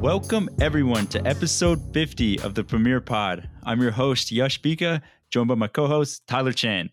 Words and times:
Welcome, 0.00 0.48
everyone, 0.60 1.06
to 1.08 1.26
episode 1.26 1.92
50 1.92 2.40
of 2.40 2.54
the 2.54 2.64
Premier 2.64 3.00
Pod. 3.00 3.48
I'm 3.62 3.82
your 3.82 3.90
host, 3.90 4.32
Yash 4.32 4.60
Bhika, 4.62 5.02
joined 5.30 5.48
by 5.48 5.54
my 5.54 5.66
co 5.66 5.86
host, 5.86 6.26
Tyler 6.26 6.52
Chan. 6.52 6.90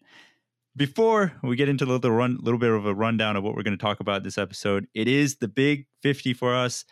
Before 0.76 1.34
we 1.44 1.56
get 1.56 1.70
into 1.70 1.86
a 1.86 1.88
little, 1.88 2.12
run, 2.12 2.40
little 2.42 2.60
bit 2.60 2.72
of 2.72 2.86
a 2.86 2.94
rundown 2.94 3.36
of 3.36 3.44
what 3.44 3.56
we're 3.56 3.64
going 3.64 3.78
to 3.78 3.82
talk 3.82 4.00
about 4.00 4.24
this 4.24 4.38
episode, 4.38 4.88
it 4.94 5.08
is 5.08 5.38
the 5.38 5.48
big 5.48 5.88
50 6.04 6.34
for 6.34 6.54
us. 6.54 6.84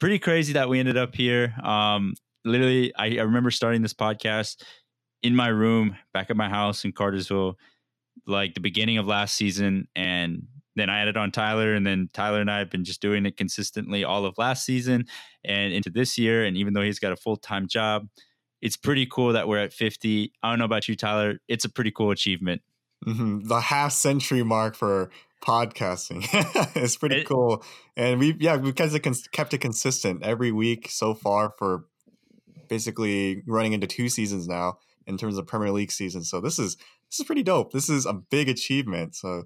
Pretty 0.00 0.18
crazy 0.18 0.52
that 0.54 0.68
we 0.68 0.80
ended 0.80 0.96
up 0.96 1.14
here. 1.14 1.54
Um, 1.62 2.14
literally, 2.44 2.92
I, 2.96 3.18
I 3.18 3.22
remember 3.22 3.50
starting 3.50 3.82
this 3.82 3.94
podcast 3.94 4.64
in 5.22 5.36
my 5.36 5.48
room 5.48 5.96
back 6.12 6.30
at 6.30 6.36
my 6.36 6.48
house 6.48 6.84
in 6.84 6.92
Cartersville, 6.92 7.56
like 8.26 8.54
the 8.54 8.60
beginning 8.60 8.98
of 8.98 9.06
last 9.06 9.36
season. 9.36 9.88
And 9.94 10.46
then 10.76 10.90
I 10.90 11.00
added 11.00 11.16
on 11.16 11.30
Tyler, 11.30 11.74
and 11.74 11.86
then 11.86 12.08
Tyler 12.12 12.40
and 12.40 12.50
I 12.50 12.58
have 12.58 12.70
been 12.70 12.84
just 12.84 13.00
doing 13.00 13.26
it 13.26 13.36
consistently 13.36 14.04
all 14.04 14.26
of 14.26 14.36
last 14.38 14.64
season 14.64 15.06
and 15.44 15.72
into 15.72 15.90
this 15.90 16.18
year. 16.18 16.44
And 16.44 16.56
even 16.56 16.74
though 16.74 16.82
he's 16.82 16.98
got 16.98 17.12
a 17.12 17.16
full 17.16 17.36
time 17.36 17.68
job, 17.68 18.08
it's 18.60 18.76
pretty 18.76 19.06
cool 19.06 19.32
that 19.34 19.46
we're 19.46 19.58
at 19.58 19.72
50. 19.72 20.32
I 20.42 20.50
don't 20.50 20.58
know 20.58 20.64
about 20.64 20.88
you, 20.88 20.96
Tyler. 20.96 21.38
It's 21.48 21.64
a 21.64 21.68
pretty 21.68 21.90
cool 21.90 22.10
achievement. 22.10 22.62
Mm-hmm. 23.06 23.46
The 23.46 23.60
half 23.60 23.92
century 23.92 24.42
mark 24.42 24.74
for 24.74 25.10
podcasting. 25.44 26.26
it's 26.74 26.96
pretty 26.96 27.20
it, 27.20 27.26
cool. 27.26 27.62
And 27.96 28.18
we, 28.18 28.34
yeah, 28.40 28.56
we've 28.56 28.74
kept 28.74 28.94
it, 28.94 29.28
kept 29.32 29.54
it 29.54 29.58
consistent 29.58 30.22
every 30.22 30.50
week 30.50 30.88
so 30.90 31.14
far 31.14 31.52
for 31.58 31.84
basically 32.68 33.42
running 33.46 33.74
into 33.74 33.86
two 33.86 34.08
seasons 34.08 34.48
now 34.48 34.78
in 35.06 35.18
terms 35.18 35.36
of 35.36 35.46
Premier 35.46 35.70
League 35.70 35.92
season. 35.92 36.24
So 36.24 36.40
this 36.40 36.58
is 36.58 36.76
this 37.14 37.20
is 37.20 37.26
pretty 37.26 37.44
dope. 37.44 37.72
This 37.72 37.88
is 37.88 38.06
a 38.06 38.12
big 38.12 38.48
achievement. 38.48 39.14
So 39.14 39.44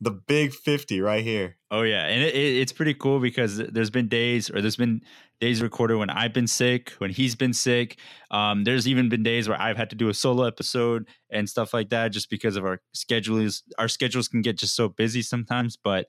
the 0.00 0.12
big 0.12 0.54
50 0.54 1.00
right 1.00 1.24
here. 1.24 1.56
Oh 1.72 1.82
yeah, 1.82 2.06
and 2.06 2.22
it, 2.22 2.34
it, 2.34 2.56
it's 2.58 2.72
pretty 2.72 2.94
cool 2.94 3.18
because 3.18 3.58
there's 3.58 3.90
been 3.90 4.08
days 4.08 4.48
or 4.48 4.60
there's 4.60 4.76
been 4.76 5.00
days 5.40 5.60
recorded 5.60 5.96
when 5.96 6.08
I've 6.08 6.32
been 6.32 6.46
sick, 6.46 6.90
when 6.98 7.10
he's 7.10 7.34
been 7.34 7.52
sick. 7.52 7.98
Um, 8.30 8.62
there's 8.62 8.86
even 8.86 9.08
been 9.08 9.24
days 9.24 9.48
where 9.48 9.60
I've 9.60 9.76
had 9.76 9.90
to 9.90 9.96
do 9.96 10.08
a 10.08 10.14
solo 10.14 10.44
episode 10.44 11.08
and 11.30 11.50
stuff 11.50 11.74
like 11.74 11.90
that, 11.90 12.12
just 12.12 12.30
because 12.30 12.56
of 12.56 12.64
our 12.64 12.80
schedules. 12.94 13.64
Our 13.76 13.88
schedules 13.88 14.28
can 14.28 14.40
get 14.40 14.56
just 14.56 14.76
so 14.76 14.88
busy 14.88 15.22
sometimes, 15.22 15.76
but 15.76 16.06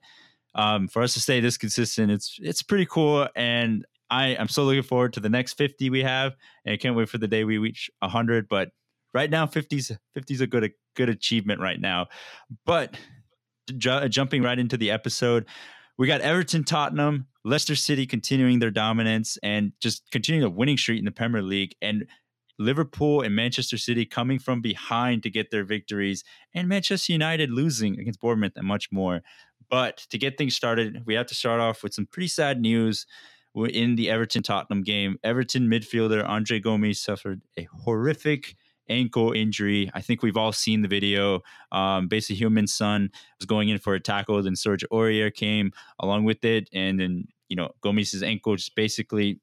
um, 0.54 0.88
for 0.88 1.02
us 1.02 1.14
to 1.16 1.20
stay 1.20 1.40
this 1.40 1.58
consistent, 1.58 2.12
it's 2.12 2.38
it's 2.42 2.62
pretty 2.62 2.86
cool, 2.86 3.28
and 3.36 3.86
I 4.12 4.38
I'm 4.38 4.50
so 4.50 4.66
looking 4.66 4.84
forward 4.84 5.14
to 5.14 5.20
the 5.20 5.30
next 5.30 5.54
50 5.54 5.90
we 5.90 6.04
have, 6.04 6.36
and 6.64 6.74
I 6.74 6.78
can't 6.78 6.96
wait 6.96 7.10
for 7.10 7.18
the 7.18 7.28
day 7.28 7.44
we 7.44 7.58
reach 7.58 7.90
100. 8.00 8.48
But 8.48 8.70
right 9.14 9.30
now, 9.30 9.46
50's 9.46 9.92
50's 10.18 10.42
a 10.42 10.48
good 10.48 10.64
a 10.66 10.70
good 10.96 11.10
achievement 11.10 11.60
right 11.62 11.80
now, 11.80 12.08
but 12.66 12.96
ju- 13.78 13.90
uh, 13.90 14.08
jumping 14.08 14.44
right 14.44 14.60
into 14.60 14.78
the 14.78 14.92
episode, 14.92 15.46
we 15.98 16.08
got 16.08 16.22
Everton, 16.22 16.64
Tottenham, 16.64 17.28
Leicester 17.46 17.76
City 17.76 18.06
continuing 18.06 18.60
their 18.60 18.72
dominance 18.72 19.38
and 19.44 19.74
just 19.82 20.10
continuing 20.12 20.44
a 20.46 20.50
winning 20.50 20.78
streak 20.78 21.00
in 21.00 21.06
the 21.06 21.12
Premier 21.12 21.42
League, 21.42 21.76
and 21.82 22.06
Liverpool 22.60 23.22
and 23.22 23.36
Manchester 23.36 23.78
City 23.78 24.06
coming 24.06 24.38
from 24.38 24.62
behind 24.62 25.24
to 25.24 25.30
get 25.30 25.52
their 25.52 25.64
victories, 25.64 26.24
and 26.54 26.68
Manchester 26.68 27.14
United 27.14 27.50
losing 27.50 28.00
against 28.00 28.20
Bournemouth 28.20 28.54
and 28.56 28.68
much 28.68 28.92
more. 28.92 29.22
But 29.70 30.06
to 30.10 30.18
get 30.18 30.38
things 30.38 30.56
started, 30.56 31.04
we 31.06 31.14
have 31.16 31.28
to 31.28 31.36
start 31.36 31.60
off 31.62 31.82
with 31.82 31.94
some 31.94 32.06
pretty 32.06 32.28
sad 32.28 32.60
news 32.60 33.06
We're 33.54 33.68
in 33.68 33.96
the 33.96 34.10
Everton 34.10 34.44
Tottenham 34.44 34.84
game. 34.84 35.18
Everton 35.24 35.68
midfielder 35.70 36.28
Andre 36.28 36.60
Gomes 36.60 37.00
suffered 37.00 37.42
a 37.58 37.68
horrific 37.84 38.56
ankle 38.92 39.32
injury. 39.32 39.90
I 39.94 40.02
think 40.02 40.22
we've 40.22 40.38
all 40.38 40.52
seen 40.52 40.82
the 40.82 40.88
video. 40.88 41.42
Um, 41.72 42.08
basically, 42.08 42.46
Heung-min 42.46 42.68
Son 42.68 43.10
was 43.40 43.46
going 43.46 43.70
in 43.70 43.80
for 43.80 43.96
a 43.96 44.00
tackle, 44.00 44.42
then 44.44 44.56
Serge 44.56 44.86
Aurier 44.92 45.34
came 45.34 45.72
along 46.00 46.26
with 46.26 46.44
it, 46.46 46.70
and 46.74 47.00
then 47.00 47.28
you 47.48 47.56
know 47.56 47.72
Gomes's 47.82 48.24
ankle 48.24 48.56
just 48.56 48.76
basically 48.76 49.40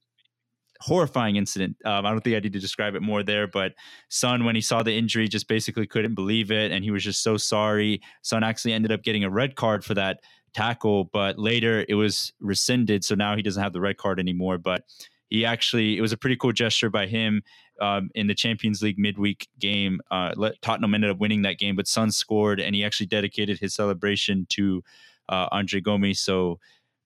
horrifying 0.81 1.37
incident. 1.37 1.77
Um, 1.85 2.07
I 2.07 2.11
don't 2.11 2.23
think 2.23 2.37
I 2.37 2.41
need 2.41 2.53
to 2.53 2.61
describe 2.61 2.95
it 2.95 3.03
more 3.03 3.23
there, 3.23 3.47
but 3.47 3.73
Son, 4.09 4.45
when 4.45 4.55
he 4.55 4.61
saw 4.61 4.83
the 4.83 4.97
injury, 4.97 5.27
just 5.29 5.49
basically 5.49 5.87
couldn't 5.87 6.15
believe 6.15 6.51
it, 6.51 6.71
and 6.71 6.85
he 6.85 6.91
was 6.91 7.03
just 7.03 7.23
so 7.23 7.37
sorry. 7.37 8.01
Son 8.23 8.45
actually 8.45 8.73
ended 8.73 8.93
up 8.93 9.03
getting 9.03 9.25
a 9.25 9.31
red 9.31 9.57
card 9.57 9.85
for 9.85 9.95
that 9.95 10.21
tackle, 10.55 11.05
but 11.05 11.39
later 11.39 11.85
it 11.89 11.95
was 11.95 12.33
rescinded, 12.41 13.05
so 13.05 13.15
now 13.15 13.37
he 13.37 13.43
doesn't 13.43 13.63
have 13.63 13.73
the 13.73 13.81
red 13.81 13.97
card 13.97 14.21
anymore. 14.21 14.59
But 14.59 14.85
he 15.29 15.45
actually, 15.45 15.99
it 15.99 16.01
was 16.01 16.13
a 16.13 16.17
pretty 16.17 16.37
cool 16.37 16.53
gesture 16.53 16.91
by 16.91 17.07
him 17.07 17.43
um, 17.81 18.11
in 18.15 18.27
the 18.27 18.35
Champions 18.35 18.83
League 18.83 18.99
midweek 18.99 19.49
game. 19.59 20.01
Uh, 20.11 20.33
let, 20.37 20.61
Tottenham 20.63 20.95
ended 20.95 21.11
up 21.11 21.19
winning 21.19 21.43
that 21.43 21.59
game, 21.59 21.77
but 21.77 21.87
Son 21.87 22.11
scored, 22.11 22.61
and 22.61 22.75
he 22.75 22.85
actually 22.85 23.07
dedicated 23.07 23.59
his 23.59 23.75
celebration 23.75 24.47
to 24.51 24.83
uh, 25.29 25.49
Andre 25.53 25.81
Gomes. 25.81 26.21
So 26.21 26.59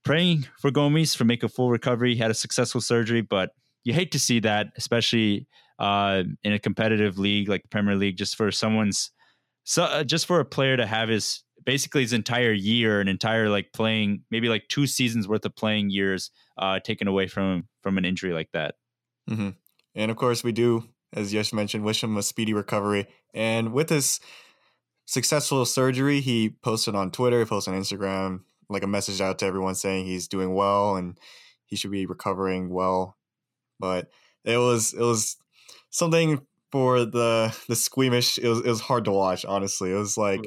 praying 0.04 0.46
for 0.58 0.70
Gomes 0.70 1.14
for 1.14 1.24
make 1.24 1.42
a 1.42 1.48
full 1.48 1.70
recovery. 1.70 2.14
He 2.14 2.20
had 2.20 2.30
a 2.30 2.34
successful 2.34 2.80
surgery, 2.80 3.20
but 3.20 3.50
you 3.84 3.92
hate 3.92 4.12
to 4.12 4.18
see 4.18 4.40
that, 4.40 4.68
especially 4.76 5.46
uh, 5.78 6.22
in 6.44 6.52
a 6.52 6.58
competitive 6.58 7.18
league 7.18 7.48
like 7.48 7.62
the 7.62 7.68
Premier 7.68 7.96
League, 7.96 8.16
just 8.16 8.36
for 8.36 8.50
someone's 8.50 9.10
so 9.64 9.84
uh, 9.84 10.04
just 10.04 10.26
for 10.26 10.40
a 10.40 10.44
player 10.44 10.76
to 10.76 10.86
have 10.86 11.08
his 11.08 11.42
basically 11.64 12.02
his 12.02 12.12
entire 12.12 12.52
year, 12.52 13.00
an 13.00 13.08
entire 13.08 13.48
like 13.48 13.72
playing 13.72 14.22
maybe 14.30 14.48
like 14.48 14.66
two 14.68 14.86
seasons 14.86 15.28
worth 15.28 15.44
of 15.44 15.54
playing 15.54 15.90
years 15.90 16.30
uh, 16.58 16.80
taken 16.80 17.08
away 17.08 17.26
from 17.26 17.68
from 17.82 17.98
an 17.98 18.04
injury 18.04 18.32
like 18.32 18.50
that. 18.52 18.74
Mm-hmm. 19.30 19.50
And 19.94 20.10
of 20.10 20.16
course, 20.16 20.42
we 20.42 20.52
do, 20.52 20.88
as 21.12 21.32
Yash 21.32 21.52
mentioned, 21.52 21.84
wish 21.84 22.02
him 22.02 22.16
a 22.16 22.22
speedy 22.22 22.54
recovery. 22.54 23.06
And 23.34 23.72
with 23.72 23.90
his 23.90 24.20
successful 25.06 25.64
surgery, 25.64 26.20
he 26.20 26.50
posted 26.50 26.94
on 26.94 27.10
Twitter, 27.10 27.40
he 27.40 27.44
posted 27.44 27.74
on 27.74 27.80
Instagram, 27.80 28.40
like 28.68 28.82
a 28.82 28.88
message 28.88 29.20
out 29.20 29.38
to 29.40 29.46
everyone 29.46 29.74
saying 29.74 30.06
he's 30.06 30.28
doing 30.28 30.54
well 30.54 30.96
and 30.96 31.18
he 31.66 31.76
should 31.76 31.90
be 31.90 32.06
recovering 32.06 32.70
well. 32.70 33.16
But 33.78 34.08
it 34.44 34.56
was 34.56 34.94
it 34.94 35.00
was 35.00 35.36
something 35.90 36.46
for 36.70 37.04
the 37.04 37.56
the 37.68 37.76
squeamish. 37.76 38.38
It 38.38 38.48
was 38.48 38.60
it 38.60 38.68
was 38.68 38.80
hard 38.80 39.04
to 39.06 39.12
watch. 39.12 39.44
Honestly, 39.44 39.90
it 39.90 39.96
was 39.96 40.16
like. 40.16 40.44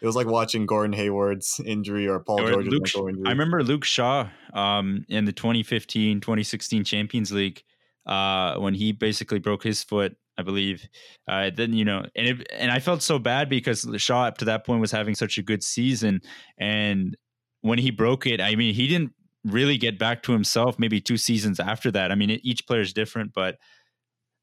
It 0.00 0.06
was 0.06 0.16
like 0.16 0.26
watching 0.26 0.66
Gordon 0.66 0.92
Hayward's 0.92 1.62
injury 1.64 2.06
or 2.06 2.20
Paul 2.20 2.46
George's 2.46 2.70
Luke, 2.70 2.82
injury. 2.94 3.22
I 3.24 3.30
remember 3.30 3.62
Luke 3.62 3.84
Shaw 3.84 4.28
um, 4.52 5.06
in 5.08 5.24
the 5.24 5.32
2015 5.32 6.20
2016 6.20 6.84
Champions 6.84 7.32
League 7.32 7.62
uh, 8.06 8.56
when 8.56 8.74
he 8.74 8.92
basically 8.92 9.38
broke 9.38 9.62
his 9.62 9.82
foot, 9.82 10.16
I 10.38 10.42
believe. 10.42 10.86
Uh, 11.28 11.50
then 11.54 11.72
you 11.72 11.84
know, 11.84 12.04
and 12.14 12.28
it, 12.28 12.48
and 12.52 12.70
I 12.70 12.78
felt 12.78 13.02
so 13.02 13.18
bad 13.18 13.48
because 13.48 13.86
Shaw 13.98 14.24
up 14.24 14.38
to 14.38 14.44
that 14.46 14.66
point 14.66 14.80
was 14.80 14.90
having 14.90 15.14
such 15.14 15.38
a 15.38 15.42
good 15.42 15.62
season, 15.62 16.20
and 16.58 17.16
when 17.60 17.78
he 17.78 17.90
broke 17.90 18.26
it, 18.26 18.40
I 18.40 18.54
mean, 18.56 18.74
he 18.74 18.86
didn't 18.86 19.12
really 19.44 19.78
get 19.78 19.98
back 19.98 20.22
to 20.24 20.32
himself. 20.32 20.78
Maybe 20.78 21.00
two 21.00 21.16
seasons 21.16 21.60
after 21.60 21.90
that. 21.92 22.12
I 22.12 22.14
mean, 22.14 22.30
it, 22.30 22.40
each 22.44 22.66
player 22.66 22.80
is 22.80 22.92
different, 22.92 23.32
but 23.32 23.58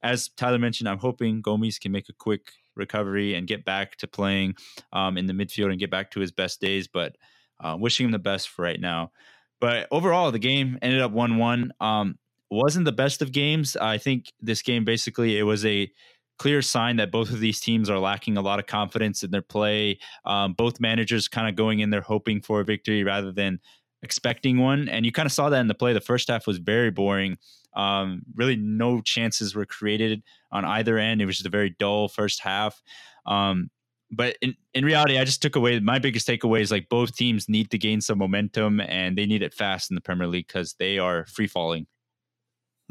as 0.04 0.30
Tyler 0.30 0.58
mentioned, 0.60 0.90
I'm 0.90 0.98
hoping 0.98 1.42
Gomes 1.42 1.78
can 1.78 1.92
make 1.92 2.10
a 2.10 2.14
quick 2.14 2.52
recovery 2.76 3.36
and 3.36 3.48
get 3.48 3.66
back 3.66 3.98
to 3.98 4.08
playing 4.08 4.56
um, 4.94 5.18
in 5.18 5.28
the 5.28 5.34
midfield 5.34 5.70
and 5.70 5.80
get 5.80 5.92
back 5.92 6.12
to 6.12 6.20
his 6.20 6.32
best 6.32 6.60
days. 6.60 6.88
But 6.88 7.16
uh, 7.60 7.78
wishing 7.80 8.06
him 8.06 8.12
the 8.12 8.20
best 8.20 8.50
for 8.50 8.64
right 8.64 8.80
now. 8.80 9.12
But 9.60 9.88
overall, 9.92 10.32
the 10.32 10.40
game 10.40 10.80
ended 10.82 11.02
up 11.02 11.12
one-one. 11.12 11.72
Um, 11.80 12.18
wasn't 12.52 12.86
the 12.86 12.92
best 12.92 13.22
of 13.22 13.32
games. 13.32 13.76
I 13.78 13.98
think 13.98 14.32
this 14.42 14.62
game 14.62 14.84
basically 14.86 15.40
it 15.40 15.44
was 15.44 15.66
a 15.66 15.90
clear 16.38 16.62
sign 16.62 16.98
that 16.98 17.12
both 17.12 17.30
of 17.30 17.40
these 17.40 17.60
teams 17.60 17.90
are 17.90 18.00
lacking 18.00 18.36
a 18.36 18.42
lot 18.42 18.60
of 18.60 18.66
confidence 18.66 19.24
in 19.24 19.32
their 19.32 19.42
play. 19.42 20.00
Um, 20.26 20.54
both 20.54 20.80
managers 20.80 21.28
kind 21.28 21.48
of 21.48 21.56
going 21.56 21.80
in 21.80 21.92
there 21.92 22.02
hoping 22.02 22.42
for 22.42 22.62
a 22.62 22.66
victory 22.66 23.04
rather 23.04 23.32
than 23.32 23.60
expecting 24.04 24.58
one, 24.58 24.90
and 24.90 25.06
you 25.06 25.12
kind 25.12 25.28
of 25.28 25.32
saw 25.32 25.50
that 25.50 25.60
in 25.60 25.68
the 25.68 25.76
play. 25.76 25.94
The 25.94 26.02
first 26.02 26.30
half 26.30 26.48
was 26.48 26.58
very 26.58 26.92
boring. 26.92 27.38
Um, 27.76 28.24
really, 28.36 28.56
no 28.56 29.02
chances 29.02 29.56
were 29.56 29.66
created 29.66 30.24
on 30.52 30.66
either 30.66 30.98
end. 30.98 31.22
It 31.22 31.26
was 31.26 31.38
just 31.38 31.48
a 31.48 31.52
very 31.52 31.76
dull 31.80 32.08
first 32.08 32.42
half. 32.42 32.82
Um, 33.26 33.70
but 34.12 34.36
in, 34.42 34.56
in 34.74 34.84
reality, 34.84 35.18
I 35.18 35.24
just 35.24 35.42
took 35.42 35.56
away 35.56 35.80
my 35.80 36.00
biggest 36.00 36.28
takeaway 36.28 36.62
is 36.62 36.72
like 36.72 36.90
both 36.90 37.16
teams 37.16 37.48
need 37.48 37.72
to 37.72 37.78
gain 37.78 38.02
some 38.02 38.18
momentum 38.18 38.82
and 38.82 39.18
they 39.18 39.26
need 39.26 39.42
it 39.42 39.54
fast 39.54 39.90
in 39.90 39.96
the 39.96 40.02
Premier 40.02 40.28
League 40.28 40.48
because 40.48 40.74
they 40.80 40.98
are 40.98 41.26
free 41.28 41.48
falling. 41.48 41.88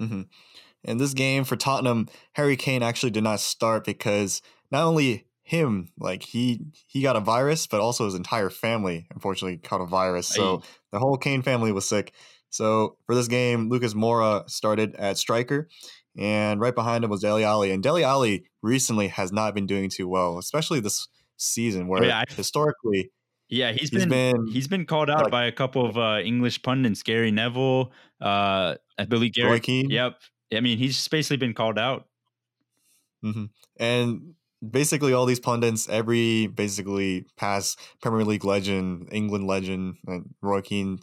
Mm-hmm. 0.00 0.22
In 0.84 0.96
this 0.96 1.12
game 1.12 1.44
for 1.44 1.56
Tottenham, 1.56 2.08
Harry 2.32 2.56
Kane 2.56 2.82
actually 2.82 3.10
did 3.10 3.24
not 3.24 3.40
start 3.40 3.84
because 3.84 4.40
not 4.70 4.84
only 4.84 5.26
him, 5.42 5.90
like 5.98 6.22
he 6.22 6.60
he 6.86 7.02
got 7.02 7.16
a 7.16 7.20
virus, 7.20 7.66
but 7.66 7.80
also 7.80 8.04
his 8.06 8.14
entire 8.14 8.50
family 8.50 9.06
unfortunately 9.12 9.58
caught 9.58 9.80
a 9.80 9.86
virus. 9.86 10.28
So 10.28 10.62
the 10.92 10.98
whole 10.98 11.16
Kane 11.16 11.42
family 11.42 11.72
was 11.72 11.88
sick. 11.88 12.14
So 12.48 12.96
for 13.06 13.14
this 13.14 13.28
game, 13.28 13.68
Lucas 13.68 13.94
Moura 13.94 14.48
started 14.48 14.94
at 14.96 15.18
striker, 15.18 15.68
and 16.16 16.60
right 16.60 16.74
behind 16.74 17.04
him 17.04 17.10
was 17.10 17.20
Dele 17.20 17.44
Alli. 17.44 17.72
And 17.72 17.82
Dele 17.82 18.04
Alli 18.04 18.44
recently 18.62 19.08
has 19.08 19.32
not 19.32 19.54
been 19.54 19.66
doing 19.66 19.90
too 19.90 20.08
well, 20.08 20.38
especially 20.38 20.80
this 20.80 21.08
season, 21.36 21.88
where 21.88 22.04
oh, 22.04 22.06
yeah, 22.06 22.24
historically 22.28 23.10
yeah, 23.50 23.72
he's, 23.72 23.90
he's 23.90 24.06
been, 24.06 24.08
been, 24.08 24.46
he's 24.46 24.68
been 24.68 24.86
called 24.86 25.10
out 25.10 25.24
like, 25.24 25.30
by 25.30 25.44
a 25.46 25.52
couple 25.52 25.84
of 25.84 25.98
uh, 25.98 26.20
English 26.24 26.62
pundits, 26.62 27.02
Gary 27.02 27.32
Neville, 27.32 27.92
uh, 28.20 28.76
I 28.96 29.04
believe 29.08 29.32
Gary. 29.32 29.60
Yep. 29.66 30.20
I 30.54 30.60
mean, 30.60 30.78
he's 30.78 31.06
basically 31.08 31.36
been 31.36 31.54
called 31.54 31.78
out. 31.78 32.06
Mm-hmm. 33.24 33.46
And 33.78 34.34
basically 34.68 35.12
all 35.12 35.26
these 35.26 35.40
pundits, 35.40 35.88
every 35.88 36.46
basically 36.46 37.26
past 37.36 37.78
Premier 38.00 38.24
League 38.24 38.44
legend, 38.44 39.08
England 39.10 39.46
legend, 39.46 39.96
and 40.06 40.34
Roy 40.40 40.60
Keane 40.60 41.00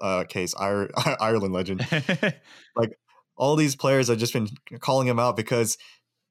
uh, 0.00 0.24
case, 0.24 0.54
Ireland 0.58 1.52
legend, 1.52 1.86
like 2.76 2.98
all 3.36 3.56
these 3.56 3.76
players 3.76 4.08
have 4.08 4.18
just 4.18 4.32
been 4.32 4.48
calling 4.80 5.06
him 5.06 5.18
out 5.18 5.36
because 5.36 5.76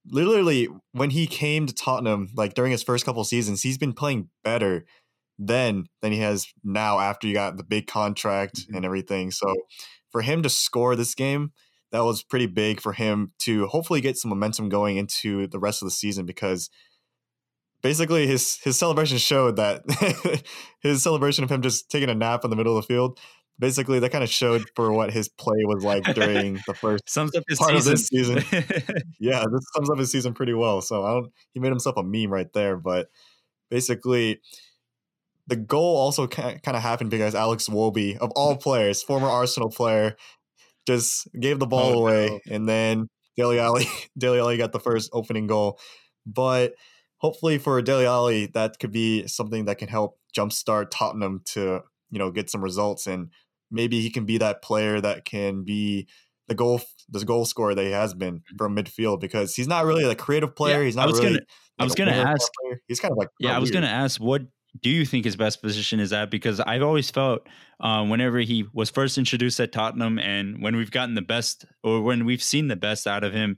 literally 0.07 0.67
when 0.93 1.11
he 1.11 1.27
came 1.27 1.65
to 1.67 1.73
Tottenham, 1.73 2.29
like 2.35 2.53
during 2.53 2.71
his 2.71 2.83
first 2.83 3.05
couple 3.05 3.23
seasons, 3.23 3.61
he's 3.61 3.77
been 3.77 3.93
playing 3.93 4.29
better 4.43 4.85
then 5.39 5.85
than 6.01 6.11
he 6.11 6.19
has 6.19 6.47
now 6.63 6.99
after 6.99 7.27
you 7.27 7.33
got 7.33 7.57
the 7.57 7.63
big 7.63 7.87
contract 7.87 8.57
mm-hmm. 8.57 8.75
and 8.75 8.85
everything. 8.85 9.31
So 9.31 9.55
for 10.11 10.21
him 10.21 10.43
to 10.43 10.49
score 10.49 10.95
this 10.95 11.15
game, 11.15 11.51
that 11.91 12.03
was 12.03 12.21
pretty 12.21 12.45
big 12.45 12.81
for 12.81 12.93
him 12.93 13.31
to 13.39 13.65
hopefully 13.67 14.01
get 14.01 14.17
some 14.17 14.29
momentum 14.29 14.69
going 14.69 14.97
into 14.97 15.47
the 15.47 15.59
rest 15.59 15.81
of 15.81 15.87
the 15.87 15.91
season 15.91 16.25
because 16.25 16.69
basically 17.81 18.27
his 18.27 18.59
his 18.63 18.77
celebration 18.77 19.17
showed 19.17 19.55
that 19.55 19.81
his 20.81 21.01
celebration 21.01 21.43
of 21.43 21.49
him 21.49 21.61
just 21.61 21.89
taking 21.89 22.09
a 22.09 22.15
nap 22.15 22.43
in 22.43 22.49
the 22.49 22.55
middle 22.55 22.77
of 22.77 22.83
the 22.83 22.93
field 22.93 23.19
basically 23.59 23.99
that 23.99 24.11
kind 24.11 24.23
of 24.23 24.29
showed 24.29 24.63
for 24.75 24.91
what 24.91 25.11
his 25.11 25.27
play 25.27 25.57
was 25.65 25.83
like 25.83 26.03
during 26.15 26.59
the 26.65 26.73
first 26.73 27.03
sums 27.09 27.35
up 27.35 27.43
his 27.47 27.59
part 27.59 27.71
season. 27.71 27.91
of 27.91 27.97
this 27.97 28.07
season. 28.07 28.37
yeah, 29.19 29.43
this 29.51 29.65
sums 29.75 29.89
up 29.89 29.97
his 29.97 30.11
season 30.11 30.33
pretty 30.33 30.53
well. 30.53 30.81
So 30.81 31.03
I 31.03 31.13
don't 31.13 31.31
he 31.53 31.59
made 31.59 31.69
himself 31.69 31.97
a 31.97 32.03
meme 32.03 32.31
right 32.31 32.51
there, 32.53 32.77
but 32.77 33.09
basically 33.69 34.39
the 35.49 35.55
goal 35.55 35.97
also 35.97 36.27
kind 36.27 36.59
of 36.65 36.81
happened 36.81 37.09
because 37.09 37.33
Alex 37.33 37.67
Iwobi, 37.67 38.17
of 38.17 38.31
all 38.35 38.55
players, 38.55 39.01
former 39.01 39.27
Arsenal 39.27 39.71
player, 39.71 40.15
just 40.85 41.27
gave 41.39 41.59
the 41.59 41.65
ball 41.65 41.95
oh, 41.95 42.01
away, 42.01 42.27
no. 42.45 42.55
and 42.55 42.69
then 42.69 43.07
Dele 43.35 43.59
Alli, 43.59 43.87
Dele 44.17 44.39
Alli 44.39 44.57
got 44.57 44.71
the 44.71 44.79
first 44.79 45.09
opening 45.11 45.47
goal. 45.47 45.79
But 46.25 46.73
hopefully 47.17 47.57
for 47.57 47.81
Dele 47.81 48.05
Alli, 48.05 48.45
that 48.53 48.79
could 48.79 48.91
be 48.91 49.27
something 49.27 49.65
that 49.65 49.79
can 49.79 49.87
help 49.87 50.19
jumpstart 50.37 50.87
Tottenham 50.91 51.41
to 51.45 51.81
you 52.11 52.19
know 52.19 52.29
get 52.29 52.51
some 52.51 52.63
results, 52.63 53.07
and 53.07 53.29
maybe 53.71 54.01
he 54.01 54.11
can 54.11 54.25
be 54.25 54.37
that 54.37 54.61
player 54.61 55.01
that 55.01 55.25
can 55.25 55.63
be 55.63 56.07
the 56.47 56.55
goal 56.55 56.81
the 57.09 57.25
goal 57.25 57.45
scorer 57.45 57.73
that 57.73 57.83
he 57.83 57.91
has 57.91 58.13
been 58.13 58.35
mm-hmm. 58.35 58.57
from 58.57 58.75
midfield 58.75 59.19
because 59.19 59.55
he's 59.55 59.67
not 59.67 59.85
really 59.85 60.03
a 60.03 60.13
creative 60.13 60.55
player. 60.55 60.79
Yeah, 60.79 60.85
he's 60.85 60.95
not 60.95 61.07
I 61.07 61.11
was 61.11 61.19
really. 61.19 61.31
Gonna, 61.33 61.45
I 61.79 61.83
was 61.85 61.95
going 61.95 62.09
to 62.09 62.15
ask. 62.15 62.51
Player. 62.61 62.81
He's 62.87 62.99
kind 62.99 63.11
of 63.13 63.17
like 63.17 63.29
yeah. 63.39 63.55
I 63.55 63.59
was 63.59 63.71
going 63.71 63.83
to 63.83 63.89
ask 63.89 64.21
what 64.21 64.41
do 64.81 64.89
you 64.89 65.05
think 65.05 65.25
his 65.25 65.35
best 65.35 65.61
position 65.61 65.99
is 65.99 66.13
at? 66.13 66.29
Because 66.29 66.59
I've 66.59 66.83
always 66.83 67.09
felt 67.09 67.47
um, 67.79 68.09
whenever 68.09 68.39
he 68.39 68.65
was 68.73 68.89
first 68.89 69.17
introduced 69.17 69.59
at 69.59 69.71
Tottenham 69.71 70.19
and 70.19 70.61
when 70.61 70.75
we've 70.75 70.91
gotten 70.91 71.15
the 71.15 71.21
best 71.21 71.65
or 71.83 72.01
when 72.01 72.25
we've 72.25 72.43
seen 72.43 72.67
the 72.67 72.75
best 72.75 73.07
out 73.07 73.23
of 73.23 73.33
him, 73.33 73.55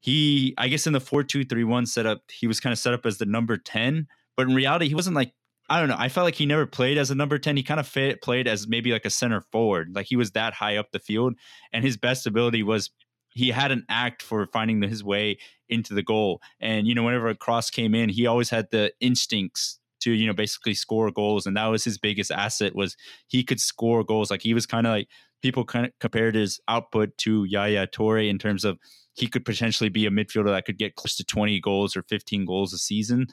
he, 0.00 0.54
I 0.58 0.68
guess 0.68 0.86
in 0.86 0.92
the 0.92 1.00
4 1.00 1.22
2 1.22 1.44
3 1.44 1.64
1 1.64 1.86
setup, 1.86 2.22
he 2.30 2.46
was 2.46 2.60
kind 2.60 2.72
of 2.72 2.78
set 2.78 2.94
up 2.94 3.06
as 3.06 3.18
the 3.18 3.26
number 3.26 3.56
10. 3.56 4.06
But 4.36 4.48
in 4.48 4.54
reality, 4.54 4.88
he 4.88 4.94
wasn't 4.94 5.16
like, 5.16 5.32
I 5.70 5.80
don't 5.80 5.88
know. 5.88 5.96
I 5.98 6.08
felt 6.10 6.26
like 6.26 6.34
he 6.34 6.46
never 6.46 6.66
played 6.66 6.98
as 6.98 7.10
a 7.10 7.14
number 7.14 7.38
10. 7.38 7.56
He 7.56 7.62
kind 7.62 7.80
of 7.80 7.88
fit, 7.88 8.20
played 8.20 8.46
as 8.46 8.68
maybe 8.68 8.92
like 8.92 9.06
a 9.06 9.10
center 9.10 9.40
forward. 9.40 9.92
Like 9.94 10.06
he 10.06 10.16
was 10.16 10.32
that 10.32 10.54
high 10.54 10.76
up 10.76 10.92
the 10.92 10.98
field. 10.98 11.34
And 11.72 11.82
his 11.82 11.96
best 11.96 12.26
ability 12.26 12.62
was 12.62 12.90
he 13.32 13.48
had 13.48 13.72
an 13.72 13.84
act 13.88 14.22
for 14.22 14.46
finding 14.46 14.82
his 14.82 15.02
way 15.02 15.38
into 15.68 15.94
the 15.94 16.02
goal. 16.02 16.42
And, 16.60 16.86
you 16.86 16.94
know, 16.94 17.02
whenever 17.02 17.28
a 17.28 17.34
cross 17.34 17.70
came 17.70 17.94
in, 17.94 18.10
he 18.10 18.26
always 18.26 18.50
had 18.50 18.70
the 18.70 18.92
instincts 19.00 19.78
to 20.00 20.12
you 20.12 20.26
know 20.26 20.32
basically 20.32 20.74
score 20.74 21.10
goals 21.10 21.46
and 21.46 21.56
that 21.56 21.66
was 21.66 21.84
his 21.84 21.98
biggest 21.98 22.30
asset 22.30 22.74
was 22.74 22.96
he 23.28 23.42
could 23.42 23.60
score 23.60 24.04
goals 24.04 24.30
like 24.30 24.42
he 24.42 24.54
was 24.54 24.66
kind 24.66 24.86
of 24.86 24.92
like 24.92 25.08
people 25.42 25.64
kind 25.64 25.86
of 25.86 25.92
compared 26.00 26.34
his 26.34 26.60
output 26.68 27.16
to 27.18 27.44
Yaya 27.44 27.86
Toure 27.86 28.28
in 28.28 28.38
terms 28.38 28.64
of 28.64 28.78
he 29.14 29.26
could 29.26 29.44
potentially 29.44 29.90
be 29.90 30.06
a 30.06 30.10
midfielder 30.10 30.46
that 30.46 30.64
could 30.64 30.78
get 30.78 30.96
close 30.96 31.16
to 31.16 31.24
20 31.24 31.60
goals 31.60 31.96
or 31.96 32.02
15 32.02 32.44
goals 32.44 32.72
a 32.72 32.78
season 32.78 33.26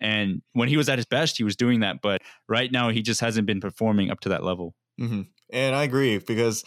and 0.00 0.42
when 0.52 0.68
he 0.68 0.76
was 0.76 0.88
at 0.88 0.98
his 0.98 1.06
best 1.06 1.36
he 1.36 1.44
was 1.44 1.56
doing 1.56 1.80
that 1.80 1.96
but 2.02 2.22
right 2.48 2.72
now 2.72 2.90
he 2.90 3.02
just 3.02 3.20
hasn't 3.20 3.46
been 3.46 3.60
performing 3.60 4.10
up 4.10 4.20
to 4.20 4.28
that 4.28 4.44
level 4.44 4.74
mm-hmm. 5.00 5.22
and 5.50 5.74
I 5.74 5.84
agree 5.84 6.18
because 6.18 6.64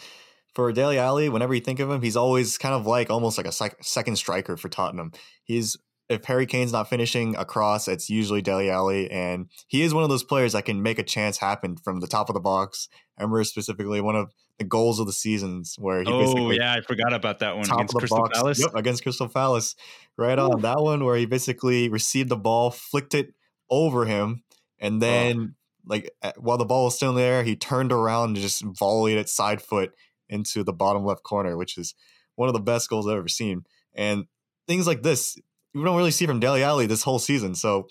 for 0.54 0.70
Dele 0.72 0.98
Alli, 0.98 1.28
whenever 1.28 1.54
you 1.54 1.60
think 1.60 1.80
of 1.80 1.90
him, 1.90 2.02
he's 2.02 2.16
always 2.16 2.58
kind 2.58 2.74
of 2.74 2.86
like 2.86 3.10
almost 3.10 3.38
like 3.38 3.46
a 3.46 3.52
sec- 3.52 3.82
second 3.82 4.16
striker 4.16 4.56
for 4.56 4.68
Tottenham. 4.68 5.12
He's 5.44 5.76
if 6.08 6.24
Harry 6.24 6.46
Kane's 6.46 6.72
not 6.72 6.88
finishing 6.88 7.36
across, 7.36 7.88
it's 7.88 8.10
usually 8.10 8.42
Dele 8.42 8.70
Alli, 8.70 9.10
and 9.10 9.46
he 9.68 9.82
is 9.82 9.94
one 9.94 10.02
of 10.02 10.10
those 10.10 10.24
players 10.24 10.52
that 10.52 10.64
can 10.64 10.82
make 10.82 10.98
a 10.98 11.02
chance 11.02 11.38
happen 11.38 11.76
from 11.76 12.00
the 12.00 12.06
top 12.06 12.28
of 12.28 12.34
the 12.34 12.40
box. 12.40 12.88
I 13.18 13.22
remember 13.22 13.44
specifically 13.44 14.00
one 14.00 14.16
of 14.16 14.32
the 14.58 14.64
goals 14.64 15.00
of 15.00 15.06
the 15.06 15.12
seasons 15.12 15.76
where 15.78 16.02
he 16.02 16.06
oh 16.08 16.20
basically 16.20 16.56
yeah, 16.56 16.74
I 16.74 16.80
forgot 16.82 17.12
about 17.12 17.38
that 17.38 17.56
one 17.56 17.70
against 17.70 17.94
Crystal 17.94 18.18
box. 18.18 18.38
Palace. 18.38 18.60
Yep, 18.60 18.74
against 18.74 19.02
Crystal 19.02 19.28
Palace, 19.28 19.74
right 20.16 20.38
Ooh. 20.38 20.52
on 20.52 20.60
that 20.62 20.80
one 20.80 21.04
where 21.04 21.16
he 21.16 21.26
basically 21.26 21.88
received 21.88 22.28
the 22.28 22.36
ball, 22.36 22.70
flicked 22.70 23.14
it 23.14 23.34
over 23.70 24.04
him, 24.04 24.42
and 24.78 25.00
then 25.00 25.36
oh. 25.38 25.54
like 25.86 26.10
while 26.36 26.58
the 26.58 26.64
ball 26.64 26.84
was 26.84 26.96
still 26.96 27.10
in 27.10 27.16
the 27.16 27.22
air, 27.22 27.42
he 27.42 27.56
turned 27.56 27.92
around 27.92 28.30
and 28.30 28.36
just 28.36 28.62
volleyed 28.62 29.18
it 29.18 29.28
side 29.28 29.62
foot 29.62 29.92
into 30.28 30.64
the 30.64 30.72
bottom 30.72 31.04
left 31.04 31.22
corner, 31.22 31.56
which 31.56 31.78
is 31.78 31.94
one 32.34 32.48
of 32.48 32.54
the 32.54 32.60
best 32.60 32.88
goals 32.88 33.06
I've 33.06 33.18
ever 33.18 33.28
seen. 33.28 33.64
And 33.94 34.24
things 34.66 34.86
like 34.86 35.02
this, 35.02 35.38
we 35.74 35.84
don't 35.84 35.96
really 35.96 36.10
see 36.10 36.26
from 36.26 36.40
Dele 36.40 36.62
Alli 36.62 36.86
this 36.86 37.02
whole 37.02 37.18
season. 37.18 37.54
So 37.54 37.88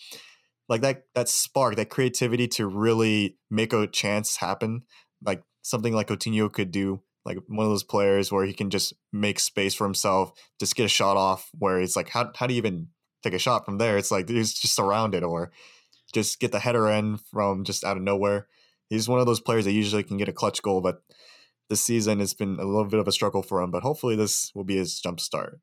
like 0.69 0.81
that 0.81 1.04
that 1.16 1.30
spark, 1.30 1.75
that 1.75 1.89
creativity 1.89 2.48
to 2.50 2.68
really 2.68 3.38
make 3.50 3.74
a 3.74 3.88
chance 3.88 4.38
happen, 4.38 4.83
like 5.24 5.44
something 5.62 5.94
like 5.94 6.07
Coutinho 6.07 6.51
could 6.51 6.72
do, 6.72 7.01
like 7.25 7.38
one 7.48 7.66
of 7.66 7.72
those 7.72 7.83
players 7.83 8.31
where 8.31 8.45
he 8.45 8.54
can 8.54 8.69
just 8.69 8.94
make 9.12 9.39
space 9.39 9.74
for 9.74 9.86
himself, 9.86 10.31
just 10.60 10.75
get 10.75 10.86
a 10.86 10.89
shot 10.89 11.18
off 11.18 11.50
where 11.57 11.80
it's 11.81 11.95
like 11.95 12.10
how 12.10 12.31
how 12.36 12.48
do 12.48 12.54
you 12.54 12.57
even 12.57 12.88
take 13.24 13.33
a 13.33 13.39
shot 13.39 13.66
from 13.66 13.78
there? 13.78 13.98
It's 13.98 14.12
like 14.12 14.30
he's 14.30 14.54
just 14.54 14.75
surrounded 14.75 15.24
or 15.24 15.51
just 16.13 16.39
get 16.39 16.51
the 16.51 16.60
header 16.60 16.89
in 16.89 17.18
from 17.18 17.63
just 17.63 17.83
out 17.83 17.98
of 17.98 18.04
nowhere. 18.04 18.48
He's 18.89 19.07
one 19.07 19.19
of 19.19 19.25
those 19.25 19.39
players 19.39 19.66
that 19.66 19.72
usually 19.72 20.04
can 20.04 20.18
get 20.18 20.28
a 20.28 20.33
clutch 20.33 20.62
goal, 20.62 20.81
but 20.81 21.01
this 21.69 21.81
season 21.81 22.19
has 22.19 22.33
been 22.33 22.60
a 22.60 22.66
little 22.66 22.86
bit 22.86 23.00
of 23.00 23.07
a 23.07 23.12
struggle 23.13 23.42
for 23.42 23.62
him. 23.62 23.72
But 23.72 23.83
hopefully 23.83 24.16
this 24.16 24.51
will 24.54 24.66
be 24.66 24.75
his 24.75 25.00
jump 25.00 25.22
start. 25.22 25.62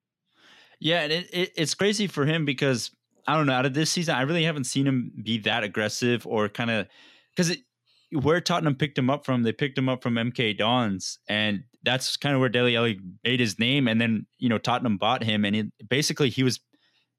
Yeah, 0.81 1.01
and 1.01 1.13
it, 1.13 1.31
it, 1.33 1.53
it's 1.57 1.75
crazy 1.75 2.07
for 2.07 2.25
him 2.25 2.45
because 2.45 2.91
I 3.27 3.37
don't 3.37 3.47
know. 3.47 3.53
Out 3.53 3.67
of 3.67 3.75
this 3.75 3.91
season, 3.91 4.15
I 4.15 4.23
really 4.23 4.45
haven't 4.45 4.65
seen 4.65 4.87
him 4.87 5.13
be 5.23 5.39
that 5.41 5.65
aggressive 5.65 6.27
or 6.27 6.49
kind 6.49 6.71
of 6.71 6.87
because 7.37 7.57
where 8.13 8.41
Tottenham 8.41 8.75
picked 8.75 8.97
him 8.97 9.11
up 9.11 9.27
from, 9.27 9.43
they 9.43 9.53
picked 9.53 9.77
him 9.77 9.89
up 9.89 10.03
from 10.03 10.15
MK 10.15 10.57
Dons, 10.57 11.19
and 11.29 11.65
that's 11.83 12.17
kind 12.17 12.35
of 12.35 12.41
where 12.41 12.49
Dele 12.49 12.77
Alli 12.77 13.01
made 13.25 13.41
his 13.41 13.59
name. 13.59 13.89
And 13.89 14.01
then 14.01 14.27
you 14.39 14.49
know 14.49 14.59
Tottenham 14.59 14.99
bought 14.99 15.25
him, 15.25 15.45
and 15.45 15.57
it, 15.57 15.67
basically 15.89 16.31
he 16.31 16.43
was 16.43 16.61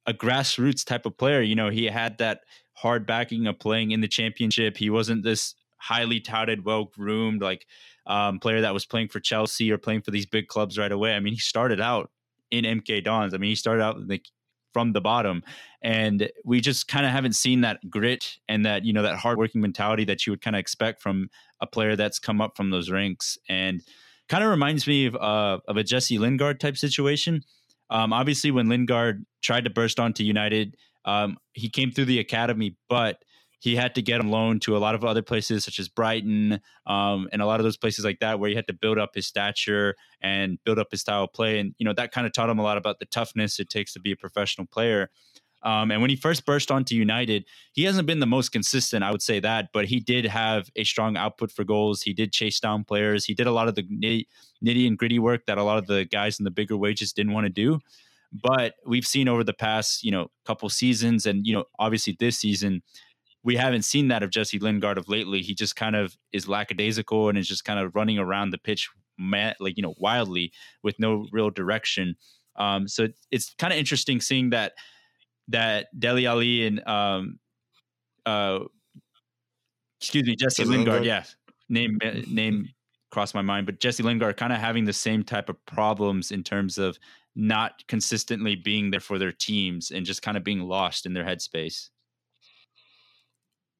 a 0.05 0.13
grassroots 0.13 0.85
type 0.85 1.05
of 1.05 1.17
player. 1.17 1.41
You 1.41 1.55
know, 1.55 1.69
he 1.69 1.85
had 1.85 2.17
that 2.17 2.41
hard 2.73 3.05
backing 3.05 3.45
of 3.45 3.59
playing 3.59 3.91
in 3.91 4.01
the 4.01 4.07
championship. 4.07 4.77
He 4.77 4.89
wasn't 4.89 5.23
this 5.23 5.53
highly 5.77 6.19
touted, 6.19 6.65
well 6.65 6.85
groomed 6.85 7.41
like 7.41 7.67
um, 8.07 8.39
player 8.39 8.61
that 8.61 8.73
was 8.73 8.85
playing 8.85 9.09
for 9.09 9.19
Chelsea 9.19 9.71
or 9.71 9.77
playing 9.77 10.01
for 10.01 10.11
these 10.11 10.25
big 10.25 10.47
clubs 10.47 10.77
right 10.77 10.91
away. 10.91 11.13
I 11.13 11.19
mean, 11.19 11.33
he 11.33 11.39
started 11.39 11.79
out 11.79 12.09
in 12.51 12.65
MK 12.65 13.03
Dons. 13.03 13.33
I 13.33 13.37
mean, 13.37 13.49
he 13.49 13.55
started 13.55 13.83
out 13.83 14.07
like 14.07 14.25
from 14.73 14.93
the 14.93 15.01
bottom, 15.01 15.43
and 15.81 16.29
we 16.45 16.61
just 16.61 16.87
kind 16.87 17.05
of 17.05 17.11
haven't 17.11 17.33
seen 17.33 17.61
that 17.61 17.79
grit 17.89 18.37
and 18.47 18.65
that 18.65 18.85
you 18.85 18.93
know 18.93 19.01
that 19.01 19.17
hardworking 19.17 19.61
mentality 19.61 20.05
that 20.05 20.25
you 20.25 20.33
would 20.33 20.41
kind 20.41 20.55
of 20.55 20.59
expect 20.59 21.01
from 21.01 21.29
a 21.61 21.67
player 21.67 21.95
that's 21.95 22.19
come 22.19 22.41
up 22.41 22.55
from 22.55 22.69
those 22.69 22.89
ranks. 22.89 23.37
And 23.47 23.81
kind 24.29 24.43
of 24.43 24.49
reminds 24.49 24.87
me 24.87 25.07
of 25.07 25.15
uh, 25.15 25.59
of 25.67 25.77
a 25.77 25.83
Jesse 25.83 26.17
Lingard 26.17 26.59
type 26.59 26.77
situation. 26.77 27.43
Um, 27.89 28.13
obviously, 28.13 28.51
when 28.51 28.69
Lingard 28.69 29.25
tried 29.41 29.63
to 29.63 29.69
burst 29.69 29.99
onto 29.99 30.23
United, 30.23 30.77
um, 31.05 31.37
he 31.53 31.69
came 31.69 31.91
through 31.91 32.05
the 32.05 32.19
academy, 32.19 32.77
but 32.87 33.17
he 33.59 33.75
had 33.75 33.93
to 33.95 34.01
get 34.01 34.19
on 34.21 34.29
loan 34.29 34.59
to 34.61 34.75
a 34.75 34.79
lot 34.79 34.95
of 34.95 35.03
other 35.03 35.21
places 35.21 35.65
such 35.65 35.79
as 35.79 35.89
Brighton 35.89 36.61
um, 36.87 37.27
and 37.31 37.41
a 37.41 37.45
lot 37.45 37.59
of 37.59 37.65
those 37.65 37.77
places 37.77 38.05
like 38.05 38.19
that 38.19 38.39
where 38.39 38.49
he 38.49 38.55
had 38.55 38.67
to 38.67 38.73
build 38.73 38.97
up 38.97 39.15
his 39.15 39.27
stature 39.27 39.95
and 40.21 40.57
build 40.63 40.79
up 40.79 40.87
his 40.91 41.01
style 41.01 41.25
of 41.25 41.33
play. 41.33 41.59
And, 41.59 41.75
you 41.77 41.85
know, 41.85 41.93
that 41.93 42.11
kind 42.11 42.25
of 42.25 42.33
taught 42.33 42.49
him 42.49 42.59
a 42.59 42.63
lot 42.63 42.77
about 42.77 42.99
the 42.99 43.05
toughness 43.05 43.59
it 43.59 43.69
takes 43.69 43.93
to 43.93 43.99
be 43.99 44.11
a 44.11 44.15
professional 44.15 44.65
player. 44.65 45.09
Um, 45.61 45.91
and 45.91 45.99
when 45.99 46.09
he 46.09 46.15
first 46.15 46.45
burst 46.45 46.71
onto 46.71 46.95
United, 46.95 47.45
he 47.73 47.83
hasn't 47.83 48.07
been 48.07 48.19
the 48.19 48.25
most 48.25 48.53
consistent, 48.53 49.03
I 49.03 49.11
would 49.11 49.21
say 49.21 49.41
that, 49.41 49.69
but 49.73 49.85
he 49.85 49.99
did 49.99 50.25
have 50.25 50.69
a 50.77 50.85
strong 50.85 51.17
output 51.17 51.51
for 51.51 51.65
goals. 51.65 52.01
He 52.01 52.13
did 52.13 52.31
chase 52.31 52.61
down 52.61 52.85
players. 52.85 53.25
He 53.25 53.33
did 53.33 53.45
a 53.45 53.51
lot 53.51 53.67
of 53.67 53.75
the 53.75 53.83
nitty, 53.83 54.27
nitty 54.65 54.87
and 54.87 54.97
gritty 54.97 55.19
work 55.19 55.45
that 55.47 55.57
a 55.57 55.63
lot 55.63 55.77
of 55.77 55.87
the 55.87 56.05
guys 56.05 56.39
in 56.39 56.45
the 56.45 56.51
bigger 56.51 56.77
wages 56.77 57.11
didn't 57.11 57.33
want 57.33 57.45
to 57.45 57.49
do. 57.49 57.79
But 58.31 58.75
we've 58.85 59.07
seen 59.07 59.27
over 59.27 59.43
the 59.43 59.53
past, 59.53 60.03
you 60.03 60.11
know, 60.11 60.29
couple 60.45 60.69
seasons, 60.69 61.25
and 61.25 61.45
you 61.47 61.53
know, 61.53 61.65
obviously 61.79 62.15
this 62.19 62.37
season, 62.37 62.83
we 63.43 63.55
haven't 63.55 63.83
seen 63.83 64.09
that 64.09 64.23
of 64.23 64.29
Jesse 64.29 64.59
Lingard 64.59 64.97
of 64.97 65.07
lately. 65.07 65.41
He 65.41 65.53
just 65.53 65.75
kind 65.75 65.95
of 65.95 66.17
is 66.33 66.47
lackadaisical 66.47 67.29
and 67.29 67.37
is 67.37 67.47
just 67.47 67.65
kind 67.65 67.79
of 67.79 67.95
running 67.95 68.19
around 68.19 68.51
the 68.51 68.57
pitch, 68.57 68.89
like 69.19 69.77
you 69.77 69.83
know, 69.83 69.95
wildly 69.97 70.51
with 70.83 70.99
no 70.99 71.27
real 71.31 71.49
direction. 71.49 72.15
Um, 72.55 72.87
so 72.87 73.07
it's 73.31 73.55
kind 73.57 73.71
of 73.71 73.79
interesting 73.79 74.19
seeing 74.19 74.49
that 74.49 74.73
that 75.47 75.87
Dele 75.97 76.27
Alli 76.27 76.67
and 76.67 76.85
um, 76.87 77.39
uh, 78.25 78.59
excuse 79.99 80.25
me, 80.25 80.35
Jesse 80.35 80.65
Lingard, 80.65 81.01
Lingard, 81.01 81.05
yeah, 81.05 81.23
name 81.69 81.97
name 82.27 82.67
crossed 83.11 83.33
my 83.33 83.41
mind, 83.41 83.65
but 83.65 83.79
Jesse 83.79 84.03
Lingard 84.03 84.37
kind 84.37 84.53
of 84.53 84.59
having 84.59 84.85
the 84.85 84.93
same 84.93 85.23
type 85.23 85.49
of 85.49 85.65
problems 85.65 86.31
in 86.31 86.43
terms 86.43 86.77
of 86.77 86.99
not 87.35 87.83
consistently 87.87 88.55
being 88.55 88.91
there 88.91 88.99
for 88.99 89.17
their 89.17 89.31
teams 89.31 89.91
and 89.91 90.05
just 90.05 90.21
kind 90.21 90.37
of 90.37 90.43
being 90.43 90.61
lost 90.61 91.05
in 91.05 91.13
their 91.13 91.23
headspace. 91.23 91.89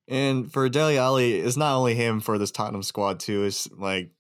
And 0.10 0.52
for 0.52 0.68
Dele 0.70 0.98
Alli, 0.98 1.36
it's 1.36 1.56
not 1.56 1.78
only 1.78 1.94
him 1.94 2.20
for 2.20 2.38
this 2.38 2.52
Tottenham 2.52 2.84
squad 2.84 3.20
too. 3.20 3.44
It's 3.44 3.72
like 3.72 4.12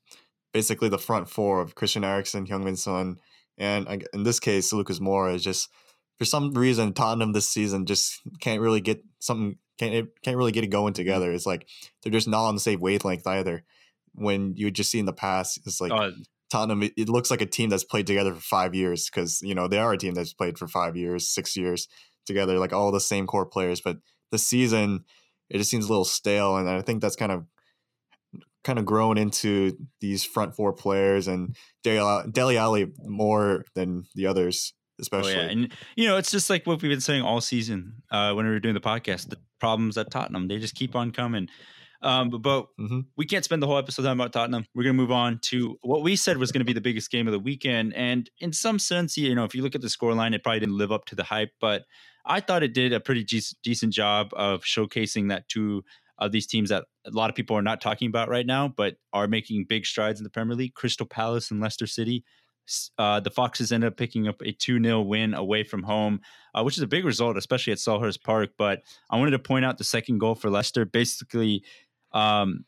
basically 0.53 0.89
the 0.89 0.99
front 0.99 1.29
four 1.29 1.61
of 1.61 1.75
Christian 1.75 2.03
Eriksen, 2.03 2.45
Heung-min 2.45 2.75
Son, 2.75 3.17
and 3.57 4.05
in 4.13 4.23
this 4.23 4.39
case, 4.39 4.71
Lucas 4.71 4.99
Moura 4.99 5.35
is 5.35 5.43
just 5.43 5.69
for 6.17 6.25
some 6.25 6.53
reason 6.53 6.93
Tottenham 6.93 7.33
this 7.33 7.49
season 7.49 7.85
just 7.85 8.21
can't 8.39 8.61
really 8.61 8.81
get 8.81 9.03
something 9.19 9.57
can't 9.79 10.09
can't 10.23 10.37
really 10.37 10.51
get 10.51 10.63
it 10.63 10.67
going 10.67 10.93
mm-hmm. 10.93 11.01
together. 11.01 11.31
It's 11.31 11.45
like 11.45 11.67
they're 12.03 12.11
just 12.11 12.27
not 12.27 12.45
on 12.45 12.55
the 12.55 12.61
same 12.61 12.79
wavelength 12.79 13.25
either. 13.25 13.63
When 14.13 14.53
you 14.55 14.69
just 14.69 14.91
see 14.91 14.99
in 14.99 15.05
the 15.05 15.13
past, 15.13 15.59
it's 15.65 15.79
like 15.79 15.91
uh, 15.91 16.11
Tottenham. 16.51 16.83
It, 16.83 16.93
it, 16.97 17.09
looks 17.09 17.31
like 17.31 17.41
a 17.41 17.45
team 17.45 17.69
that's 17.69 17.83
played 17.83 18.07
together 18.07 18.33
for 18.33 18.41
five 18.41 18.75
years 18.75 19.09
because 19.09 19.41
you 19.41 19.55
know 19.55 19.67
they 19.67 19.79
are 19.79 19.93
a 19.93 19.97
team 19.97 20.13
that's 20.13 20.33
played 20.33 20.57
for 20.57 20.67
five 20.67 20.97
years, 20.97 21.27
six 21.27 21.55
years 21.55 21.87
together, 22.25 22.59
like 22.59 22.73
all 22.73 22.91
the 22.91 22.99
same 22.99 23.27
core 23.27 23.45
players. 23.45 23.81
But 23.81 23.97
the 24.31 24.37
season, 24.37 25.05
it 25.49 25.57
just 25.57 25.69
seems 25.69 25.85
a 25.85 25.89
little 25.89 26.05
stale, 26.05 26.57
and 26.57 26.69
I 26.69 26.81
think 26.81 27.01
that's 27.01 27.15
kind 27.15 27.31
of 27.31 27.45
kind 28.63 28.77
of 28.77 28.85
grown 28.85 29.17
into 29.17 29.77
these 30.01 30.25
front 30.25 30.55
four 30.55 30.73
players 30.73 31.27
and 31.27 31.55
Dele 31.81 32.57
Alli 32.57 32.91
more 33.05 33.63
than 33.73 34.03
the 34.15 34.27
others 34.27 34.73
especially. 34.99 35.35
Oh, 35.35 35.41
yeah. 35.41 35.49
And 35.49 35.71
you 35.95 36.07
know, 36.07 36.17
it's 36.17 36.31
just 36.31 36.49
like 36.49 36.65
what 36.65 36.81
we've 36.81 36.89
been 36.89 37.01
saying 37.01 37.21
all 37.21 37.41
season 37.41 38.01
uh, 38.11 38.33
when 38.33 38.45
we 38.45 38.51
were 38.51 38.59
doing 38.59 38.73
the 38.73 38.81
podcast. 38.81 39.29
The 39.29 39.37
problems 39.59 39.97
at 39.97 40.11
Tottenham, 40.11 40.47
they 40.47 40.59
just 40.59 40.75
keep 40.75 40.95
on 40.95 41.11
coming. 41.11 41.47
Um, 42.01 42.29
but, 42.29 42.41
but 42.41 42.67
mm-hmm. 42.79 43.01
we 43.17 43.25
can't 43.25 43.43
spend 43.43 43.61
the 43.61 43.67
whole 43.67 43.77
episode 43.77 44.03
talking 44.03 44.19
about 44.19 44.31
Tottenham. 44.31 44.65
We're 44.73 44.83
going 44.83 44.95
to 44.95 45.01
move 45.01 45.11
on 45.11 45.39
to 45.43 45.77
what 45.81 46.01
we 46.01 46.15
said 46.15 46.37
was 46.37 46.51
going 46.51 46.61
to 46.61 46.65
be 46.65 46.73
the 46.73 46.81
biggest 46.81 47.11
game 47.11 47.27
of 47.27 47.33
the 47.33 47.39
weekend. 47.39 47.93
And 47.93 48.29
in 48.39 48.53
some 48.53 48.79
sense, 48.79 49.17
you 49.17 49.35
know, 49.35 49.43
if 49.43 49.53
you 49.53 49.63
look 49.63 49.75
at 49.75 49.81
the 49.81 49.87
scoreline, 49.87 50.33
it 50.33 50.43
probably 50.43 50.61
didn't 50.61 50.77
live 50.77 50.93
up 50.93 51.05
to 51.05 51.15
the 51.15 51.23
hype, 51.23 51.51
but 51.59 51.83
I 52.25 52.39
thought 52.39 52.63
it 52.63 52.73
did 52.73 52.93
a 52.93 52.99
pretty 52.99 53.23
decent 53.23 53.93
job 53.93 54.29
of 54.33 54.63
showcasing 54.63 55.29
that 55.29 55.47
two 55.47 55.83
of 56.17 56.31
these 56.31 56.47
teams 56.47 56.69
that 56.69 56.85
a 57.05 57.11
lot 57.11 57.29
of 57.29 57.35
people 57.35 57.55
are 57.55 57.61
not 57.61 57.81
talking 57.81 58.07
about 58.07 58.29
right 58.29 58.45
now, 58.45 58.67
but 58.67 58.95
are 59.13 59.27
making 59.27 59.65
big 59.69 59.85
strides 59.85 60.19
in 60.19 60.23
the 60.23 60.29
Premier 60.29 60.55
League. 60.55 60.73
Crystal 60.73 61.05
Palace 61.05 61.49
and 61.49 61.61
Leicester 61.61 61.87
City 61.87 62.23
uh, 62.97 63.19
the 63.19 63.31
Foxes 63.31 63.71
ended 63.71 63.91
up 63.91 63.97
picking 63.97 64.27
up 64.27 64.41
a 64.41 64.51
2 64.51 64.81
0 64.81 65.01
win 65.01 65.33
away 65.33 65.63
from 65.63 65.83
home, 65.83 66.21
uh, 66.53 66.63
which 66.63 66.77
is 66.77 66.83
a 66.83 66.87
big 66.87 67.05
result, 67.05 67.37
especially 67.37 67.73
at 67.73 67.79
Selhurst 67.79 68.23
Park. 68.23 68.51
But 68.57 68.81
I 69.09 69.17
wanted 69.17 69.31
to 69.31 69.39
point 69.39 69.65
out 69.65 69.77
the 69.77 69.83
second 69.83 70.19
goal 70.19 70.35
for 70.35 70.49
Leicester 70.49 70.85
basically, 70.85 71.63
um, 72.11 72.65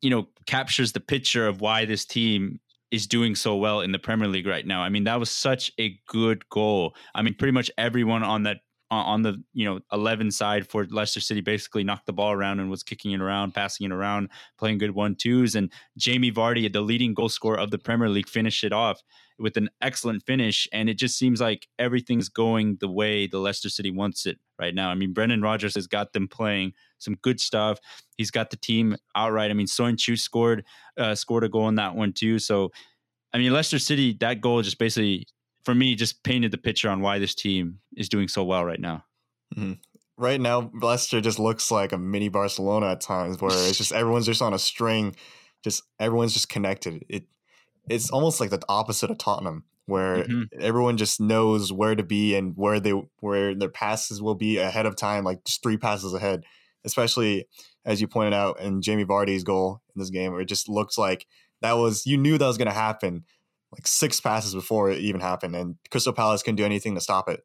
you 0.00 0.10
know, 0.10 0.28
captures 0.46 0.92
the 0.92 1.00
picture 1.00 1.46
of 1.46 1.60
why 1.60 1.84
this 1.84 2.04
team 2.04 2.60
is 2.90 3.06
doing 3.06 3.34
so 3.34 3.56
well 3.56 3.80
in 3.80 3.92
the 3.92 3.98
Premier 3.98 4.28
League 4.28 4.46
right 4.46 4.66
now. 4.66 4.82
I 4.82 4.88
mean, 4.88 5.04
that 5.04 5.20
was 5.20 5.30
such 5.30 5.70
a 5.78 5.98
good 6.06 6.48
goal. 6.48 6.94
I 7.14 7.22
mean, 7.22 7.34
pretty 7.34 7.52
much 7.52 7.70
everyone 7.78 8.22
on 8.22 8.42
that 8.44 8.58
on 8.90 9.22
the 9.22 9.42
you 9.52 9.64
know 9.64 9.80
11 9.92 10.30
side 10.30 10.66
for 10.66 10.84
Leicester 10.90 11.20
City 11.20 11.40
basically 11.40 11.84
knocked 11.84 12.06
the 12.06 12.12
ball 12.12 12.32
around 12.32 12.60
and 12.60 12.70
was 12.70 12.82
kicking 12.82 13.12
it 13.12 13.20
around, 13.20 13.54
passing 13.54 13.86
it 13.86 13.92
around, 13.92 14.30
playing 14.58 14.78
good 14.78 14.92
one 14.92 15.14
twos. 15.14 15.54
And 15.54 15.72
Jamie 15.96 16.32
Vardy, 16.32 16.70
the 16.72 16.80
leading 16.80 17.14
goal 17.14 17.28
scorer 17.28 17.58
of 17.58 17.70
the 17.70 17.78
Premier 17.78 18.08
League, 18.08 18.28
finished 18.28 18.64
it 18.64 18.72
off 18.72 19.02
with 19.38 19.56
an 19.56 19.70
excellent 19.80 20.24
finish. 20.24 20.68
And 20.72 20.88
it 20.88 20.94
just 20.94 21.16
seems 21.16 21.40
like 21.40 21.66
everything's 21.78 22.28
going 22.28 22.76
the 22.80 22.90
way 22.90 23.26
the 23.26 23.38
Leicester 23.38 23.70
City 23.70 23.90
wants 23.90 24.26
it 24.26 24.38
right 24.58 24.74
now. 24.74 24.90
I 24.90 24.94
mean, 24.94 25.12
Brendan 25.12 25.40
Rodgers 25.40 25.74
has 25.74 25.86
got 25.86 26.12
them 26.12 26.28
playing 26.28 26.74
some 26.98 27.14
good 27.22 27.40
stuff. 27.40 27.78
He's 28.16 28.30
got 28.30 28.50
the 28.50 28.56
team 28.56 28.96
outright. 29.14 29.50
I 29.50 29.54
mean, 29.54 29.66
Soyuncu 29.66 30.18
scored 30.18 30.64
uh, 30.98 31.14
scored 31.14 31.44
a 31.44 31.48
goal 31.48 31.68
in 31.68 31.76
that 31.76 31.94
one 31.94 32.12
too. 32.12 32.38
So, 32.38 32.70
I 33.32 33.38
mean, 33.38 33.52
Leicester 33.52 33.78
City, 33.78 34.16
that 34.20 34.40
goal 34.40 34.62
just 34.62 34.78
basically 34.78 35.26
for 35.64 35.74
me 35.74 35.94
just 35.94 36.22
painted 36.22 36.50
the 36.50 36.58
picture 36.58 36.88
on 36.88 37.00
why 37.00 37.18
this 37.18 37.34
team 37.34 37.80
is 37.96 38.08
doing 38.08 38.28
so 38.28 38.44
well 38.44 38.64
right 38.64 38.80
now. 38.80 39.04
Mm-hmm. 39.56 39.74
Right 40.16 40.40
now, 40.40 40.70
Leicester 40.74 41.20
just 41.20 41.38
looks 41.38 41.70
like 41.70 41.92
a 41.92 41.98
mini 41.98 42.28
Barcelona 42.28 42.90
at 42.90 43.00
times, 43.00 43.40
where 43.40 43.52
it's 43.52 43.78
just 43.78 43.92
everyone's 43.92 44.26
just 44.26 44.42
on 44.42 44.52
a 44.52 44.58
string, 44.58 45.16
just 45.64 45.82
everyone's 45.98 46.34
just 46.34 46.48
connected. 46.48 47.04
It 47.08 47.24
it's 47.88 48.10
almost 48.10 48.40
like 48.40 48.50
the 48.50 48.62
opposite 48.68 49.10
of 49.10 49.18
Tottenham, 49.18 49.64
where 49.86 50.24
mm-hmm. 50.24 50.42
everyone 50.60 50.98
just 50.98 51.20
knows 51.20 51.72
where 51.72 51.94
to 51.94 52.02
be 52.02 52.34
and 52.34 52.52
where 52.56 52.80
they 52.80 52.92
where 53.20 53.54
their 53.54 53.70
passes 53.70 54.20
will 54.20 54.34
be 54.34 54.58
ahead 54.58 54.86
of 54.86 54.94
time, 54.96 55.24
like 55.24 55.44
just 55.44 55.62
three 55.62 55.78
passes 55.78 56.12
ahead. 56.12 56.44
Especially 56.84 57.46
as 57.84 58.00
you 58.00 58.08
pointed 58.08 58.32
out 58.32 58.60
in 58.60 58.80
Jamie 58.82 59.04
Vardy's 59.04 59.44
goal 59.44 59.82
in 59.94 60.00
this 60.00 60.10
game, 60.10 60.32
where 60.32 60.40
it 60.42 60.48
just 60.48 60.68
looks 60.68 60.98
like 60.98 61.26
that 61.62 61.72
was 61.72 62.06
you 62.06 62.16
knew 62.16 62.36
that 62.36 62.46
was 62.46 62.58
going 62.58 62.68
to 62.68 62.74
happen 62.74 63.24
like 63.72 63.86
six 63.86 64.20
passes 64.20 64.54
before 64.54 64.90
it 64.90 64.98
even 64.98 65.20
happened, 65.20 65.54
and 65.56 65.76
Crystal 65.90 66.12
Palace 66.12 66.42
couldn't 66.42 66.56
do 66.56 66.64
anything 66.64 66.94
to 66.94 67.00
stop 67.00 67.28
it. 67.28 67.40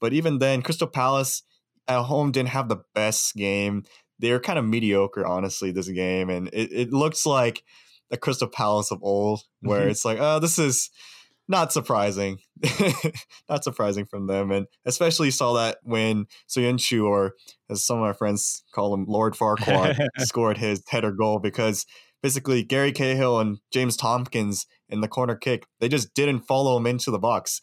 But 0.00 0.12
even 0.12 0.38
then, 0.38 0.62
Crystal 0.62 0.86
Palace 0.86 1.42
at 1.88 2.02
home 2.02 2.32
didn't 2.32 2.50
have 2.50 2.68
the 2.68 2.82
best 2.94 3.34
game. 3.34 3.84
They 4.18 4.32
were 4.32 4.40
kind 4.40 4.58
of 4.58 4.64
mediocre, 4.64 5.26
honestly, 5.26 5.72
this 5.72 5.88
game, 5.88 6.30
and 6.30 6.48
it, 6.48 6.72
it 6.72 6.92
looks 6.92 7.26
like 7.26 7.62
the 8.10 8.16
Crystal 8.16 8.48
Palace 8.48 8.90
of 8.90 9.02
old, 9.02 9.42
where 9.60 9.80
mm-hmm. 9.80 9.90
it's 9.90 10.04
like, 10.04 10.18
oh, 10.20 10.38
this 10.38 10.58
is 10.58 10.90
not 11.50 11.72
surprising, 11.72 12.38
not 13.48 13.64
surprising 13.64 14.06
from 14.06 14.28
them, 14.28 14.52
and 14.52 14.66
especially 14.86 15.32
saw 15.32 15.54
that 15.54 15.78
when 15.82 16.26
Soyuncu, 16.48 17.04
or 17.04 17.34
as 17.68 17.84
some 17.84 17.98
of 17.98 18.02
my 18.02 18.12
friends 18.12 18.62
call 18.72 18.94
him, 18.94 19.04
Lord 19.08 19.34
Farquaad, 19.34 19.98
scored 20.18 20.58
his 20.58 20.82
header 20.88 21.10
goal 21.10 21.40
because 21.40 21.86
basically 22.22 22.62
Gary 22.62 22.92
Cahill 22.92 23.40
and 23.40 23.58
James 23.72 23.96
Tomkins 23.96 24.66
in 24.90 25.00
the 25.00 25.08
corner 25.08 25.36
kick, 25.36 25.66
they 25.80 25.88
just 25.88 26.14
didn't 26.14 26.40
follow 26.40 26.76
him 26.76 26.86
into 26.86 27.10
the 27.10 27.18
box. 27.18 27.60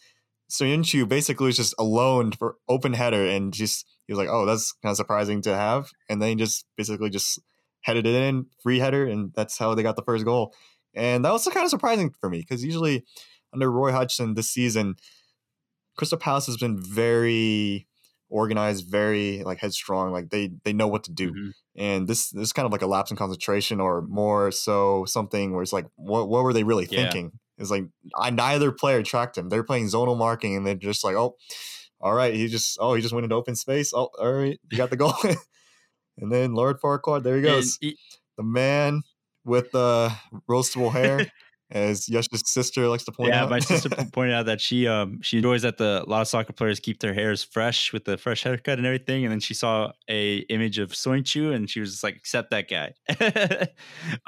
Soyuncu 0.49 1.07
basically 1.07 1.47
was 1.47 1.57
just 1.57 1.75
alone 1.77 2.31
for 2.31 2.55
open 2.69 2.93
header 2.93 3.25
and 3.25 3.53
just 3.53 3.85
he 4.05 4.13
was 4.13 4.17
like, 4.17 4.29
oh, 4.29 4.45
that's 4.45 4.71
kind 4.81 4.91
of 4.91 4.97
surprising 4.97 5.41
to 5.41 5.55
have, 5.55 5.89
and 6.09 6.21
then 6.21 6.29
he 6.29 6.35
just 6.35 6.65
basically 6.77 7.09
just 7.09 7.39
headed 7.81 8.05
it 8.05 8.15
in, 8.15 8.45
free 8.63 8.79
header, 8.79 9.05
and 9.05 9.31
that's 9.35 9.57
how 9.57 9.75
they 9.75 9.83
got 9.83 9.97
the 9.97 10.03
first 10.03 10.23
goal. 10.23 10.53
And 10.95 11.25
that 11.25 11.31
was 11.31 11.45
kind 11.45 11.65
of 11.65 11.69
surprising 11.69 12.13
for 12.19 12.29
me 12.29 12.39
because 12.39 12.63
usually 12.63 13.03
under 13.53 13.69
Roy 13.69 13.91
Hodgson 13.91 14.33
this 14.33 14.49
season, 14.49 14.95
Crystal 15.97 16.17
Palace 16.17 16.45
has 16.45 16.57
been 16.57 16.81
very 16.81 17.87
organized, 18.29 18.89
very 18.89 19.43
like 19.43 19.59
headstrong. 19.59 20.11
Like 20.11 20.29
they 20.29 20.51
they 20.63 20.73
know 20.73 20.87
what 20.87 21.03
to 21.05 21.11
do. 21.11 21.31
Mm-hmm. 21.31 21.49
And 21.75 22.07
this 22.07 22.29
this 22.29 22.43
is 22.43 22.53
kind 22.53 22.65
of 22.65 22.71
like 22.71 22.81
a 22.81 22.87
lapse 22.87 23.11
in 23.11 23.17
concentration, 23.17 23.79
or 23.79 24.01
more 24.01 24.51
so 24.51 25.05
something 25.05 25.53
where 25.53 25.63
it's 25.63 25.73
like, 25.73 25.85
what 25.95 26.29
what 26.29 26.43
were 26.43 26.53
they 26.53 26.63
really 26.63 26.85
thinking? 26.85 27.25
Yeah. 27.25 27.39
It's 27.59 27.71
like 27.71 27.85
I 28.15 28.29
neither 28.29 28.71
player 28.71 29.03
tracked 29.03 29.37
him. 29.37 29.49
They're 29.49 29.63
playing 29.63 29.87
zonal 29.87 30.17
marking, 30.17 30.55
and 30.55 30.65
they're 30.65 30.75
just 30.75 31.03
like, 31.03 31.15
oh, 31.15 31.35
all 31.99 32.13
right, 32.13 32.33
he 32.33 32.47
just 32.47 32.77
oh 32.79 32.93
he 32.93 33.01
just 33.01 33.13
went 33.13 33.23
into 33.23 33.35
open 33.35 33.55
space. 33.55 33.93
Oh, 33.93 34.09
all 34.19 34.33
right, 34.33 34.59
you 34.71 34.77
got 34.77 34.89
the 34.89 34.97
goal. 34.97 35.13
and 36.17 36.31
then 36.31 36.53
Lord 36.53 36.79
Farquaad, 36.79 37.23
there 37.23 37.37
he 37.37 37.41
goes, 37.41 37.77
he, 37.81 37.97
the 38.37 38.43
man 38.43 39.01
with 39.43 39.71
the 39.71 40.13
roastable 40.49 40.91
hair 40.91 41.31
as 41.69 42.07
Yash's 42.07 42.43
sister 42.45 42.87
likes 42.87 43.03
to 43.05 43.11
point 43.11 43.29
yeah, 43.29 43.43
out. 43.43 43.45
Yeah, 43.45 43.49
my 43.49 43.59
sister 43.59 43.89
pointed 44.13 44.33
out 44.33 44.45
that 44.45 44.61
she 44.61 44.87
um 44.87 45.21
she 45.21 45.37
enjoys 45.37 45.63
that 45.63 45.77
the 45.77 46.03
a 46.05 46.09
lot 46.09 46.21
of 46.21 46.27
soccer 46.27 46.53
players 46.53 46.79
keep 46.79 46.99
their 46.99 47.13
hairs 47.13 47.43
fresh 47.43 47.91
with 47.91 48.05
the 48.05 48.17
fresh 48.17 48.43
haircut 48.43 48.77
and 48.77 48.87
everything. 48.87 49.25
And 49.25 49.31
then 49.31 49.39
she 49.39 49.53
saw 49.53 49.91
a 50.09 50.37
image 50.49 50.79
of 50.79 50.91
Soyuncu 50.91 51.53
and 51.53 51.69
she 51.69 51.79
was 51.79 51.91
just 51.91 52.03
like, 52.03 52.15
accept 52.15 52.51
that 52.51 52.69
guy. 52.69 52.93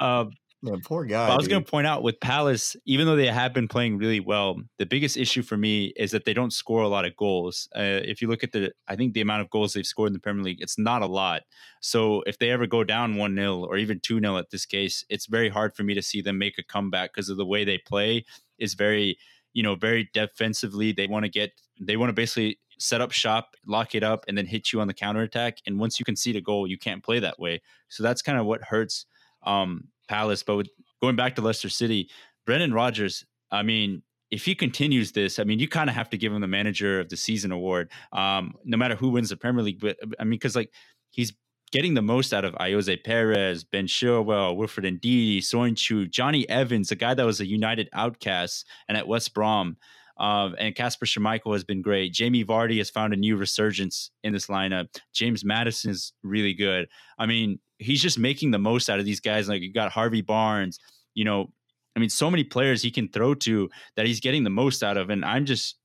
um, 0.00 0.32
Man, 0.62 0.80
poor 0.84 1.06
guy. 1.06 1.28
I 1.28 1.36
was 1.36 1.48
going 1.48 1.64
to 1.64 1.70
point 1.70 1.86
out 1.86 2.02
with 2.02 2.20
Palace, 2.20 2.76
even 2.84 3.06
though 3.06 3.16
they 3.16 3.28
have 3.28 3.54
been 3.54 3.66
playing 3.66 3.96
really 3.96 4.20
well, 4.20 4.60
the 4.76 4.84
biggest 4.84 5.16
issue 5.16 5.40
for 5.40 5.56
me 5.56 5.94
is 5.96 6.10
that 6.10 6.26
they 6.26 6.34
don't 6.34 6.52
score 6.52 6.82
a 6.82 6.88
lot 6.88 7.06
of 7.06 7.16
goals. 7.16 7.66
Uh, 7.74 8.04
if 8.04 8.20
you 8.20 8.28
look 8.28 8.44
at 8.44 8.52
the, 8.52 8.72
I 8.86 8.94
think 8.94 9.14
the 9.14 9.22
amount 9.22 9.40
of 9.40 9.48
goals 9.48 9.72
they've 9.72 9.86
scored 9.86 10.08
in 10.08 10.12
the 10.12 10.18
Premier 10.18 10.44
League, 10.44 10.60
it's 10.60 10.78
not 10.78 11.00
a 11.00 11.06
lot. 11.06 11.42
So 11.80 12.22
if 12.26 12.38
they 12.38 12.50
ever 12.50 12.66
go 12.66 12.84
down 12.84 13.16
1 13.16 13.34
0 13.34 13.64
or 13.64 13.78
even 13.78 14.00
2 14.00 14.20
0 14.20 14.36
at 14.36 14.50
this 14.50 14.66
case, 14.66 15.02
it's 15.08 15.26
very 15.26 15.48
hard 15.48 15.74
for 15.74 15.82
me 15.82 15.94
to 15.94 16.02
see 16.02 16.20
them 16.20 16.36
make 16.36 16.58
a 16.58 16.62
comeback 16.62 17.14
because 17.14 17.30
of 17.30 17.38
the 17.38 17.46
way 17.46 17.64
they 17.64 17.78
play 17.78 18.26
is 18.58 18.74
very, 18.74 19.16
you 19.54 19.62
know, 19.62 19.76
very 19.76 20.10
defensively. 20.12 20.92
They 20.92 21.06
want 21.06 21.24
to 21.24 21.30
get, 21.30 21.52
they 21.80 21.96
want 21.96 22.10
to 22.10 22.14
basically 22.14 22.58
set 22.78 23.00
up 23.00 23.12
shop, 23.12 23.56
lock 23.66 23.94
it 23.94 24.02
up, 24.02 24.26
and 24.28 24.36
then 24.36 24.44
hit 24.44 24.74
you 24.74 24.82
on 24.82 24.88
the 24.88 24.94
counter 24.94 25.22
attack. 25.22 25.58
And 25.66 25.80
once 25.80 25.98
you 25.98 26.04
concede 26.04 26.36
a 26.36 26.42
goal, 26.42 26.66
you 26.66 26.76
can't 26.76 27.02
play 27.02 27.18
that 27.20 27.38
way. 27.38 27.62
So 27.88 28.02
that's 28.02 28.20
kind 28.20 28.38
of 28.38 28.44
what 28.44 28.62
hurts 28.62 29.06
um, 29.42 29.88
Palace. 30.10 30.42
But 30.42 30.56
with, 30.56 30.68
going 31.00 31.16
back 31.16 31.36
to 31.36 31.40
Leicester 31.40 31.68
City, 31.68 32.10
Brendan 32.44 32.74
Rodgers, 32.74 33.24
I 33.52 33.62
mean, 33.62 34.02
if 34.30 34.44
he 34.44 34.54
continues 34.54 35.12
this, 35.12 35.38
I 35.38 35.44
mean, 35.44 35.58
you 35.58 35.68
kind 35.68 35.88
of 35.88 35.94
have 35.94 36.10
to 36.10 36.18
give 36.18 36.32
him 36.32 36.40
the 36.40 36.48
manager 36.48 37.00
of 37.00 37.08
the 37.08 37.16
season 37.16 37.52
award, 37.52 37.90
um, 38.12 38.54
no 38.64 38.76
matter 38.76 38.96
who 38.96 39.10
wins 39.10 39.30
the 39.30 39.36
Premier 39.36 39.62
League. 39.62 39.80
But 39.80 39.96
I 40.18 40.24
mean, 40.24 40.30
because 40.32 40.56
like 40.56 40.72
he's 41.10 41.32
getting 41.72 41.94
the 41.94 42.02
most 42.02 42.32
out 42.32 42.44
of 42.44 42.54
Ayoze 42.54 43.02
Perez, 43.04 43.64
Ben 43.64 43.86
Chilwell, 43.86 44.56
Wilfred 44.56 45.00
Ndidi, 45.00 45.38
Soyuncu, 45.38 46.10
Jonny 46.10 46.48
Evans, 46.48 46.90
a 46.90 46.96
guy 46.96 47.14
that 47.14 47.26
was 47.26 47.40
a 47.40 47.46
United 47.46 47.88
outcast 47.92 48.66
and 48.88 48.98
at 48.98 49.06
West 49.06 49.32
Brom. 49.34 49.76
Um, 50.20 50.54
and 50.58 50.74
Kasper 50.74 51.06
Schmeichel 51.06 51.54
has 51.54 51.64
been 51.64 51.80
great. 51.80 52.12
Jamie 52.12 52.44
Vardy 52.44 52.76
has 52.76 52.90
found 52.90 53.14
a 53.14 53.16
new 53.16 53.36
resurgence 53.36 54.10
in 54.22 54.34
this 54.34 54.48
lineup. 54.48 54.94
James 55.14 55.44
Maddison 55.44 55.90
is 55.90 56.12
really 56.22 56.52
good. 56.52 56.88
I 57.18 57.24
mean, 57.24 57.58
he's 57.78 58.02
just 58.02 58.18
making 58.18 58.50
the 58.50 58.58
most 58.58 58.90
out 58.90 58.98
of 58.98 59.06
these 59.06 59.20
guys. 59.20 59.48
Like 59.48 59.62
you 59.62 59.72
got 59.72 59.90
Harvey 59.90 60.20
Barnes, 60.20 60.78
you 61.14 61.24
know, 61.24 61.50
I 61.96 62.00
mean, 62.00 62.10
so 62.10 62.30
many 62.30 62.44
players 62.44 62.82
he 62.82 62.90
can 62.90 63.08
throw 63.08 63.34
to 63.36 63.70
that 63.96 64.06
he's 64.06 64.20
getting 64.20 64.44
the 64.44 64.50
most 64.50 64.82
out 64.82 64.98
of. 64.98 65.08
And 65.08 65.24
I'm 65.24 65.46
just, 65.46 65.76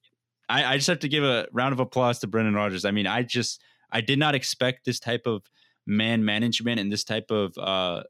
I, 0.49 0.65
I 0.65 0.75
just 0.75 0.87
have 0.87 0.99
to 0.99 1.07
give 1.07 1.23
a 1.23 1.47
round 1.53 1.71
of 1.71 1.79
applause 1.79 2.19
to 2.19 2.27
Brendan 2.27 2.55
Rodgers. 2.55 2.83
I 2.83 2.91
mean, 2.91 3.07
I 3.07 3.23
just, 3.23 3.61
I 3.89 4.01
did 4.01 4.19
not 4.19 4.35
expect 4.35 4.85
this 4.85 4.99
type 4.99 5.23
of 5.25 5.43
man 5.87 6.25
management 6.25 6.81
and 6.81 6.91
this 6.91 7.05
type 7.05 7.31
of 7.31 7.57
uh, 7.57 8.03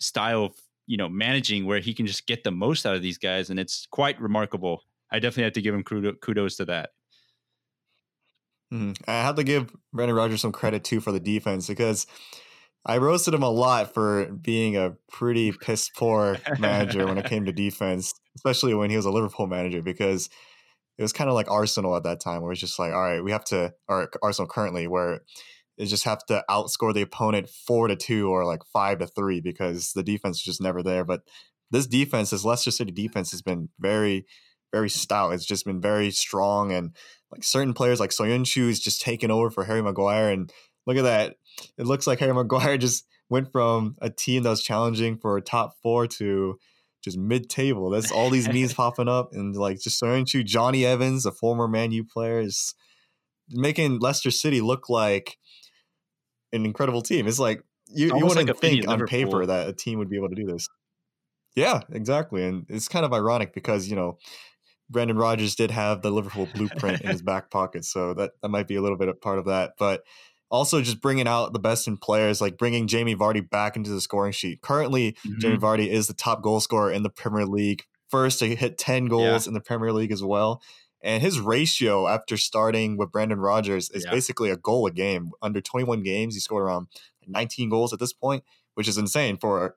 style 0.00 0.46
of, 0.46 0.54
you 0.86 0.96
know, 0.96 1.08
managing 1.08 1.66
where 1.66 1.78
he 1.78 1.94
can 1.94 2.06
just 2.06 2.26
get 2.26 2.42
the 2.42 2.50
most 2.50 2.84
out 2.84 2.96
of 2.96 3.02
these 3.02 3.18
guys. 3.18 3.48
And 3.48 3.60
it's 3.60 3.86
quite 3.90 4.20
remarkable. 4.20 4.82
I 5.10 5.18
definitely 5.18 5.44
have 5.44 5.52
to 5.54 5.62
give 5.62 5.74
him 5.74 5.84
kudos 5.84 6.56
to 6.56 6.64
that. 6.66 6.90
Mm-hmm. 8.72 8.92
I 9.08 9.22
have 9.22 9.36
to 9.36 9.44
give 9.44 9.74
Brendan 9.92 10.16
Rodgers 10.16 10.42
some 10.42 10.52
credit 10.52 10.84
too 10.84 11.00
for 11.00 11.12
the 11.12 11.20
defense 11.20 11.66
because 11.66 12.06
I 12.84 12.98
roasted 12.98 13.34
him 13.34 13.42
a 13.42 13.50
lot 13.50 13.94
for 13.94 14.26
being 14.26 14.76
a 14.76 14.94
pretty 15.10 15.52
piss 15.52 15.90
poor 15.96 16.36
manager 16.58 17.06
when 17.06 17.18
it 17.18 17.24
came 17.24 17.46
to 17.46 17.52
defense, 17.52 18.12
especially 18.36 18.74
when 18.74 18.90
he 18.90 18.96
was 18.96 19.06
a 19.06 19.10
Liverpool 19.10 19.46
manager 19.46 19.82
because 19.82 20.28
it 20.98 21.02
was 21.02 21.12
kind 21.12 21.28
of 21.28 21.34
like 21.34 21.50
Arsenal 21.50 21.96
at 21.96 22.02
that 22.04 22.20
time 22.20 22.42
where 22.42 22.52
it's 22.52 22.60
just 22.60 22.78
like, 22.78 22.92
all 22.92 23.00
right, 23.00 23.22
we 23.22 23.30
have 23.30 23.44
to, 23.46 23.72
or 23.88 24.10
Arsenal 24.22 24.48
currently, 24.48 24.86
where 24.86 25.20
they 25.78 25.86
just 25.86 26.04
have 26.04 26.24
to 26.26 26.44
outscore 26.50 26.92
the 26.92 27.02
opponent 27.02 27.48
four 27.48 27.88
to 27.88 27.96
two 27.96 28.28
or 28.28 28.44
like 28.44 28.62
five 28.72 28.98
to 28.98 29.06
three 29.06 29.40
because 29.40 29.92
the 29.92 30.02
defense 30.02 30.38
is 30.38 30.44
just 30.44 30.60
never 30.60 30.82
there. 30.82 31.04
But 31.04 31.22
this 31.70 31.86
defense, 31.86 32.30
this 32.30 32.44
Leicester 32.44 32.70
City 32.70 32.90
defense, 32.90 33.30
has 33.30 33.42
been 33.42 33.68
very, 33.78 34.26
very 34.72 34.90
stout. 34.90 35.32
It's 35.32 35.46
just 35.46 35.64
been 35.64 35.80
very 35.80 36.10
strong 36.10 36.72
and 36.72 36.94
like 37.30 37.44
certain 37.44 37.74
players 37.74 38.00
like 38.00 38.10
Soyuncu 38.10 38.68
is 38.68 38.80
just 38.80 39.02
taking 39.02 39.30
over 39.30 39.50
for 39.50 39.64
Harry 39.64 39.82
Maguire. 39.82 40.30
And 40.30 40.52
look 40.86 40.96
at 40.96 41.02
that. 41.02 41.36
It 41.76 41.86
looks 41.86 42.06
like 42.06 42.18
Harry 42.20 42.34
Maguire 42.34 42.78
just 42.78 43.06
went 43.28 43.52
from 43.52 43.96
a 44.00 44.10
team 44.10 44.42
that 44.42 44.50
was 44.50 44.62
challenging 44.62 45.18
for 45.18 45.36
a 45.36 45.42
top 45.42 45.74
four 45.82 46.06
to 46.06 46.58
just 47.02 47.18
mid 47.18 47.48
table. 47.48 47.90
That's 47.90 48.10
all 48.10 48.30
these 48.30 48.48
memes 48.48 48.74
popping 48.74 49.08
up. 49.08 49.30
And 49.32 49.54
like 49.54 49.80
just 49.80 50.00
Soyuncu, 50.00 50.44
Jonny 50.44 50.84
Evans, 50.84 51.26
a 51.26 51.32
former 51.32 51.68
Man 51.68 51.92
U 51.92 52.04
player, 52.04 52.40
is 52.40 52.74
making 53.50 53.98
Leicester 54.00 54.30
City 54.30 54.60
look 54.60 54.88
like 54.88 55.38
an 56.52 56.64
incredible 56.64 57.02
team. 57.02 57.26
It's 57.26 57.38
like 57.38 57.62
you, 57.88 58.08
you 58.08 58.26
wouldn't 58.26 58.48
like 58.48 58.58
think 58.58 58.88
on 58.88 59.06
paper 59.06 59.46
that 59.46 59.68
a 59.68 59.72
team 59.72 59.98
would 59.98 60.10
be 60.10 60.16
able 60.16 60.28
to 60.28 60.34
do 60.34 60.46
this. 60.46 60.68
Yeah, 61.54 61.80
exactly. 61.90 62.44
And 62.44 62.66
it's 62.68 62.88
kind 62.88 63.04
of 63.04 63.12
ironic 63.12 63.52
because, 63.52 63.88
you 63.88 63.96
know, 63.96 64.18
Brendan 64.90 65.18
Rodgers 65.18 65.54
did 65.54 65.70
have 65.70 66.02
the 66.02 66.10
Liverpool 66.10 66.48
blueprint 66.54 67.02
in 67.02 67.10
his 67.10 67.22
back 67.22 67.50
pocket, 67.50 67.84
so 67.84 68.14
that 68.14 68.32
that 68.42 68.48
might 68.48 68.68
be 68.68 68.76
a 68.76 68.82
little 68.82 68.98
bit 68.98 69.08
of 69.08 69.20
part 69.20 69.38
of 69.38 69.46
that. 69.46 69.74
But 69.78 70.02
also 70.50 70.80
just 70.80 71.00
bringing 71.00 71.28
out 71.28 71.52
the 71.52 71.58
best 71.58 71.86
in 71.86 71.96
players, 71.96 72.40
like 72.40 72.56
bringing 72.56 72.86
Jamie 72.86 73.14
Vardy 73.14 73.48
back 73.48 73.76
into 73.76 73.90
the 73.90 74.00
scoring 74.00 74.32
sheet. 74.32 74.62
Currently, 74.62 75.12
mm-hmm. 75.12 75.38
Jamie 75.40 75.58
Vardy 75.58 75.88
is 75.88 76.06
the 76.06 76.14
top 76.14 76.42
goal 76.42 76.60
scorer 76.60 76.90
in 76.90 77.02
the 77.02 77.10
Premier 77.10 77.46
League, 77.46 77.84
first 78.08 78.38
to 78.38 78.54
hit 78.54 78.78
ten 78.78 79.06
goals 79.06 79.46
yeah. 79.46 79.50
in 79.50 79.54
the 79.54 79.60
Premier 79.60 79.92
League 79.92 80.12
as 80.12 80.22
well. 80.22 80.62
And 81.00 81.22
his 81.22 81.38
ratio 81.38 82.08
after 82.08 82.36
starting 82.36 82.96
with 82.96 83.12
Brendan 83.12 83.38
Rodgers 83.38 83.88
is 83.90 84.04
yeah. 84.04 84.10
basically 84.10 84.50
a 84.50 84.56
goal 84.56 84.86
a 84.86 84.90
game. 84.90 85.30
Under 85.40 85.60
21 85.60 86.02
games, 86.02 86.34
he 86.34 86.40
scored 86.40 86.64
around 86.64 86.88
19 87.26 87.68
goals 87.68 87.92
at 87.92 88.00
this 88.00 88.12
point, 88.12 88.42
which 88.74 88.88
is 88.88 88.98
insane 88.98 89.36
for 89.36 89.76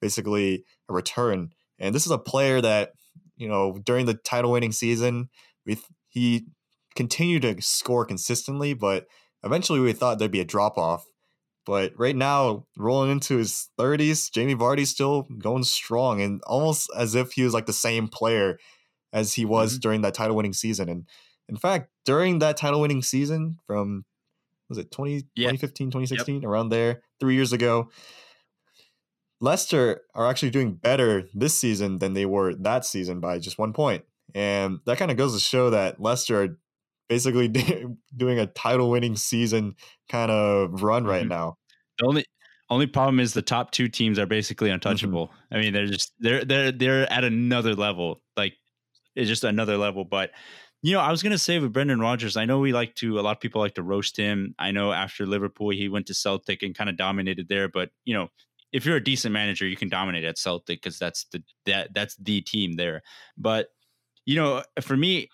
basically 0.00 0.64
a 0.88 0.94
return. 0.94 1.50
And 1.78 1.94
this 1.94 2.06
is 2.06 2.12
a 2.12 2.18
player 2.18 2.60
that 2.60 2.92
you 3.36 3.48
know, 3.48 3.78
during 3.84 4.06
the 4.06 4.14
title 4.14 4.52
winning 4.52 4.72
season, 4.72 5.28
we 5.66 5.78
he 6.08 6.46
continued 6.94 7.42
to 7.42 7.60
score 7.60 8.04
consistently, 8.04 8.74
but 8.74 9.06
eventually 9.42 9.80
we 9.80 9.92
thought 9.92 10.18
there'd 10.18 10.30
be 10.30 10.40
a 10.40 10.44
drop 10.44 10.78
off. 10.78 11.06
But 11.66 11.92
right 11.96 12.14
now, 12.14 12.66
rolling 12.76 13.10
into 13.10 13.38
his 13.38 13.70
30s, 13.78 14.30
Jamie 14.30 14.54
Vardy's 14.54 14.90
still 14.90 15.22
going 15.38 15.64
strong 15.64 16.20
and 16.20 16.42
almost 16.46 16.90
as 16.96 17.14
if 17.14 17.32
he 17.32 17.42
was 17.42 17.54
like 17.54 17.66
the 17.66 17.72
same 17.72 18.06
player 18.06 18.58
as 19.12 19.34
he 19.34 19.44
was 19.44 19.72
mm-hmm. 19.72 19.80
during 19.80 20.00
that 20.02 20.14
title 20.14 20.36
winning 20.36 20.52
season. 20.52 20.88
And 20.88 21.08
in 21.48 21.56
fact, 21.56 21.90
during 22.04 22.40
that 22.40 22.56
title 22.56 22.80
winning 22.80 23.02
season 23.02 23.58
from 23.66 24.04
was 24.68 24.78
it 24.78 24.90
20, 24.90 25.14
yeah. 25.36 25.50
2015, 25.50 25.88
2016, 25.88 26.34
yep. 26.36 26.44
around 26.44 26.68
there, 26.68 27.02
three 27.20 27.34
years 27.34 27.52
ago, 27.52 27.90
Leicester 29.44 30.00
are 30.14 30.26
actually 30.26 30.50
doing 30.50 30.72
better 30.72 31.28
this 31.34 31.54
season 31.54 31.98
than 31.98 32.14
they 32.14 32.24
were 32.24 32.54
that 32.54 32.86
season 32.86 33.20
by 33.20 33.38
just 33.38 33.58
one 33.58 33.74
point. 33.74 34.02
And 34.34 34.78
that 34.86 34.96
kind 34.96 35.10
of 35.10 35.18
goes 35.18 35.34
to 35.34 35.40
show 35.40 35.68
that 35.68 36.00
Leicester 36.00 36.42
are 36.42 36.58
basically 37.10 37.48
doing 38.16 38.38
a 38.38 38.46
title 38.46 38.88
winning 38.90 39.16
season 39.16 39.74
kind 40.08 40.30
of 40.30 40.82
run 40.82 41.04
right 41.04 41.20
mm-hmm. 41.20 41.28
now. 41.28 41.58
The 41.98 42.06
only 42.06 42.24
only 42.70 42.86
problem 42.86 43.20
is 43.20 43.34
the 43.34 43.42
top 43.42 43.70
two 43.70 43.88
teams 43.88 44.18
are 44.18 44.24
basically 44.24 44.68
mm-hmm. 44.68 44.74
untouchable. 44.74 45.26
Mm-hmm. 45.26 45.54
I 45.54 45.60
mean, 45.60 45.72
they're 45.74 45.86
just 45.86 46.14
they're 46.18 46.44
they're 46.44 46.72
they're 46.72 47.12
at 47.12 47.22
another 47.24 47.74
level. 47.74 48.22
Like 48.38 48.54
it's 49.14 49.28
just 49.28 49.44
another 49.44 49.76
level. 49.76 50.06
But 50.06 50.30
you 50.80 50.94
know, 50.94 51.00
I 51.00 51.10
was 51.10 51.22
gonna 51.22 51.36
say 51.36 51.58
with 51.58 51.74
Brendan 51.74 52.00
Rodgers, 52.00 52.38
I 52.38 52.46
know 52.46 52.60
we 52.60 52.72
like 52.72 52.94
to 52.96 53.20
a 53.20 53.22
lot 53.22 53.36
of 53.36 53.40
people 53.40 53.60
like 53.60 53.74
to 53.74 53.82
roast 53.82 54.16
him. 54.16 54.54
I 54.58 54.70
know 54.70 54.90
after 54.90 55.26
Liverpool 55.26 55.68
he 55.68 55.90
went 55.90 56.06
to 56.06 56.14
Celtic 56.14 56.62
and 56.62 56.74
kind 56.74 56.88
of 56.88 56.96
dominated 56.96 57.48
there, 57.50 57.68
but 57.68 57.90
you 58.06 58.14
know, 58.14 58.28
if 58.74 58.84
you're 58.84 58.96
a 58.96 59.02
decent 59.02 59.32
manager, 59.32 59.66
you 59.66 59.76
can 59.76 59.88
dominate 59.88 60.24
at 60.24 60.36
Celtic 60.36 60.82
because 60.82 60.98
that's 60.98 61.26
the 61.32 61.42
that 61.64 61.94
that's 61.94 62.16
the 62.16 62.40
team 62.40 62.74
there. 62.74 63.02
But 63.38 63.68
you 64.26 64.34
know, 64.34 64.64
for 64.82 64.96
me, 64.96 65.28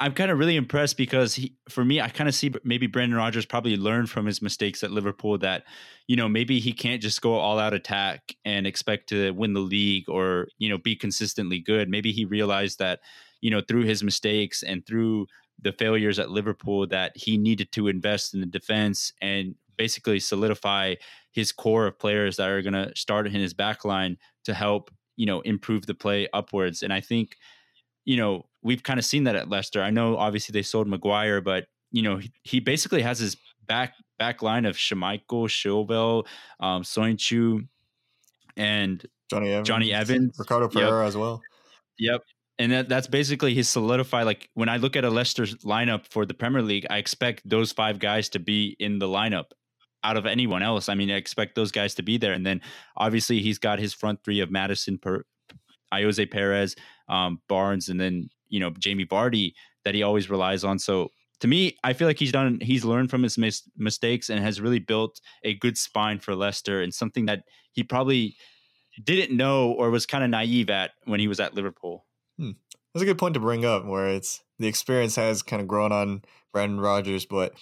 I'm 0.00 0.12
kind 0.12 0.30
of 0.30 0.38
really 0.38 0.56
impressed 0.56 0.96
because 0.96 1.34
he, 1.34 1.56
for 1.68 1.84
me, 1.84 2.00
I 2.00 2.08
kind 2.08 2.26
of 2.26 2.34
see 2.34 2.54
maybe 2.64 2.86
Brendan 2.86 3.18
Rodgers 3.18 3.44
probably 3.44 3.76
learned 3.76 4.08
from 4.08 4.24
his 4.24 4.40
mistakes 4.40 4.82
at 4.82 4.90
Liverpool 4.90 5.36
that, 5.38 5.64
you 6.06 6.16
know, 6.16 6.28
maybe 6.28 6.58
he 6.58 6.72
can't 6.72 7.02
just 7.02 7.20
go 7.20 7.34
all 7.34 7.58
out 7.58 7.74
attack 7.74 8.34
and 8.44 8.66
expect 8.66 9.10
to 9.10 9.32
win 9.32 9.52
the 9.52 9.60
league 9.60 10.08
or, 10.08 10.48
you 10.58 10.68
know, 10.68 10.78
be 10.78 10.96
consistently 10.96 11.60
good. 11.60 11.88
Maybe 11.90 12.12
he 12.12 12.24
realized 12.24 12.78
that, 12.78 13.00
you 13.40 13.50
know, 13.50 13.60
through 13.60 13.84
his 13.84 14.02
mistakes 14.02 14.62
and 14.62 14.86
through 14.86 15.26
the 15.60 15.72
failures 15.72 16.18
at 16.18 16.30
Liverpool 16.30 16.86
that 16.88 17.12
he 17.16 17.36
needed 17.36 17.72
to 17.72 17.88
invest 17.88 18.34
in 18.34 18.40
the 18.40 18.46
defense 18.46 19.12
and 19.20 19.54
basically 19.76 20.20
solidify 20.20 20.94
his 21.32 21.52
core 21.52 21.86
of 21.86 21.98
players 21.98 22.36
that 22.36 22.48
are 22.48 22.62
going 22.62 22.72
to 22.72 22.90
start 22.96 23.26
in 23.26 23.32
his 23.32 23.54
back 23.54 23.84
line 23.84 24.16
to 24.44 24.54
help 24.54 24.90
you 25.16 25.26
know 25.26 25.40
improve 25.42 25.86
the 25.86 25.94
play 25.94 26.28
upwards 26.32 26.82
and 26.82 26.92
i 26.92 27.00
think 27.00 27.36
you 28.04 28.16
know 28.16 28.46
we've 28.62 28.82
kind 28.82 28.98
of 28.98 29.04
seen 29.04 29.24
that 29.24 29.36
at 29.36 29.48
leicester 29.48 29.82
i 29.82 29.90
know 29.90 30.16
obviously 30.16 30.52
they 30.52 30.62
sold 30.62 30.86
maguire 30.86 31.40
but 31.40 31.66
you 31.90 32.02
know 32.02 32.16
he, 32.18 32.32
he 32.42 32.60
basically 32.60 33.02
has 33.02 33.18
his 33.18 33.36
back 33.66 33.94
back 34.18 34.42
line 34.42 34.64
of 34.64 34.76
Schmeichel, 34.76 35.48
Chilwell, 35.48 36.26
um, 36.60 36.82
Soyuncu, 36.82 37.66
and 38.56 39.04
Jonny 39.30 39.52
Evans, 39.52 39.68
Jonny 39.68 39.92
Evans, 39.92 40.36
Ricardo 40.38 40.68
Pereira 40.68 41.02
yep. 41.02 41.08
as 41.08 41.16
well. 41.16 41.42
Yep. 41.98 42.22
And 42.58 42.72
that, 42.72 42.88
that's 42.88 43.06
basically 43.06 43.54
his 43.54 43.68
solidify. 43.68 44.22
Like 44.22 44.48
when 44.54 44.68
I 44.68 44.78
look 44.78 44.96
at 44.96 45.04
a 45.04 45.10
Leicester 45.10 45.44
lineup 45.44 46.06
for 46.06 46.24
the 46.24 46.32
Premier 46.32 46.62
League, 46.62 46.86
I 46.88 46.96
expect 46.96 47.42
those 47.48 47.72
five 47.72 47.98
guys 47.98 48.30
to 48.30 48.38
be 48.38 48.76
in 48.78 48.98
the 48.98 49.06
lineup 49.06 49.50
out 50.06 50.16
of 50.16 50.24
anyone 50.24 50.62
else. 50.62 50.88
I 50.88 50.94
mean, 50.94 51.10
I 51.10 51.16
expect 51.16 51.56
those 51.56 51.72
guys 51.72 51.94
to 51.96 52.02
be 52.02 52.16
there. 52.16 52.32
And 52.32 52.46
then 52.46 52.60
obviously 52.96 53.42
he's 53.42 53.58
got 53.58 53.80
his 53.80 53.92
front 53.92 54.22
three 54.24 54.40
of 54.40 54.50
Maddison, 54.50 54.98
per, 54.98 55.24
Ayoze 55.92 56.30
Perez, 56.30 56.76
um, 57.08 57.40
Barnes, 57.48 57.88
and 57.88 58.00
then 58.00 58.30
you 58.48 58.60
know 58.60 58.70
Jamie 58.78 59.06
Vardy 59.06 59.54
that 59.84 59.94
he 59.94 60.02
always 60.02 60.30
relies 60.30 60.62
on. 60.64 60.78
So 60.78 61.08
to 61.40 61.48
me, 61.48 61.76
I 61.82 61.92
feel 61.92 62.06
like 62.06 62.18
he's 62.18 62.32
done 62.32 62.58
he's 62.62 62.84
learned 62.84 63.10
from 63.10 63.22
his 63.22 63.36
mis- 63.36 63.68
mistakes 63.76 64.30
and 64.30 64.40
has 64.40 64.60
really 64.60 64.78
built 64.78 65.20
a 65.42 65.54
good 65.54 65.76
spine 65.76 66.20
for 66.20 66.34
Leicester 66.34 66.80
and 66.80 66.94
something 66.94 67.26
that 67.26 67.42
he 67.72 67.82
probably 67.82 68.36
didn't 69.02 69.36
know 69.36 69.72
or 69.72 69.90
was 69.90 70.06
kind 70.06 70.24
of 70.24 70.30
naive 70.30 70.70
at 70.70 70.92
when 71.04 71.20
he 71.20 71.28
was 71.28 71.40
at 71.40 71.54
Liverpool. 71.54 72.06
Hmm. 72.38 72.52
That's 72.94 73.02
a 73.02 73.06
good 73.06 73.18
point 73.18 73.34
to 73.34 73.40
bring 73.40 73.64
up, 73.64 73.84
where 73.84 74.08
it's 74.08 74.42
the 74.58 74.68
experience 74.68 75.16
has 75.16 75.42
kind 75.42 75.60
of 75.60 75.68
grown 75.68 75.92
on 75.92 76.22
Brendan 76.52 76.80
Rodgers, 76.80 77.26
but 77.26 77.52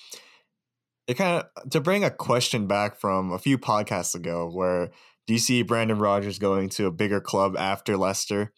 it 1.06 1.14
kind 1.14 1.42
of 1.42 1.70
to 1.70 1.80
bring 1.80 2.04
a 2.04 2.10
question 2.10 2.66
back 2.66 2.98
from 2.98 3.32
a 3.32 3.38
few 3.38 3.58
podcasts 3.58 4.14
ago 4.14 4.50
where 4.50 4.90
do 5.26 5.32
you 5.32 5.38
see 5.38 5.62
Brendan 5.62 5.98
Rodgers 5.98 6.38
going 6.38 6.68
to 6.70 6.86
a 6.86 6.90
bigger 6.90 7.20
club 7.20 7.56
after 7.56 7.96
Leicester? 7.96 8.52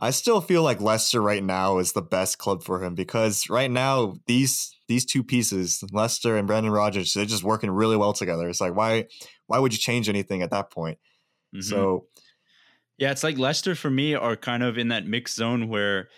I 0.00 0.10
still 0.10 0.40
feel 0.40 0.62
like 0.62 0.80
Leicester 0.80 1.20
right 1.20 1.42
now 1.42 1.78
is 1.78 1.92
the 1.92 2.02
best 2.02 2.38
club 2.38 2.62
for 2.62 2.82
him 2.84 2.94
because 2.94 3.48
right 3.50 3.70
now 3.70 4.16
these 4.26 4.74
these 4.86 5.04
two 5.04 5.24
pieces, 5.24 5.82
Leicester 5.92 6.36
and 6.36 6.46
Brendan 6.46 6.72
Rodgers, 6.72 7.12
they're 7.12 7.24
just 7.24 7.42
working 7.42 7.70
really 7.70 7.96
well 7.96 8.12
together. 8.12 8.48
It's 8.48 8.60
like 8.60 8.76
why 8.76 9.06
why 9.46 9.58
would 9.58 9.72
you 9.72 9.78
change 9.78 10.08
anything 10.08 10.42
at 10.42 10.50
that 10.50 10.70
point? 10.70 10.98
Mm-hmm. 11.54 11.62
So 11.62 12.06
yeah, 12.98 13.10
it's 13.10 13.24
like 13.24 13.38
Leicester 13.38 13.74
for 13.74 13.90
me 13.90 14.14
are 14.14 14.36
kind 14.36 14.62
of 14.62 14.78
in 14.78 14.88
that 14.88 15.06
mixed 15.06 15.36
zone 15.36 15.68
where 15.68 16.08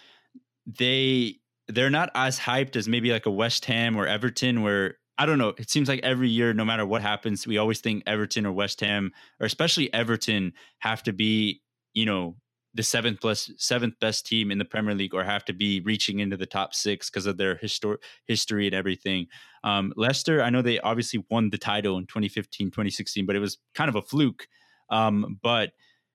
they 0.67 1.37
they're 1.69 1.91
not 1.91 2.11
as 2.15 2.39
hyped 2.39 2.77
as 2.77 2.89
maybe 2.89 3.13
like 3.13 3.27
a 3.27 3.31
West 3.31 3.65
Ham 3.67 3.97
or 3.97 4.07
Everton 4.07 4.63
where 4.63 4.97
I 5.21 5.27
don't 5.27 5.37
know. 5.37 5.53
It 5.59 5.69
seems 5.69 5.87
like 5.87 6.01
every 6.03 6.31
year, 6.31 6.55
no 6.55 6.65
matter 6.65 6.87
what 6.87 7.03
happens, 7.03 7.47
we 7.47 7.59
always 7.59 7.79
think 7.79 8.05
Everton 8.07 8.47
or 8.47 8.53
West 8.53 8.81
Ham, 8.81 9.13
or 9.39 9.45
especially 9.45 9.93
Everton, 9.93 10.55
have 10.79 11.03
to 11.03 11.13
be, 11.13 11.61
you 11.93 12.07
know, 12.07 12.37
the 12.73 12.83
seventh 12.83 13.21
plus 13.21 13.51
seventh 13.59 14.01
best 14.01 14.25
team 14.25 14.51
in 14.51 14.57
the 14.57 14.65
Premier 14.65 14.95
League, 14.95 15.13
or 15.13 15.23
have 15.23 15.45
to 15.45 15.53
be 15.53 15.81
reaching 15.81 16.21
into 16.21 16.39
the 16.39 16.47
top 16.47 16.73
six 16.73 17.11
because 17.11 17.27
of 17.27 17.37
their 17.37 17.57
histor- 17.57 17.99
history 18.25 18.67
and 18.67 18.75
everything. 18.75 19.27
Um, 19.63 19.93
Leicester, 19.95 20.43
I 20.43 20.49
know 20.49 20.63
they 20.63 20.79
obviously 20.81 21.23
won 21.29 21.51
the 21.51 21.59
title 21.59 21.99
in 21.99 22.07
2015, 22.07 22.69
2016, 22.69 23.27
but 23.27 23.37
it 23.37 23.41
was 23.41 23.59
kind 23.75 23.91
of 23.91 23.97
a 23.97 24.03
fluke. 24.03 24.49
Um, 24.89 25.39
but 25.43 25.73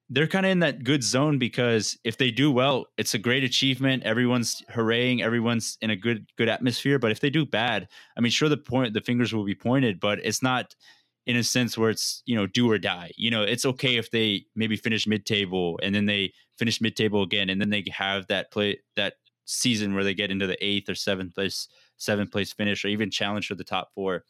they're 0.10 0.28
kind 0.28 0.46
of 0.46 0.52
in 0.52 0.60
that 0.60 0.84
good 0.84 1.04
zone 1.04 1.39
because 1.39 1.98
if 2.04 2.18
they 2.18 2.30
do 2.30 2.52
well, 2.52 2.86
it's 2.98 3.13
a 3.13 3.20
great 3.20 3.44
achievement. 3.44 4.04
Everyone's 4.04 4.62
hurraying, 4.70 5.22
everyone's 5.22 5.78
in 5.82 5.89
a 5.89 5.96
good 5.96 6.28
good 6.38 6.50
atmosphere. 6.50 7.00
But 7.00 7.12
if 7.12 7.20
they 7.20 7.30
do 7.30 7.46
bad, 7.46 7.88
I 8.15 8.22
mean, 8.22 8.32
sure 8.32 8.50
the 8.50 8.58
point 8.58 8.94
the 8.94 9.02
fingers 9.02 9.34
will 9.34 9.46
be 9.46 9.56
pointed, 9.56 10.00
but 10.00 10.20
it's 10.24 10.44
not 10.44 10.76
in 11.26 11.36
a 11.36 11.44
sense 11.44 11.76
where 11.78 11.89
it's 11.89 12.22
you 12.26 12.36
know 12.36 12.46
do 12.46 12.70
or 12.70 12.78
die. 12.78 13.12
You 13.18 13.32
know, 13.32 13.41
it's 13.41 13.65
okay 13.65 13.98
if 13.98 14.12
they 14.12 14.46
maybe 14.56 14.76
finish 14.76 15.08
mid 15.08 15.26
table 15.26 15.80
and 15.82 15.96
then 15.96 16.06
they 16.06 16.34
finish 16.58 16.82
mid 16.82 16.96
table 16.96 17.24
again, 17.24 17.50
and 17.50 17.60
then 17.60 17.72
they 17.72 17.84
have 17.91 18.28
that 18.28 18.52
play 18.52 18.80
that 18.96 19.15
season 19.46 19.96
where 19.96 20.04
they 20.04 20.13
get 20.13 20.32
into 20.32 20.48
the 20.48 20.63
eighth 20.63 20.89
or 20.89 20.96
seventh 20.96 21.34
place 21.34 21.68
seventh 21.98 22.32
place 22.32 22.52
finish 22.54 22.84
or 22.84 22.89
even 22.89 23.10
challenge 23.10 23.48
for 23.48 23.56
the 23.56 23.63
top 23.63 23.89
four. 23.96 24.24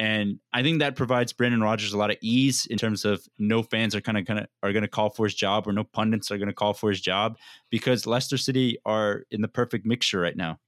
And 0.00 0.38
I 0.50 0.62
think 0.62 0.78
that 0.78 0.96
provides 0.96 1.34
Brendan 1.34 1.60
Rodgers 1.60 1.92
a 1.92 1.98
lot 1.98 2.10
of 2.10 2.16
ease 2.22 2.64
in 2.64 2.78
terms 2.78 3.04
of 3.04 3.22
no 3.38 3.62
fans 3.62 3.94
are 3.94 4.00
kind 4.00 4.16
of 4.16 4.24
kind 4.24 4.40
of 4.40 4.46
are 4.62 4.72
going 4.72 4.80
to 4.80 4.88
call 4.88 5.10
for 5.10 5.26
his 5.26 5.34
job 5.34 5.68
or 5.68 5.74
no 5.74 5.84
pundits 5.84 6.30
are 6.30 6.38
going 6.38 6.48
to 6.48 6.54
call 6.54 6.72
for 6.72 6.88
his 6.88 7.02
job 7.02 7.36
because 7.68 8.06
Leicester 8.06 8.38
City 8.38 8.78
are 8.86 9.24
in 9.30 9.42
the 9.42 9.48
perfect 9.48 9.84
mixture 9.84 10.18
right 10.18 10.38
now. 10.38 10.58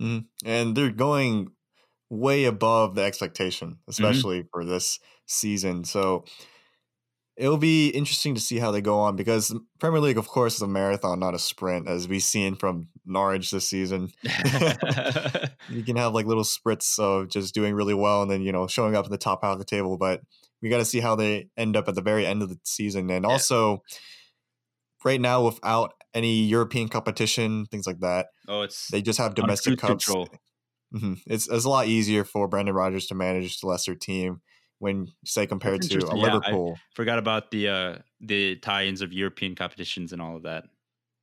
Mm-hmm. 0.00 0.48
And 0.48 0.76
they're 0.76 0.90
going 0.90 1.48
way 2.10 2.44
above 2.44 2.94
the 2.94 3.02
expectation, 3.02 3.70
mm-hmm. 3.70 3.90
especially 3.90 4.38
mm-hmm. 4.42 4.48
for 4.52 4.64
this 4.64 5.00
season. 5.26 5.82
So 5.82 6.24
it'll 7.36 7.58
be 7.58 7.88
interesting 7.88 8.34
to 8.34 8.40
see 8.40 8.58
how 8.58 8.70
they 8.70 8.80
go 8.80 8.98
on 8.98 9.16
because 9.16 9.54
Premier 9.80 10.00
League, 10.00 10.18
of 10.18 10.28
course, 10.28 10.56
is 10.56 10.62
a 10.62 10.68
marathon, 10.68 11.18
not 11.18 11.34
a 11.34 11.38
sprint, 11.38 11.88
as 11.88 12.06
we've 12.06 12.22
seen 12.22 12.54
from 12.54 12.88
Norwich 13.04 13.50
this 13.50 13.68
season. 13.68 14.10
you 15.68 15.82
can 15.82 15.96
have 15.96 16.14
like 16.14 16.26
little 16.26 16.44
sprints 16.44 16.98
of 16.98 17.28
just 17.28 17.54
doing 17.54 17.74
really 17.74 17.94
well 17.94 18.22
and 18.22 18.30
then, 18.30 18.42
you 18.42 18.52
know, 18.52 18.66
showing 18.66 18.94
up 18.94 19.04
at 19.04 19.10
the 19.10 19.18
top 19.18 19.42
half 19.42 19.54
of 19.54 19.58
the 19.58 19.64
table. 19.64 19.96
But 19.96 20.20
we 20.62 20.68
got 20.68 20.78
to 20.78 20.84
see 20.84 21.00
how 21.00 21.16
they 21.16 21.48
end 21.56 21.76
up 21.76 21.88
at 21.88 21.96
the 21.96 22.02
very 22.02 22.24
end 22.24 22.42
of 22.42 22.48
the 22.48 22.58
season. 22.64 23.10
And 23.10 23.24
yeah. 23.24 23.30
also, 23.30 23.82
right 25.04 25.20
now, 25.20 25.44
without 25.44 25.94
any 26.14 26.42
European 26.44 26.88
competition, 26.88 27.66
things 27.66 27.86
like 27.86 28.00
that, 28.00 28.28
oh, 28.46 28.62
it's 28.62 28.88
they 28.90 29.02
just 29.02 29.18
have 29.18 29.34
domestic 29.34 29.78
cups. 29.78 30.08
Mm-hmm. 30.08 31.14
It's, 31.26 31.48
it's 31.48 31.64
a 31.64 31.68
lot 31.68 31.88
easier 31.88 32.22
for 32.22 32.46
Brendan 32.46 32.76
Rodgers 32.76 33.06
to 33.06 33.16
manage 33.16 33.58
the 33.58 33.66
lesser 33.66 33.96
team 33.96 34.42
when 34.84 35.08
say 35.24 35.46
compared 35.46 35.80
to 35.80 36.06
a 36.06 36.14
yeah, 36.14 36.22
Liverpool. 36.24 36.74
I 36.76 36.94
forgot 36.94 37.18
about 37.18 37.50
the 37.50 37.68
uh, 37.68 37.98
the 38.20 38.56
tie-ins 38.56 39.00
of 39.00 39.14
European 39.14 39.54
competitions 39.54 40.12
and 40.12 40.20
all 40.20 40.36
of 40.36 40.42
that. 40.42 40.64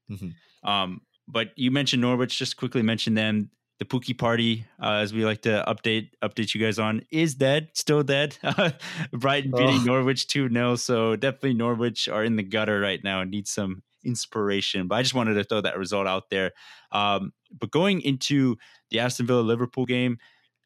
Mm-hmm. 0.09 0.67
Um, 0.67 1.01
but 1.27 1.49
you 1.55 1.69
mentioned 1.69 2.01
Norwich. 2.01 2.39
Just 2.39 2.57
quickly 2.57 2.81
mention 2.81 3.13
them. 3.13 3.51
The 3.77 3.85
Pukki 3.85 4.17
party, 4.17 4.65
uh, 4.81 4.95
as 4.95 5.13
we 5.13 5.25
like 5.25 5.43
to 5.43 5.63
update 5.67 6.09
update 6.23 6.55
you 6.55 6.61
guys 6.61 6.79
on, 6.79 7.03
is 7.11 7.35
dead, 7.35 7.69
still 7.73 8.01
dead. 8.01 8.35
Brighton 9.11 9.51
beating 9.51 9.81
oh. 9.81 9.85
Norwich 9.85 10.25
two 10.25 10.49
0 10.49 10.75
So 10.75 11.15
definitely 11.15 11.53
Norwich 11.53 12.09
are 12.09 12.23
in 12.23 12.35
the 12.37 12.43
gutter 12.43 12.79
right 12.79 13.03
now 13.03 13.21
and 13.21 13.29
need 13.29 13.47
some 13.47 13.83
inspiration. 14.03 14.87
But 14.87 14.95
I 14.95 15.01
just 15.03 15.13
wanted 15.13 15.35
to 15.35 15.43
throw 15.43 15.61
that 15.61 15.77
result 15.77 16.07
out 16.07 16.31
there. 16.31 16.51
Um, 16.91 17.31
but 17.59 17.69
going 17.69 18.01
into 18.01 18.57
the 18.89 18.99
Aston 18.99 19.27
Villa 19.27 19.41
Liverpool 19.41 19.85
game, 19.85 20.17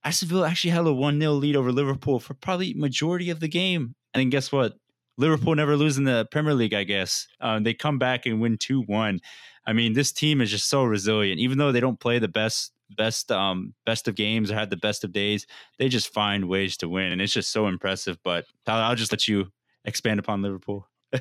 Aston 0.06 0.30
Villa 0.30 0.48
actually 0.48 0.70
had 0.70 0.86
a 0.86 0.94
1 0.94 1.20
0 1.20 1.34
lead 1.34 1.56
over 1.56 1.72
Liverpool 1.72 2.20
for 2.20 2.36
probably 2.36 2.76
majority 2.76 3.32
of 3.32 3.40
the 3.40 3.48
game. 3.48 3.96
And 4.14 4.22
then 4.22 4.30
guess 4.30 4.52
what? 4.52 4.76
Liverpool 5.18 5.56
never 5.56 5.76
lose 5.76 5.98
in 5.98 6.04
the 6.04 6.28
Premier 6.30 6.54
League, 6.54 6.74
I 6.74 6.84
guess. 6.84 7.28
Um, 7.42 7.64
they 7.64 7.74
come 7.74 7.98
back 7.98 8.26
and 8.26 8.40
win 8.40 8.58
2 8.58 8.82
1. 8.82 9.20
I 9.66 9.74
mean, 9.74 9.94
this 9.94 10.12
team 10.12 10.42
is 10.42 10.52
just 10.52 10.70
so 10.70 10.84
resilient. 10.84 11.40
Even 11.40 11.58
though 11.58 11.72
they 11.72 11.80
don't 11.80 12.00
play 12.00 12.20
the 12.20 12.28
best 12.28 12.72
best 12.96 13.32
um 13.32 13.74
best 13.84 14.08
of 14.08 14.14
games 14.14 14.52
or 14.52 14.54
had 14.54 14.70
the 14.70 14.78
best 14.78 15.04
of 15.04 15.12
days, 15.12 15.48
they 15.80 15.90
just 15.90 16.14
find 16.14 16.48
ways 16.48 16.78
to 16.78 16.88
win. 16.88 17.12
And 17.12 17.20
it's 17.20 17.34
just 17.34 17.52
so 17.52 17.68
impressive. 17.68 18.20
But 18.24 18.46
Tyler, 18.66 18.84
I'll 18.84 18.96
just 18.96 19.12
let 19.12 19.28
you 19.28 19.52
expand 19.86 20.20
upon 20.20 20.44
Liverpool. 20.44 20.88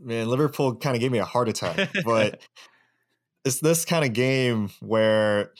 Man, 0.00 0.28
Liverpool 0.28 0.76
kind 0.76 0.94
of 0.94 1.00
gave 1.00 1.12
me 1.12 1.18
a 1.18 1.24
heart 1.24 1.48
attack. 1.48 1.90
But 2.04 2.40
it's 3.46 3.60
this 3.60 3.84
kind 3.86 4.04
of 4.04 4.12
game 4.12 4.70
where 4.80 5.52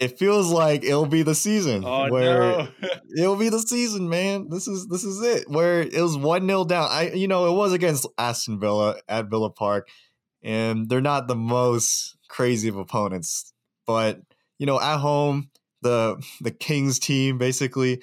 it 0.00 0.18
feels 0.18 0.50
like 0.50 0.84
it'll 0.84 1.06
be 1.06 1.22
the 1.22 1.34
season 1.34 1.84
oh, 1.84 2.08
where 2.10 2.40
no. 2.40 2.68
it'll 3.16 3.36
be 3.36 3.48
the 3.48 3.58
season, 3.58 4.08
man. 4.08 4.48
This 4.48 4.68
is 4.68 4.86
this 4.86 5.04
is 5.04 5.20
it. 5.22 5.48
Where 5.48 5.82
it 5.82 6.00
was 6.00 6.16
one 6.16 6.46
0 6.46 6.64
down. 6.64 6.88
I 6.90 7.10
you 7.10 7.28
know 7.28 7.52
it 7.52 7.56
was 7.56 7.72
against 7.72 8.06
Aston 8.16 8.60
Villa 8.60 8.96
at 9.08 9.28
Villa 9.28 9.50
Park, 9.50 9.88
and 10.42 10.88
they're 10.88 11.00
not 11.00 11.26
the 11.26 11.36
most 11.36 12.16
crazy 12.28 12.68
of 12.68 12.76
opponents, 12.76 13.52
but 13.86 14.20
you 14.58 14.66
know 14.66 14.80
at 14.80 14.98
home 14.98 15.50
the 15.82 16.22
the 16.40 16.50
Kings 16.50 16.98
team 16.98 17.38
basically. 17.38 18.02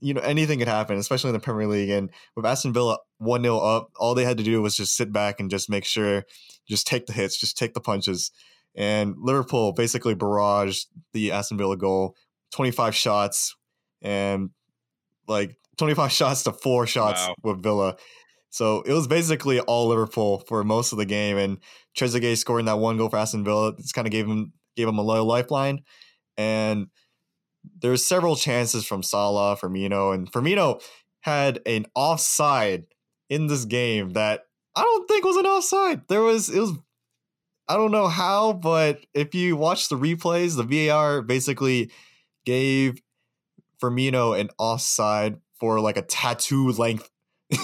You 0.00 0.14
know 0.14 0.20
anything 0.20 0.60
could 0.60 0.68
happen, 0.68 0.96
especially 0.96 1.30
in 1.30 1.34
the 1.34 1.40
Premier 1.40 1.66
League. 1.66 1.90
And 1.90 2.10
with 2.36 2.46
Aston 2.46 2.72
Villa 2.72 2.98
one 3.18 3.42
0 3.42 3.58
up, 3.58 3.90
all 3.96 4.14
they 4.14 4.24
had 4.24 4.38
to 4.38 4.44
do 4.44 4.62
was 4.62 4.76
just 4.76 4.94
sit 4.94 5.12
back 5.12 5.40
and 5.40 5.50
just 5.50 5.68
make 5.68 5.84
sure, 5.84 6.22
just 6.68 6.86
take 6.86 7.06
the 7.06 7.12
hits, 7.12 7.36
just 7.36 7.58
take 7.58 7.74
the 7.74 7.80
punches 7.80 8.30
and 8.74 9.14
Liverpool 9.18 9.72
basically 9.72 10.14
barraged 10.14 10.86
the 11.12 11.32
Aston 11.32 11.58
Villa 11.58 11.76
goal, 11.76 12.16
25 12.52 12.94
shots 12.94 13.56
and 14.02 14.50
like 15.26 15.56
25 15.78 16.12
shots 16.12 16.42
to 16.44 16.52
four 16.52 16.86
shots 16.86 17.26
wow. 17.26 17.34
with 17.42 17.62
Villa. 17.62 17.96
So 18.50 18.82
it 18.82 18.92
was 18.92 19.06
basically 19.06 19.60
all 19.60 19.88
Liverpool 19.88 20.42
for 20.48 20.64
most 20.64 20.92
of 20.92 20.98
the 20.98 21.04
game, 21.04 21.36
and 21.36 21.58
Trezeguet 21.96 22.38
scoring 22.38 22.64
that 22.66 22.78
one 22.78 22.96
goal 22.96 23.10
for 23.10 23.18
Aston 23.18 23.44
Villa. 23.44 23.76
just 23.76 23.94
kind 23.94 24.06
of 24.06 24.12
gave 24.12 24.26
him 24.26 24.52
gave 24.74 24.88
him 24.88 24.98
a 24.98 25.02
loyal 25.02 25.26
lifeline, 25.26 25.80
and 26.36 26.86
there's 27.80 28.06
several 28.06 28.36
chances 28.36 28.86
from 28.86 29.02
Salah, 29.02 29.56
Firmino, 29.56 30.14
and 30.14 30.32
Firmino 30.32 30.82
had 31.20 31.60
an 31.66 31.86
offside 31.94 32.84
in 33.28 33.48
this 33.48 33.64
game 33.66 34.10
that 34.10 34.42
I 34.74 34.82
don't 34.82 35.08
think 35.08 35.24
was 35.24 35.36
an 35.36 35.46
offside. 35.46 36.08
There 36.08 36.22
was 36.22 36.48
it 36.48 36.60
was 36.60 36.72
I 37.68 37.76
don't 37.76 37.92
know 37.92 38.08
how, 38.08 38.54
but 38.54 39.04
if 39.14 39.34
you 39.34 39.56
watch 39.56 39.88
the 39.88 39.96
replays, 39.96 40.56
the 40.56 40.88
VAR 40.88 41.22
basically 41.22 41.90
gave 42.46 43.00
Firmino 43.80 44.38
an 44.38 44.48
offside 44.58 45.38
for 45.60 45.80
like 45.80 45.96
a 45.96 46.02
tattoo 46.02 46.70
length 46.72 47.10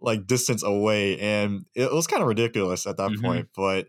like 0.00 0.26
distance 0.26 0.62
away 0.62 1.18
and 1.18 1.64
it 1.74 1.92
was 1.92 2.06
kind 2.06 2.22
of 2.22 2.28
ridiculous 2.28 2.86
at 2.86 2.96
that 2.98 3.10
mm-hmm. 3.10 3.24
point 3.24 3.48
but 3.56 3.88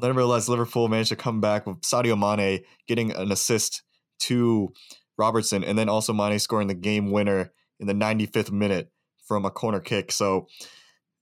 nevertheless 0.00 0.48
liverpool 0.48 0.88
managed 0.88 1.10
to 1.10 1.16
come 1.16 1.40
back 1.40 1.66
with 1.66 1.80
sadio 1.82 2.18
mane 2.18 2.60
getting 2.86 3.12
an 3.12 3.30
assist 3.30 3.82
to 4.18 4.72
robertson 5.18 5.62
and 5.62 5.78
then 5.78 5.88
also 5.88 6.12
mane 6.12 6.38
scoring 6.38 6.68
the 6.68 6.74
game 6.74 7.10
winner 7.10 7.52
in 7.78 7.86
the 7.86 7.92
95th 7.92 8.50
minute 8.50 8.90
from 9.26 9.44
a 9.44 9.50
corner 9.50 9.80
kick 9.80 10.10
so 10.10 10.46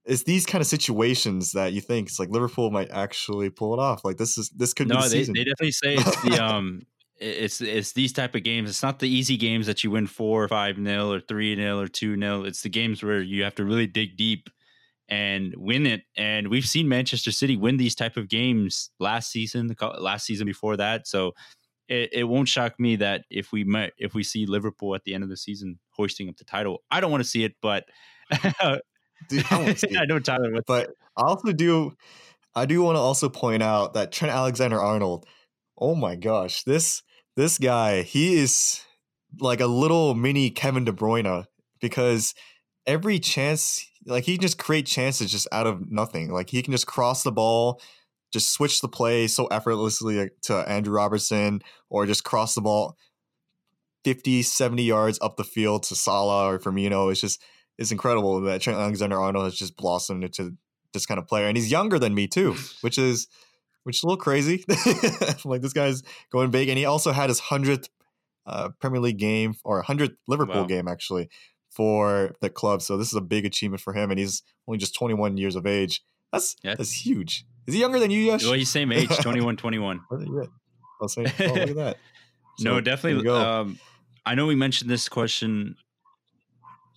it's 0.06 0.22
these 0.22 0.46
kind 0.46 0.62
of 0.62 0.66
situations 0.66 1.52
that 1.52 1.72
you 1.72 1.80
think 1.80 2.08
it's 2.08 2.18
like 2.18 2.30
Liverpool 2.30 2.70
might 2.70 2.90
actually 2.90 3.50
pull 3.50 3.74
it 3.74 3.80
off. 3.80 4.04
Like 4.04 4.16
this 4.16 4.38
is 4.38 4.50
this 4.50 4.72
could 4.72 4.88
no, 4.88 4.96
be 4.96 5.02
the 5.02 5.08
they, 5.08 5.18
season. 5.18 5.34
they 5.34 5.44
definitely 5.44 5.72
say 5.72 5.94
it's 5.94 6.22
the 6.22 6.44
um 6.44 6.82
it's 7.18 7.60
it's 7.60 7.92
these 7.92 8.12
type 8.12 8.34
of 8.34 8.44
games. 8.44 8.70
It's 8.70 8.82
not 8.82 8.98
the 8.98 9.08
easy 9.08 9.36
games 9.36 9.66
that 9.66 9.82
you 9.82 9.90
win 9.90 10.06
four 10.06 10.44
or 10.44 10.48
five 10.48 10.78
nil 10.78 11.12
or 11.12 11.20
three 11.20 11.54
nil 11.56 11.80
or 11.80 11.88
two 11.88 12.16
nil. 12.16 12.44
It's 12.44 12.62
the 12.62 12.68
games 12.68 13.02
where 13.02 13.20
you 13.20 13.42
have 13.44 13.54
to 13.56 13.64
really 13.64 13.86
dig 13.86 14.16
deep 14.16 14.48
and 15.08 15.54
win 15.56 15.86
it. 15.86 16.02
And 16.16 16.48
we've 16.48 16.66
seen 16.66 16.88
Manchester 16.88 17.32
City 17.32 17.56
win 17.56 17.76
these 17.76 17.94
type 17.94 18.16
of 18.16 18.28
games 18.28 18.90
last 18.98 19.30
season, 19.30 19.68
the 19.68 19.86
last 19.98 20.26
season 20.26 20.46
before 20.46 20.76
that. 20.76 21.06
So 21.06 21.32
it, 21.88 22.10
it 22.12 22.24
won't 22.24 22.48
shock 22.48 22.78
me 22.78 22.96
that 22.96 23.22
if 23.30 23.52
we 23.52 23.64
met, 23.64 23.92
if 23.98 24.14
we 24.14 24.22
see 24.22 24.46
Liverpool 24.46 24.94
at 24.94 25.04
the 25.04 25.14
end 25.14 25.22
of 25.22 25.30
the 25.30 25.36
season 25.36 25.78
hoisting 25.90 26.28
up 26.28 26.36
the 26.36 26.44
title, 26.44 26.82
I 26.90 27.00
don't 27.00 27.10
want 27.10 27.22
to 27.22 27.28
see 27.28 27.44
it, 27.44 27.54
but 27.62 27.84
Dude, 29.28 29.44
I, 29.50 29.74
I 29.98 30.04
know 30.06 30.18
Tyler, 30.18 30.62
but 30.66 30.90
I 31.16 31.22
also 31.22 31.52
do. 31.52 31.92
I 32.54 32.64
do 32.66 32.82
want 32.82 32.96
to 32.96 33.00
also 33.00 33.28
point 33.28 33.62
out 33.62 33.94
that 33.94 34.12
Trent 34.12 34.34
Alexander 34.34 34.80
Arnold. 34.80 35.26
Oh 35.78 35.94
my 35.94 36.16
gosh, 36.16 36.62
this 36.62 37.02
this 37.36 37.58
guy, 37.58 38.02
he 38.02 38.36
is 38.36 38.82
like 39.40 39.60
a 39.60 39.66
little 39.66 40.14
mini 40.14 40.50
Kevin 40.50 40.84
De 40.84 40.92
Bruyne 40.92 41.44
because 41.80 42.34
every 42.86 43.18
chance, 43.18 43.86
like 44.06 44.24
he 44.24 44.38
just 44.38 44.58
create 44.58 44.86
chances 44.86 45.30
just 45.30 45.48
out 45.52 45.66
of 45.66 45.90
nothing. 45.90 46.32
Like 46.32 46.50
he 46.50 46.62
can 46.62 46.72
just 46.72 46.86
cross 46.86 47.22
the 47.22 47.32
ball, 47.32 47.80
just 48.32 48.52
switch 48.52 48.80
the 48.80 48.88
play 48.88 49.26
so 49.26 49.46
effortlessly 49.46 50.30
to 50.42 50.54
Andrew 50.68 50.94
Robertson, 50.94 51.60
or 51.90 52.06
just 52.06 52.24
cross 52.24 52.54
the 52.54 52.62
ball 52.62 52.96
50, 54.04 54.42
70 54.42 54.82
yards 54.82 55.18
up 55.20 55.36
the 55.36 55.44
field 55.44 55.82
to 55.84 55.96
Salah 55.96 56.46
or 56.48 56.58
Firmino. 56.58 57.10
It's 57.10 57.20
just 57.20 57.42
it's 57.78 57.92
incredible 57.92 58.40
that 58.42 58.60
Trent 58.60 58.78
Alexander 58.78 59.20
Arnold 59.20 59.44
has 59.44 59.54
just 59.54 59.76
blossomed 59.76 60.24
into 60.24 60.56
this 60.92 61.06
kind 61.06 61.18
of 61.18 61.26
player, 61.26 61.46
and 61.46 61.56
he's 61.56 61.70
younger 61.70 61.98
than 61.98 62.14
me 62.14 62.26
too, 62.26 62.54
which 62.80 62.98
is 62.98 63.28
which 63.84 63.98
is 63.98 64.02
a 64.02 64.06
little 64.06 64.20
crazy. 64.20 64.64
like 65.44 65.62
this 65.62 65.72
guy's 65.72 66.02
going 66.32 66.50
big, 66.50 66.68
and 66.68 66.78
he 66.78 66.84
also 66.84 67.12
had 67.12 67.28
his 67.28 67.38
hundredth 67.38 67.88
uh, 68.46 68.70
Premier 68.80 69.00
League 69.00 69.18
game 69.18 69.54
or 69.64 69.82
hundredth 69.82 70.16
Liverpool 70.26 70.62
wow. 70.62 70.66
game 70.66 70.88
actually 70.88 71.28
for 71.70 72.34
the 72.40 72.48
club. 72.48 72.80
So 72.80 72.96
this 72.96 73.08
is 73.08 73.14
a 73.14 73.20
big 73.20 73.44
achievement 73.44 73.82
for 73.82 73.92
him, 73.92 74.10
and 74.10 74.18
he's 74.18 74.42
only 74.66 74.78
just 74.78 74.94
21 74.94 75.36
years 75.36 75.56
of 75.56 75.66
age. 75.66 76.02
That's 76.32 76.56
yeah. 76.62 76.74
that's 76.74 77.04
huge. 77.04 77.44
Is 77.66 77.74
he 77.74 77.80
younger 77.80 77.98
than 77.98 78.10
you, 78.10 78.20
Yash? 78.20 78.44
Well, 78.44 78.54
he's 78.54 78.70
same 78.70 78.92
age, 78.92 79.08
21, 79.20 79.56
21. 79.56 80.00
I'll 81.02 81.08
say, 81.08 81.24
oh, 81.26 81.44
look 81.44 81.56
at 81.56 81.76
that. 81.76 81.96
So, 82.58 82.70
no, 82.70 82.80
definitely. 82.80 83.28
Um, 83.28 83.78
I 84.24 84.34
know 84.34 84.46
we 84.46 84.54
mentioned 84.54 84.88
this 84.88 85.08
question 85.08 85.76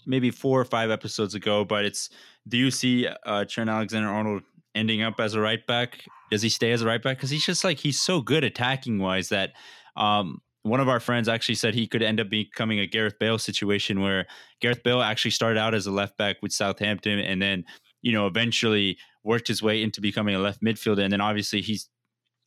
maybe 0.10 0.32
four 0.32 0.60
or 0.60 0.66
five 0.66 0.90
episodes 0.90 1.36
ago, 1.36 1.64
but 1.64 1.86
it's 1.86 2.10
do 2.48 2.58
you 2.58 2.72
see 2.72 3.08
uh, 3.26 3.46
Trent 3.46 3.70
Alexander 3.70 4.10
Arnold 4.10 4.42
ending 4.74 5.04
up 5.04 5.20
as 5.20 5.36
a 5.36 5.40
right 5.40 5.66
back? 5.68 6.04
Does 6.32 6.42
he 6.42 6.50
stay 6.50 6.72
as 6.72 6.82
a 6.82 6.88
right 6.88 7.02
back? 7.02 7.18
Because 7.18 7.30
he's 7.30 7.46
just 7.46 7.64
like 7.64 7.78
he's 7.78 8.02
so 8.02 8.20
good 8.20 8.44
attacking 8.44 8.98
wise 8.98 9.30
that 9.30 9.52
um, 9.96 10.42
one 10.64 10.80
of 10.80 10.90
our 10.90 11.00
friends 11.00 11.30
actually 11.30 11.56
said 11.56 11.76
he 11.76 11.88
could 11.88 12.02
end 12.02 12.20
up 12.20 12.30
becoming 12.30 12.80
a 12.80 12.88
Gareth 12.88 13.20
Bale 13.20 13.38
situation 13.38 14.02
where 14.02 14.26
Gareth 14.62 14.84
Bale 14.84 15.02
actually 15.02 15.32
started 15.32 15.60
out 15.60 15.76
as 15.76 15.86
a 15.86 15.92
left 15.92 16.18
back 16.18 16.38
with 16.42 16.52
Southampton 16.52 17.20
and 17.20 17.40
then 17.40 17.64
you 18.02 18.12
know 18.12 18.26
eventually 18.26 18.98
worked 19.24 19.48
his 19.48 19.62
way 19.62 19.84
into 19.84 20.02
becoming 20.02 20.34
a 20.34 20.40
left 20.40 20.62
midfielder 20.64 21.04
and 21.04 21.14
then 21.14 21.22
obviously 21.22 21.62
he's 21.62 21.88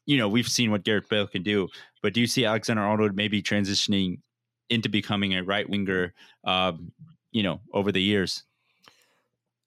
you 0.07 0.19
know 0.19 0.29
we've 0.29 0.49
seen 0.49 0.73
what 0.73 0.85
Gareth 0.85 1.09
Bale 1.09 1.29
can 1.29 1.43
do 1.43 1.69
but 2.03 2.13
do 2.13 2.21
you 2.21 2.27
see 2.27 2.45
Alexander 2.45 2.83
Arnold 2.83 3.15
maybe 3.15 3.41
transitioning 3.41 4.19
into 4.69 4.89
becoming 4.89 5.35
a 5.35 5.43
right 5.43 5.69
winger 5.69 6.15
um, 6.45 6.91
you 7.33 7.43
know 7.43 7.61
over 7.73 7.91
the 7.91 8.03
years 8.03 8.45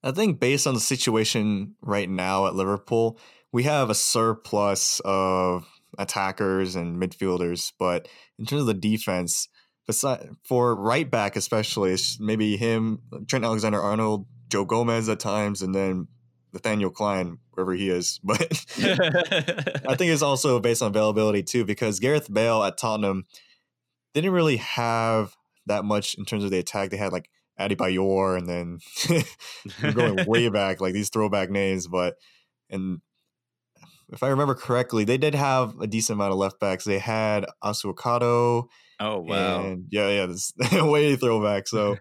I 0.06 0.12
think 0.12 0.38
based 0.38 0.68
on 0.68 0.74
the 0.74 0.80
situation 0.80 1.74
right 1.82 2.08
now 2.08 2.46
at 2.46 2.54
Liverpool, 2.54 3.18
we 3.50 3.64
have 3.64 3.90
a 3.90 3.94
surplus 3.94 5.00
of 5.04 5.66
attackers 5.98 6.76
and 6.76 7.02
midfielders, 7.02 7.72
but 7.76 8.06
in 8.38 8.46
terms 8.46 8.60
of 8.60 8.66
the 8.66 8.74
defense, 8.74 9.48
for 10.44 10.76
right 10.76 11.10
back 11.10 11.34
especially, 11.34 11.92
it's 11.92 12.20
maybe 12.20 12.56
him, 12.56 13.00
Trent 13.26 13.44
Alexander 13.44 13.80
Arnold, 13.80 14.26
Joe 14.48 14.64
Gomez 14.64 15.08
at 15.08 15.18
times, 15.18 15.60
and 15.60 15.74
then 15.74 16.06
Nathaniel 16.52 16.90
Clyne, 16.90 17.38
wherever 17.52 17.72
he 17.72 17.90
is. 17.90 18.20
But 18.24 18.64
I 18.78 19.96
think 19.96 20.12
it's 20.12 20.22
also 20.22 20.60
based 20.60 20.82
on 20.82 20.88
availability 20.88 21.42
too, 21.42 21.64
because 21.64 21.98
Gareth 21.98 22.32
Bale 22.32 22.62
at 22.62 22.78
Tottenham 22.78 23.24
didn't 24.14 24.32
really 24.32 24.58
have 24.58 25.34
that 25.66 25.84
much 25.84 26.14
in 26.14 26.24
terms 26.24 26.44
of 26.44 26.50
the 26.52 26.58
attack. 26.58 26.90
They 26.90 26.96
had 26.96 27.12
like 27.12 27.28
Adebayor, 27.58 28.36
and 28.36 28.48
then 28.48 29.92
going 29.94 30.26
way 30.26 30.48
back, 30.50 30.80
like 30.80 30.92
these 30.92 31.08
throwback 31.08 31.50
names. 31.50 31.86
But 31.86 32.16
and 32.70 33.00
if 34.10 34.22
I 34.22 34.28
remember 34.28 34.54
correctly, 34.54 35.04
they 35.04 35.18
did 35.18 35.34
have 35.34 35.78
a 35.80 35.86
decent 35.86 36.16
amount 36.16 36.32
of 36.32 36.38
left 36.38 36.60
backs. 36.60 36.84
They 36.84 36.98
had 36.98 37.46
Assou-Ekotto. 37.64 38.66
Oh 39.00 39.20
wow! 39.20 39.64
And 39.64 39.86
yeah, 39.90 40.08
yeah, 40.08 40.26
this 40.26 40.52
way 40.72 41.16
throwback. 41.16 41.68
So, 41.68 41.96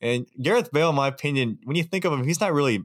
and 0.00 0.26
Gareth 0.40 0.72
Bale, 0.72 0.90
in 0.90 0.96
my 0.96 1.08
opinion, 1.08 1.58
when 1.64 1.76
you 1.76 1.84
think 1.84 2.04
of 2.04 2.12
him, 2.12 2.24
he's 2.24 2.40
not 2.40 2.52
really 2.52 2.84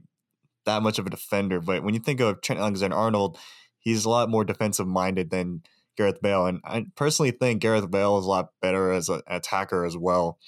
that 0.66 0.82
much 0.82 0.98
of 0.98 1.06
a 1.06 1.10
defender. 1.10 1.60
But 1.60 1.82
when 1.82 1.94
you 1.94 2.00
think 2.00 2.20
of 2.20 2.40
Trent 2.42 2.60
Alexander 2.60 2.96
Arnold, 2.96 3.38
he's 3.78 4.04
a 4.04 4.10
lot 4.10 4.28
more 4.28 4.44
defensive 4.44 4.86
minded 4.86 5.30
than 5.30 5.62
Gareth 5.96 6.20
Bale. 6.20 6.46
And 6.46 6.60
I 6.64 6.86
personally 6.96 7.30
think 7.30 7.60
Gareth 7.60 7.90
Bale 7.90 8.18
is 8.18 8.24
a 8.24 8.28
lot 8.28 8.50
better 8.60 8.92
as 8.92 9.08
an 9.08 9.22
attacker 9.26 9.84
as 9.84 9.96
well 9.96 10.38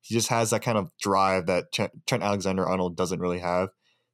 he 0.00 0.14
just 0.14 0.28
has 0.28 0.50
that 0.50 0.62
kind 0.62 0.78
of 0.78 0.90
drive 1.00 1.46
that 1.46 1.72
Trent 1.72 2.22
Alexander 2.22 2.66
Arnold 2.66 2.96
doesn't 2.96 3.20
really 3.20 3.40
have. 3.40 3.68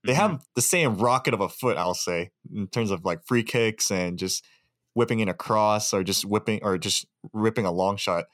They 0.05 0.13
mm-hmm. 0.13 0.21
have 0.21 0.43
the 0.55 0.63
same 0.63 0.97
rocket 0.97 1.35
of 1.35 1.41
a 1.41 1.49
foot, 1.49 1.77
I'll 1.77 1.95
say, 1.95 2.31
in 2.55 2.69
terms 2.69 2.91
of 2.91 3.05
like 3.05 3.25
free 3.27 3.43
kicks 3.43 3.91
and 3.91 4.19
just 4.19 4.45
whipping 4.95 5.21
in 5.21 5.29
a 5.29 5.35
cross 5.35 5.93
or 5.93 6.03
just 6.05 6.25
whipping 6.25 6.61
or 6.63 6.79
just 6.79 7.07
ripping 7.33 7.67
a 7.67 7.73
long 7.73 7.97
shot. 7.97 8.25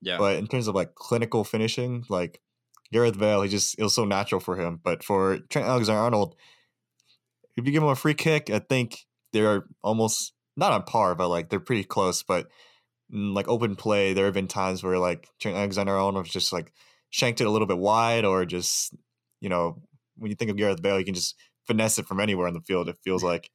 Yeah. 0.00 0.18
But 0.18 0.36
in 0.36 0.46
terms 0.46 0.68
of 0.68 0.74
like 0.74 0.94
clinical 0.94 1.44
finishing, 1.44 2.04
like 2.08 2.40
Gareth 2.92 3.18
Bale, 3.18 3.42
he 3.42 3.48
just 3.48 3.78
it 3.78 3.82
was 3.82 3.94
so 3.94 4.04
natural 4.04 4.40
for 4.40 4.56
him. 4.56 4.80
But 4.82 5.02
for 5.02 5.38
Trent 5.50 5.68
Alexander 5.68 6.00
Arnold, 6.00 6.34
if 7.56 7.66
you 7.66 7.72
give 7.72 7.82
him 7.82 7.88
a 7.88 7.96
free 7.96 8.14
kick, 8.14 8.50
I 8.50 8.60
think 8.60 9.06
they're 9.32 9.64
almost 9.82 10.32
not 10.56 10.72
on 10.72 10.84
par, 10.84 11.14
but 11.14 11.28
like 11.28 11.50
they're 11.50 11.60
pretty 11.60 11.84
close. 11.84 12.22
But 12.22 12.48
like 13.10 13.48
open 13.48 13.76
play, 13.76 14.12
there 14.12 14.26
have 14.26 14.34
been 14.34 14.48
times 14.48 14.82
where 14.82 14.98
like 14.98 15.28
Trent 15.40 15.56
Alexander 15.56 15.96
Arnold 15.96 16.24
was 16.24 16.32
just 16.32 16.52
like 16.52 16.72
shanked 17.10 17.40
it 17.40 17.46
a 17.46 17.50
little 17.50 17.66
bit 17.66 17.78
wide 17.78 18.24
or 18.24 18.44
just, 18.44 18.94
you 19.40 19.48
know, 19.48 19.82
when 20.16 20.30
you 20.30 20.36
think 20.36 20.50
of 20.50 20.56
Gareth 20.56 20.82
Bale, 20.82 20.98
you 20.98 21.04
can 21.04 21.14
just 21.14 21.36
finesse 21.66 21.98
it 21.98 22.06
from 22.06 22.20
anywhere 22.20 22.48
on 22.48 22.54
the 22.54 22.60
field. 22.60 22.88
It 22.88 22.96
feels 23.04 23.22
like. 23.22 23.50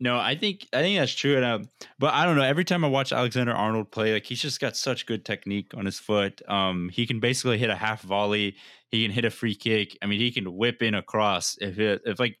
No, 0.00 0.18
I 0.18 0.34
think 0.34 0.66
I 0.72 0.80
think 0.80 0.98
that's 0.98 1.14
true. 1.14 1.36
And, 1.36 1.44
um, 1.44 1.68
but 1.98 2.12
I 2.12 2.24
don't 2.24 2.36
know. 2.36 2.42
Every 2.42 2.64
time 2.64 2.84
I 2.84 2.88
watch 2.88 3.12
Alexander 3.12 3.52
Arnold 3.52 3.92
play, 3.92 4.12
like 4.12 4.26
he's 4.26 4.40
just 4.40 4.60
got 4.60 4.76
such 4.76 5.06
good 5.06 5.24
technique 5.24 5.72
on 5.76 5.86
his 5.86 5.98
foot. 5.98 6.42
Um, 6.48 6.88
he 6.92 7.06
can 7.06 7.20
basically 7.20 7.58
hit 7.58 7.70
a 7.70 7.76
half 7.76 8.02
volley. 8.02 8.56
He 8.88 9.04
can 9.04 9.12
hit 9.12 9.24
a 9.24 9.30
free 9.30 9.54
kick. 9.54 9.96
I 10.02 10.06
mean, 10.06 10.18
he 10.18 10.32
can 10.32 10.56
whip 10.56 10.82
in 10.82 10.94
a 10.94 11.02
cross. 11.02 11.56
If 11.60 11.78
it, 11.78 12.02
if 12.04 12.18
like 12.18 12.36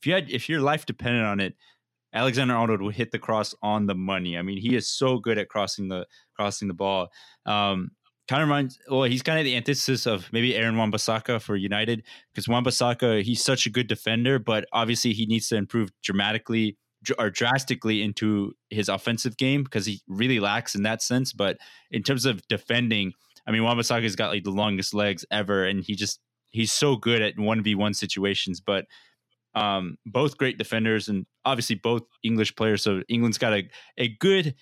if 0.00 0.06
you 0.06 0.12
had 0.12 0.28
if 0.28 0.48
your 0.48 0.60
life 0.60 0.86
depended 0.86 1.22
on 1.22 1.38
it, 1.38 1.54
Alexander 2.12 2.54
Arnold 2.54 2.82
would 2.82 2.96
hit 2.96 3.12
the 3.12 3.18
cross 3.18 3.54
on 3.62 3.86
the 3.86 3.94
money. 3.94 4.36
I 4.36 4.42
mean, 4.42 4.58
he 4.58 4.74
is 4.74 4.88
so 4.88 5.18
good 5.18 5.38
at 5.38 5.48
crossing 5.48 5.88
the 5.88 6.06
crossing 6.34 6.68
the 6.68 6.74
ball. 6.74 7.08
Um, 7.46 7.90
kind 8.28 8.42
of 8.42 8.48
reminds 8.48 8.78
well 8.88 9.04
he's 9.04 9.22
kind 9.22 9.38
of 9.38 9.44
the 9.44 9.56
antithesis 9.56 10.06
of 10.06 10.32
maybe 10.32 10.54
Aaron 10.56 10.76
Wan-Bissaka 10.76 11.40
for 11.40 11.56
United 11.56 12.02
because 12.32 12.48
Wan-Bissaka 12.48 13.22
he's 13.22 13.44
such 13.44 13.66
a 13.66 13.70
good 13.70 13.86
defender 13.86 14.38
but 14.38 14.66
obviously 14.72 15.12
he 15.12 15.26
needs 15.26 15.48
to 15.48 15.56
improve 15.56 15.90
dramatically 16.02 16.76
or 17.18 17.28
drastically 17.28 18.02
into 18.02 18.52
his 18.70 18.88
offensive 18.88 19.36
game 19.36 19.62
because 19.62 19.84
he 19.84 20.00
really 20.08 20.40
lacks 20.40 20.74
in 20.74 20.82
that 20.82 21.02
sense 21.02 21.32
but 21.32 21.58
in 21.90 22.02
terms 22.02 22.24
of 22.24 22.46
defending 22.48 23.12
I 23.46 23.50
mean 23.50 23.62
Wan-Bissaka's 23.62 24.16
got 24.16 24.30
like 24.30 24.44
the 24.44 24.50
longest 24.50 24.94
legs 24.94 25.24
ever 25.30 25.64
and 25.64 25.84
he 25.84 25.94
just 25.94 26.20
he's 26.50 26.72
so 26.72 26.96
good 26.96 27.20
at 27.20 27.36
1v1 27.36 27.94
situations 27.94 28.60
but 28.60 28.86
um, 29.54 29.98
both 30.04 30.36
great 30.36 30.58
defenders 30.58 31.08
and 31.08 31.26
obviously 31.44 31.76
both 31.76 32.02
English 32.22 32.56
players 32.56 32.82
so 32.82 33.02
England's 33.08 33.38
got 33.38 33.52
a, 33.52 33.68
a 33.98 34.08
good 34.08 34.54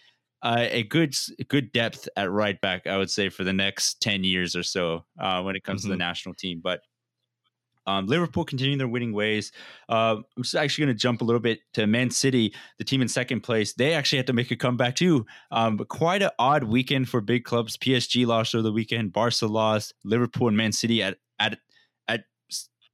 uh, 0.42 0.66
a 0.70 0.82
good 0.84 1.14
good 1.48 1.72
depth 1.72 2.08
at 2.16 2.30
right 2.30 2.60
back, 2.60 2.86
I 2.86 2.96
would 2.98 3.10
say, 3.10 3.28
for 3.28 3.44
the 3.44 3.52
next 3.52 4.00
ten 4.00 4.24
years 4.24 4.56
or 4.56 4.62
so 4.62 5.04
uh, 5.18 5.42
when 5.42 5.56
it 5.56 5.64
comes 5.64 5.82
mm-hmm. 5.82 5.88
to 5.88 5.88
the 5.90 5.94
mm-hmm. 5.94 6.08
national 6.08 6.34
team. 6.34 6.60
But 6.62 6.80
um, 7.86 8.06
Liverpool 8.06 8.44
continuing 8.44 8.78
their 8.78 8.88
winning 8.88 9.12
ways. 9.12 9.52
Uh, 9.88 10.16
I'm 10.36 10.42
just 10.42 10.54
actually 10.54 10.86
going 10.86 10.96
to 10.96 11.00
jump 11.00 11.20
a 11.20 11.24
little 11.24 11.40
bit 11.40 11.60
to 11.74 11.86
Man 11.86 12.10
City, 12.10 12.54
the 12.78 12.84
team 12.84 13.02
in 13.02 13.08
second 13.08 13.40
place. 13.40 13.72
They 13.72 13.94
actually 13.94 14.18
had 14.18 14.26
to 14.28 14.32
make 14.32 14.50
a 14.50 14.56
comeback 14.56 14.96
too. 14.96 15.26
Um, 15.50 15.76
but 15.76 15.88
quite 15.88 16.22
an 16.22 16.30
odd 16.38 16.64
weekend 16.64 17.08
for 17.08 17.20
big 17.20 17.44
clubs. 17.44 17.76
PSG 17.76 18.26
lost 18.26 18.54
over 18.54 18.62
the 18.62 18.72
weekend. 18.72 19.12
Barca 19.12 19.46
lost. 19.46 19.94
Liverpool 20.04 20.48
and 20.48 20.56
Man 20.56 20.72
City 20.72 21.02
at 21.02 21.18
at 21.38 21.58
at 22.08 22.24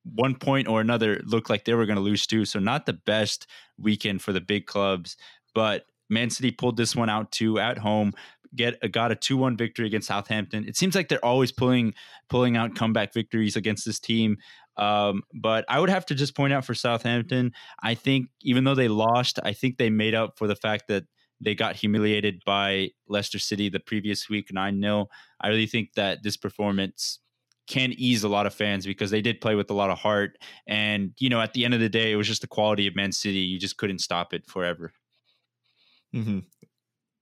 one 0.05 0.35
point 0.35 0.69
or 0.69 0.81
another 0.81 1.21
looked 1.25 1.51
like 1.51 1.65
they 1.65 1.75
were 1.75 1.87
going 1.87 1.97
to 1.97 2.03
lose 2.03 2.27
too. 2.27 2.45
So 2.45 2.59
not 2.59 2.87
the 2.87 2.95
best 2.95 3.47
weekend 3.79 4.23
for 4.23 4.33
the 4.33 4.41
big 4.41 4.67
clubs. 4.67 5.17
But 5.55 5.85
Man 6.09 6.31
City 6.31 6.51
pulled 6.51 6.77
this 6.77 6.97
one 6.97 7.09
out 7.09 7.33
too 7.33 7.59
at 7.59 7.79
home. 7.79 8.13
Get 8.55 8.79
a, 8.83 8.89
got 8.89 9.13
a 9.13 9.15
two 9.15 9.37
one 9.37 9.57
victory 9.57 9.87
against 9.87 10.09
Southampton. 10.09 10.67
It 10.67 10.77
seems 10.77 10.95
like 10.95 11.09
they're 11.09 11.25
always 11.25 11.53
pulling 11.53 11.95
pulling 12.31 12.57
out 12.57 12.75
comeback 12.75 13.13
victories 13.13 13.57
against 13.57 13.85
this 13.85 13.99
team. 13.99 14.39
Um, 14.79 15.23
but 15.35 15.65
I 15.69 15.81
would 15.81 15.91
have 15.91 16.07
to 16.07 16.15
just 16.15 16.37
point 16.37 16.53
out 16.53 16.65
for 16.65 16.75
Southampton, 16.75 17.53
I 17.83 17.95
think 17.95 18.29
even 18.43 18.65
though 18.65 18.77
they 18.77 18.89
lost, 18.89 19.41
I 19.43 19.53
think 19.53 19.77
they 19.77 19.91
made 19.91 20.15
up 20.15 20.39
for 20.39 20.47
the 20.47 20.55
fact 20.55 20.87
that 20.89 21.05
they 21.41 21.55
got 21.55 21.77
humiliated 21.77 22.43
by 22.47 22.91
Leicester 23.09 23.39
City 23.39 23.69
the 23.69 23.81
previous 23.81 24.29
week 24.29 24.53
9 24.53 24.81
0. 24.81 25.09
I 25.41 25.49
really 25.49 25.67
think 25.67 25.95
that 25.95 26.23
this 26.23 26.37
performance 26.37 27.19
can 27.67 27.93
ease 27.93 28.25
a 28.25 28.29
lot 28.29 28.47
of 28.47 28.55
fans 28.55 28.87
because 28.87 29.11
they 29.11 29.21
did 29.21 29.41
play 29.41 29.55
with 29.55 29.71
a 29.71 29.75
lot 29.75 29.91
of 29.91 29.99
heart. 29.99 30.39
And, 30.67 31.13
you 31.19 31.29
know, 31.29 31.41
at 31.41 31.53
the 31.53 31.65
end 31.65 31.75
of 31.75 31.81
the 31.81 31.89
day, 31.89 32.13
it 32.13 32.17
was 32.17 32.27
just 32.27 32.41
the 32.41 32.49
quality 32.49 32.87
of 32.87 32.97
Man 32.97 33.13
City. 33.13 33.39
You 33.39 33.59
just 33.59 33.77
couldn't 33.77 33.99
stop 33.99 34.33
it 34.33 34.47
forever. 34.47 34.93
Mm-hmm. 36.15 36.41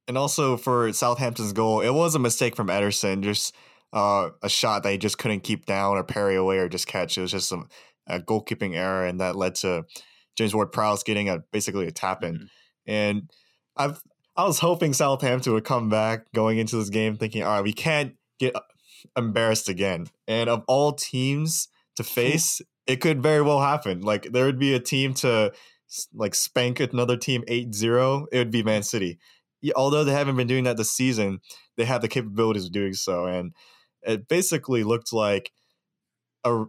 And 0.08 0.18
also 0.18 0.56
for 0.56 0.92
Southampton's 0.92 1.52
goal, 1.52 1.80
it 1.80 1.90
was 1.90 2.14
a 2.14 2.20
mistake 2.20 2.54
from 2.54 2.68
Ederson, 2.68 3.22
just 3.22 3.54
uh, 3.92 4.30
a 4.42 4.48
shot 4.48 4.82
that 4.82 4.92
he 4.92 4.98
just 4.98 5.18
couldn't 5.18 5.40
keep 5.40 5.66
down 5.66 5.96
or 5.96 6.04
parry 6.04 6.36
away 6.36 6.58
or 6.58 6.68
just 6.68 6.86
catch. 6.86 7.18
It 7.18 7.22
was 7.22 7.32
just 7.32 7.52
a, 7.52 7.62
a 8.06 8.20
goalkeeping 8.20 8.76
error, 8.76 9.04
and 9.04 9.20
that 9.20 9.36
led 9.36 9.56
to 9.56 9.84
James 10.36 10.54
Ward-Prowse 10.54 11.02
getting 11.02 11.28
a 11.28 11.38
basically 11.50 11.86
a 11.86 11.90
tap 11.90 12.22
in. 12.22 12.34
Mm-hmm. 12.34 12.44
And 12.86 13.30
I've 13.76 14.00
I 14.36 14.44
was 14.44 14.58
hoping 14.58 14.92
Southampton 14.92 15.54
would 15.54 15.64
come 15.64 15.88
back 15.88 16.30
going 16.34 16.58
into 16.58 16.76
this 16.76 16.90
game, 16.90 17.16
thinking, 17.16 17.42
all 17.42 17.54
right, 17.54 17.64
we 17.64 17.72
can't 17.72 18.14
get 18.38 18.54
embarrassed 19.16 19.68
again. 19.68 20.08
And 20.28 20.50
of 20.50 20.62
all 20.68 20.92
teams 20.92 21.68
to 21.96 22.04
face, 22.04 22.60
it 22.86 23.00
could 23.00 23.22
very 23.22 23.40
well 23.40 23.60
happen. 23.60 24.02
Like 24.02 24.32
there 24.32 24.44
would 24.44 24.58
be 24.58 24.74
a 24.74 24.80
team 24.80 25.14
to 25.14 25.52
like 26.14 26.34
spank 26.34 26.80
another 26.80 27.16
team 27.16 27.44
8-0, 27.48 28.26
it 28.32 28.38
would 28.38 28.50
be 28.50 28.62
Man 28.62 28.82
City. 28.82 29.18
Although 29.74 30.04
they 30.04 30.12
haven't 30.12 30.36
been 30.36 30.46
doing 30.46 30.64
that 30.64 30.76
this 30.76 30.92
season, 30.92 31.40
they 31.76 31.84
have 31.84 32.02
the 32.02 32.08
capabilities 32.08 32.66
of 32.66 32.72
doing 32.72 32.92
so, 32.92 33.26
and 33.26 33.52
it 34.02 34.28
basically 34.28 34.84
looked 34.84 35.12
like 35.12 35.50
a 36.44 36.64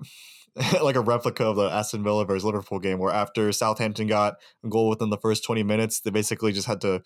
like 0.82 0.96
a 0.96 1.02
replica 1.02 1.46
of 1.46 1.56
the 1.56 1.70
Aston 1.70 2.04
Villa 2.04 2.26
versus 2.26 2.44
Liverpool 2.46 2.80
game, 2.80 2.98
where 3.00 3.14
after 3.14 3.52
Southampton 3.52 4.08
got 4.08 4.36
a 4.64 4.70
goal 4.70 4.90
within 4.90 5.10
the 5.10 5.18
first 5.18 5.44
20 5.44 5.64
minutes, 5.64 6.00
they 6.00 6.10
basically 6.10 6.52
just 6.52 6.68
had 6.68 6.82
to 6.82 7.02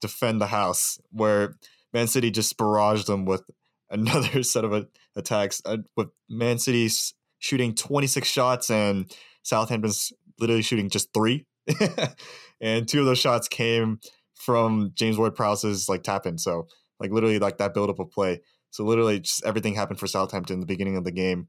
defend 0.00 0.40
the 0.40 0.46
house, 0.46 0.98
where 1.10 1.56
Man 1.92 2.06
City 2.06 2.30
just 2.30 2.56
barraged 2.56 3.06
them 3.06 3.24
with 3.24 3.42
another 3.90 4.42
set 4.42 4.64
of 4.64 4.86
attacks, 5.16 5.60
uh, 5.64 5.78
with 5.96 6.08
Man 6.28 6.58
City 6.58 6.88
shooting 7.38 7.74
26 7.74 8.26
shots 8.26 8.70
and 8.70 9.14
Southampton's 9.42 10.12
literally 10.40 10.62
shooting 10.62 10.88
just 10.88 11.12
three. 11.12 11.46
and 12.60 12.88
two 12.88 13.00
of 13.00 13.06
those 13.06 13.18
shots 13.18 13.48
came 13.48 14.00
from 14.34 14.92
James 14.94 15.16
Ward 15.16 15.34
Prowse's 15.34 15.88
like 15.88 16.02
tap 16.02 16.26
in. 16.26 16.38
So 16.38 16.66
like 17.00 17.10
literally 17.10 17.38
like 17.38 17.58
that 17.58 17.74
build 17.74 17.90
up 17.90 17.98
of 17.98 18.10
play. 18.10 18.40
So 18.70 18.84
literally 18.84 19.20
just 19.20 19.44
everything 19.44 19.74
happened 19.74 20.00
for 20.00 20.06
Southampton 20.06 20.54
in 20.54 20.60
the 20.60 20.66
beginning 20.66 20.96
of 20.96 21.04
the 21.04 21.12
game. 21.12 21.48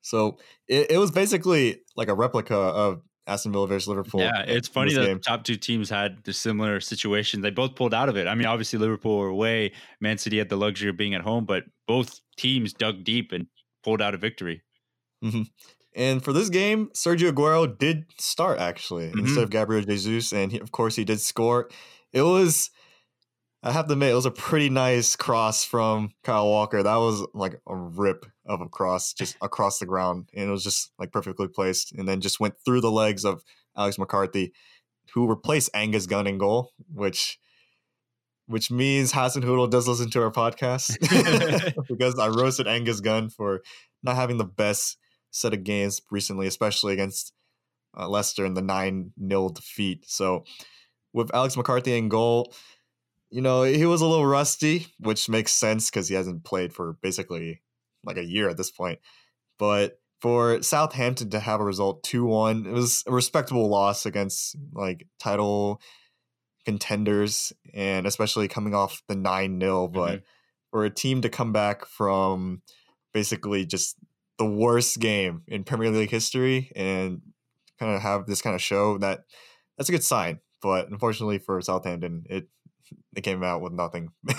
So 0.00 0.38
it, 0.68 0.92
it 0.92 0.98
was 0.98 1.10
basically 1.10 1.80
like 1.96 2.08
a 2.08 2.14
replica 2.14 2.54
of 2.56 3.02
Aston 3.26 3.52
Villa 3.52 3.68
versus 3.68 3.88
Liverpool. 3.88 4.20
Yeah, 4.20 4.42
it's 4.42 4.68
funny 4.68 4.94
that 4.94 5.06
the 5.06 5.18
top 5.18 5.44
two 5.44 5.56
teams 5.56 5.88
had 5.88 6.24
the 6.24 6.32
similar 6.32 6.80
situation. 6.80 7.40
They 7.40 7.50
both 7.50 7.76
pulled 7.76 7.94
out 7.94 8.08
of 8.08 8.16
it. 8.16 8.26
I 8.26 8.34
mean, 8.34 8.46
obviously 8.46 8.78
Liverpool 8.78 9.18
were 9.18 9.28
away. 9.28 9.72
Man 10.00 10.18
City 10.18 10.38
had 10.38 10.48
the 10.48 10.56
luxury 10.56 10.90
of 10.90 10.96
being 10.96 11.14
at 11.14 11.20
home, 11.20 11.44
but 11.44 11.64
both 11.86 12.20
teams 12.36 12.72
dug 12.72 13.04
deep 13.04 13.30
and 13.32 13.46
pulled 13.84 14.02
out 14.02 14.14
a 14.14 14.16
victory. 14.16 14.62
Mm-hmm. 15.24 15.42
And 15.94 16.24
for 16.24 16.32
this 16.32 16.48
game, 16.48 16.88
Sergio 16.94 17.30
Aguero 17.30 17.78
did 17.78 18.06
start 18.18 18.58
actually 18.58 19.08
mm-hmm. 19.08 19.20
instead 19.20 19.44
of 19.44 19.50
Gabriel 19.50 19.82
Jesus, 19.82 20.32
and 20.32 20.50
he, 20.50 20.58
of 20.58 20.72
course 20.72 20.96
he 20.96 21.04
did 21.04 21.20
score. 21.20 21.68
It 22.12 22.22
was, 22.22 22.70
I 23.62 23.72
have 23.72 23.86
to 23.86 23.92
admit, 23.92 24.12
it 24.12 24.16
was 24.16 24.26
a 24.26 24.30
pretty 24.30 24.70
nice 24.70 25.16
cross 25.16 25.64
from 25.64 26.10
Kyle 26.24 26.48
Walker. 26.48 26.82
That 26.82 26.96
was 26.96 27.26
like 27.34 27.60
a 27.66 27.76
rip 27.76 28.26
of 28.46 28.60
a 28.60 28.68
cross 28.68 29.12
just 29.12 29.36
across 29.42 29.78
the 29.78 29.86
ground, 29.86 30.30
and 30.34 30.48
it 30.48 30.52
was 30.52 30.64
just 30.64 30.92
like 30.98 31.12
perfectly 31.12 31.48
placed, 31.48 31.92
and 31.92 32.08
then 32.08 32.20
just 32.20 32.40
went 32.40 32.54
through 32.64 32.80
the 32.80 32.90
legs 32.90 33.24
of 33.24 33.42
Alex 33.76 33.98
McCarthy, 33.98 34.52
who 35.12 35.28
replaced 35.28 35.70
Angus 35.74 36.06
Gunn 36.06 36.26
in 36.26 36.38
goal, 36.38 36.72
which 36.92 37.38
which 38.46 38.70
means 38.70 39.12
Hasenhüttl 39.12 39.70
does 39.70 39.86
listen 39.86 40.10
to 40.10 40.22
our 40.22 40.30
podcast 40.30 40.96
because 41.88 42.18
I 42.18 42.28
roasted 42.28 42.66
Angus 42.66 43.00
Gunn 43.00 43.30
for 43.30 43.62
not 44.02 44.16
having 44.16 44.36
the 44.36 44.44
best 44.44 44.98
set 45.32 45.52
of 45.52 45.64
games 45.64 46.00
recently, 46.10 46.46
especially 46.46 46.92
against 46.92 47.32
uh, 47.98 48.08
Leicester 48.08 48.44
in 48.44 48.54
the 48.54 48.62
9 48.62 49.12
0 49.28 49.48
defeat. 49.48 50.04
So 50.06 50.44
with 51.12 51.34
Alex 51.34 51.56
McCarthy 51.56 51.96
in 51.96 52.08
goal, 52.08 52.54
you 53.30 53.40
know, 53.40 53.62
he 53.62 53.86
was 53.86 54.00
a 54.00 54.06
little 54.06 54.26
rusty, 54.26 54.86
which 55.00 55.28
makes 55.28 55.52
sense 55.52 55.90
because 55.90 56.08
he 56.08 56.14
hasn't 56.14 56.44
played 56.44 56.72
for 56.72 56.98
basically 57.02 57.62
like 58.04 58.18
a 58.18 58.24
year 58.24 58.48
at 58.48 58.56
this 58.56 58.70
point. 58.70 59.00
But 59.58 59.98
for 60.20 60.62
Southampton 60.62 61.30
to 61.30 61.40
have 61.40 61.60
a 61.60 61.64
result 61.64 62.02
2 62.04 62.24
1, 62.24 62.66
it 62.66 62.72
was 62.72 63.02
a 63.06 63.12
respectable 63.12 63.68
loss 63.68 64.06
against 64.06 64.56
like 64.72 65.08
title 65.18 65.80
contenders 66.64 67.52
and 67.74 68.06
especially 68.06 68.48
coming 68.48 68.74
off 68.74 69.02
the 69.08 69.16
9 69.16 69.60
0. 69.60 69.88
But 69.88 70.08
mm-hmm. 70.08 70.24
for 70.70 70.84
a 70.84 70.90
team 70.90 71.22
to 71.22 71.28
come 71.28 71.52
back 71.52 71.86
from 71.86 72.62
basically 73.12 73.64
just 73.64 73.96
the 74.38 74.46
worst 74.46 74.98
game 74.98 75.42
in 75.46 75.64
Premier 75.64 75.90
League 75.90 76.10
history 76.10 76.72
and 76.74 77.20
kind 77.78 77.94
of 77.94 78.02
have 78.02 78.26
this 78.26 78.42
kind 78.42 78.54
of 78.54 78.62
show 78.62 78.98
that 78.98 79.20
that's 79.76 79.88
a 79.88 79.92
good 79.92 80.04
sign. 80.04 80.40
But 80.60 80.88
unfortunately 80.88 81.38
for 81.38 81.60
Southampton, 81.60 82.24
it 82.28 82.48
it 83.16 83.22
came 83.22 83.42
out 83.42 83.60
with 83.60 83.72
nothing. 83.72 84.10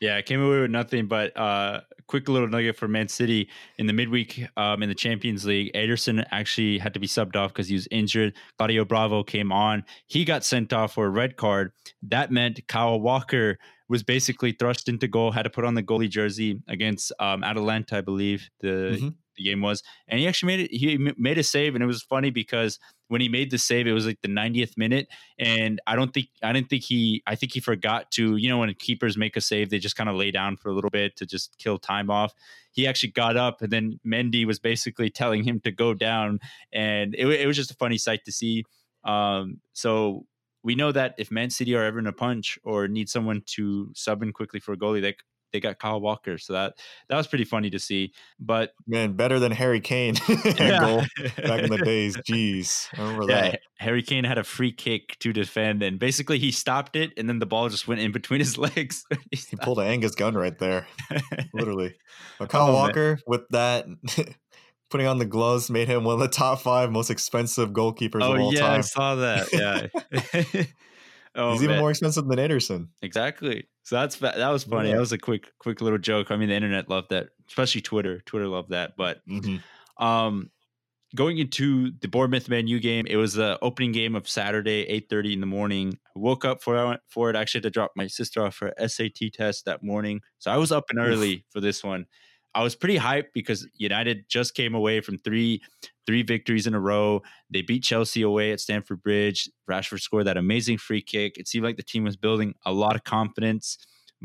yeah, 0.00 0.18
it 0.18 0.26
came 0.26 0.42
away 0.42 0.60
with 0.60 0.70
nothing. 0.70 1.08
But 1.08 1.36
uh, 1.36 1.80
quick 2.08 2.28
little 2.28 2.48
nugget 2.48 2.76
for 2.76 2.88
Man 2.88 3.08
City 3.08 3.48
in 3.78 3.86
the 3.86 3.92
midweek 3.92 4.46
um, 4.56 4.82
in 4.82 4.88
the 4.88 4.94
Champions 4.94 5.44
League. 5.44 5.72
Ederson 5.74 6.24
actually 6.30 6.78
had 6.78 6.94
to 6.94 7.00
be 7.00 7.06
subbed 7.06 7.36
off 7.36 7.52
because 7.52 7.68
he 7.68 7.74
was 7.74 7.88
injured. 7.90 8.34
Claudio 8.58 8.84
Bravo 8.84 9.22
came 9.22 9.52
on. 9.52 9.84
He 10.06 10.24
got 10.24 10.44
sent 10.44 10.72
off 10.72 10.94
for 10.94 11.06
a 11.06 11.10
red 11.10 11.36
card. 11.36 11.72
That 12.02 12.30
meant 12.30 12.66
Kyle 12.68 13.00
Walker 13.00 13.58
was 13.88 14.02
basically 14.02 14.52
thrust 14.52 14.88
into 14.88 15.06
goal, 15.06 15.30
had 15.30 15.42
to 15.44 15.50
put 15.50 15.64
on 15.64 15.74
the 15.74 15.82
goalie 15.82 16.10
jersey 16.10 16.60
against 16.68 17.12
um, 17.20 17.44
Atalanta, 17.44 17.98
I 17.98 18.00
believe 18.00 18.48
the, 18.60 18.66
mm-hmm. 18.66 19.08
The 19.36 19.44
game 19.44 19.60
was, 19.60 19.82
and 20.08 20.20
he 20.20 20.26
actually 20.26 20.56
made 20.56 20.60
it. 20.60 20.70
He 20.72 20.98
made 21.16 21.38
a 21.38 21.42
save, 21.42 21.74
and 21.74 21.82
it 21.82 21.86
was 21.86 22.02
funny 22.02 22.30
because 22.30 22.78
when 23.08 23.20
he 23.20 23.28
made 23.28 23.50
the 23.50 23.58
save, 23.58 23.86
it 23.86 23.92
was 23.92 24.06
like 24.06 24.20
the 24.22 24.28
90th 24.28 24.76
minute, 24.76 25.08
and 25.38 25.80
I 25.86 25.96
don't 25.96 26.12
think 26.12 26.28
I 26.42 26.52
didn't 26.52 26.68
think 26.68 26.84
he. 26.84 27.22
I 27.26 27.34
think 27.34 27.52
he 27.52 27.60
forgot 27.60 28.10
to. 28.12 28.36
You 28.36 28.48
know, 28.48 28.58
when 28.58 28.72
keepers 28.74 29.16
make 29.16 29.36
a 29.36 29.40
save, 29.40 29.70
they 29.70 29.78
just 29.78 29.96
kind 29.96 30.08
of 30.08 30.16
lay 30.16 30.30
down 30.30 30.56
for 30.56 30.68
a 30.68 30.72
little 30.74 30.90
bit 30.90 31.16
to 31.16 31.26
just 31.26 31.56
kill 31.58 31.78
time 31.78 32.10
off. 32.10 32.34
He 32.72 32.86
actually 32.86 33.12
got 33.12 33.36
up, 33.36 33.62
and 33.62 33.72
then 33.72 34.00
Mendy 34.06 34.46
was 34.46 34.58
basically 34.58 35.10
telling 35.10 35.44
him 35.44 35.60
to 35.60 35.70
go 35.70 35.94
down, 35.94 36.40
and 36.72 37.14
it, 37.14 37.26
it 37.26 37.46
was 37.46 37.56
just 37.56 37.70
a 37.70 37.74
funny 37.74 37.98
sight 37.98 38.24
to 38.24 38.32
see. 38.32 38.64
Um, 39.04 39.60
so 39.72 40.26
we 40.66 40.74
know 40.74 40.90
that 40.90 41.14
if 41.16 41.30
Man 41.30 41.50
City 41.50 41.76
are 41.76 41.84
ever 41.84 42.00
in 42.00 42.08
a 42.08 42.12
punch 42.12 42.58
or 42.64 42.88
need 42.88 43.08
someone 43.08 43.42
to 43.54 43.92
sub 43.94 44.20
in 44.22 44.32
quickly 44.32 44.58
for 44.58 44.72
a 44.72 44.76
goalie, 44.76 45.00
they 45.00 45.14
they 45.56 45.60
got 45.60 45.78
Kyle 45.78 46.00
Walker. 46.00 46.36
So 46.36 46.52
that 46.52 46.74
that 47.08 47.16
was 47.16 47.26
pretty 47.26 47.44
funny 47.44 47.70
to 47.70 47.78
see. 47.78 48.12
But 48.38 48.72
man, 48.86 49.14
better 49.14 49.38
than 49.38 49.52
Harry 49.52 49.80
Kane 49.80 50.14
back 50.28 50.28
in 50.28 51.70
the 51.70 51.80
days. 51.84 52.16
Jeez, 52.18 52.88
I 52.96 53.02
remember 53.02 53.32
yeah, 53.32 53.50
that. 53.50 53.60
Harry 53.78 54.02
Kane 54.02 54.24
had 54.24 54.38
a 54.38 54.44
free 54.44 54.72
kick 54.72 55.18
to 55.20 55.32
defend, 55.32 55.82
and 55.82 55.98
basically 55.98 56.38
he 56.38 56.52
stopped 56.52 56.96
it, 56.96 57.12
and 57.16 57.28
then 57.28 57.38
the 57.38 57.46
ball 57.46 57.68
just 57.68 57.88
went 57.88 58.00
in 58.00 58.12
between 58.12 58.40
his 58.40 58.58
legs. 58.76 59.04
he, 59.30 59.38
he 59.38 59.56
pulled 59.56 59.78
an 59.78 59.86
Angus 59.86 60.14
Gunn 60.14 60.34
right 60.34 60.58
there, 60.58 60.86
literally. 61.54 61.94
But 62.38 62.50
Kyle 62.50 62.68
oh, 62.68 62.74
Walker 62.74 63.14
man. 63.14 63.22
with 63.26 63.48
that 63.50 63.86
putting 64.90 65.06
on 65.06 65.18
the 65.18 65.24
gloves 65.24 65.70
made 65.70 65.88
him 65.88 66.04
one 66.04 66.14
of 66.14 66.20
the 66.20 66.28
top 66.28 66.60
five 66.60 66.92
most 66.92 67.10
expensive 67.10 67.70
goalkeepers 67.70 68.22
oh, 68.22 68.34
of 68.34 68.40
all 68.40 68.54
yeah, 68.54 68.60
time. 68.60 68.78
I 68.78 68.80
saw 68.82 69.14
that. 69.16 69.52
Yeah. 69.52 70.64
Oh, 71.36 71.52
He's 71.52 71.60
man. 71.62 71.70
even 71.70 71.80
more 71.80 71.90
expensive 71.90 72.26
than 72.26 72.38
Ederson. 72.38 72.88
Exactly. 73.02 73.68
So 73.82 73.96
that's 73.96 74.16
that 74.16 74.48
was 74.48 74.64
funny. 74.64 74.88
Yeah. 74.88 74.96
That 74.96 75.00
was 75.00 75.12
a 75.12 75.18
quick 75.18 75.52
quick 75.58 75.80
little 75.80 75.98
joke. 75.98 76.30
I 76.30 76.36
mean, 76.36 76.48
the 76.48 76.54
internet 76.54 76.88
loved 76.88 77.10
that, 77.10 77.28
especially 77.48 77.82
Twitter. 77.82 78.20
Twitter 78.26 78.48
loved 78.48 78.70
that. 78.70 78.96
But 78.96 79.26
mm-hmm. 79.28 80.04
um, 80.04 80.50
going 81.14 81.38
into 81.38 81.92
the 82.00 82.08
Bournemouth 82.08 82.48
Man 82.48 82.66
U 82.66 82.80
game, 82.80 83.06
it 83.08 83.16
was 83.16 83.34
the 83.34 83.58
opening 83.62 83.92
game 83.92 84.16
of 84.16 84.28
Saturday, 84.28 84.82
eight 84.88 85.08
thirty 85.08 85.32
in 85.32 85.40
the 85.40 85.46
morning. 85.46 85.98
I 86.16 86.18
woke 86.18 86.44
up 86.44 86.62
for 86.62 86.98
for 87.08 87.30
it. 87.30 87.36
I 87.36 87.42
actually 87.42 87.58
had 87.58 87.64
to 87.64 87.70
drop 87.70 87.92
my 87.94 88.06
sister 88.06 88.44
off 88.44 88.56
for 88.56 88.72
SAT 88.84 89.32
test 89.32 89.66
that 89.66 89.82
morning, 89.82 90.20
so 90.38 90.50
I 90.50 90.56
was 90.56 90.72
up 90.72 90.86
and 90.90 90.98
early 90.98 91.44
for 91.50 91.60
this 91.60 91.84
one. 91.84 92.06
I 92.56 92.62
was 92.62 92.74
pretty 92.74 92.98
hyped 92.98 93.34
because 93.34 93.68
United 93.76 94.30
just 94.30 94.54
came 94.54 94.74
away 94.74 95.02
from 95.02 95.18
three 95.18 95.62
three 96.06 96.22
victories 96.22 96.66
in 96.66 96.72
a 96.72 96.80
row. 96.80 97.20
They 97.50 97.60
beat 97.60 97.82
Chelsea 97.82 98.22
away 98.22 98.50
at 98.50 98.60
Stamford 98.60 99.02
Bridge. 99.02 99.50
Rashford 99.68 100.00
scored 100.00 100.26
that 100.26 100.38
amazing 100.38 100.78
free 100.78 101.02
kick. 101.02 101.36
It 101.36 101.48
seemed 101.48 101.64
like 101.64 101.76
the 101.76 101.82
team 101.82 102.04
was 102.04 102.16
building 102.16 102.54
a 102.64 102.72
lot 102.72 102.96
of 102.96 103.04
confidence, 103.04 103.76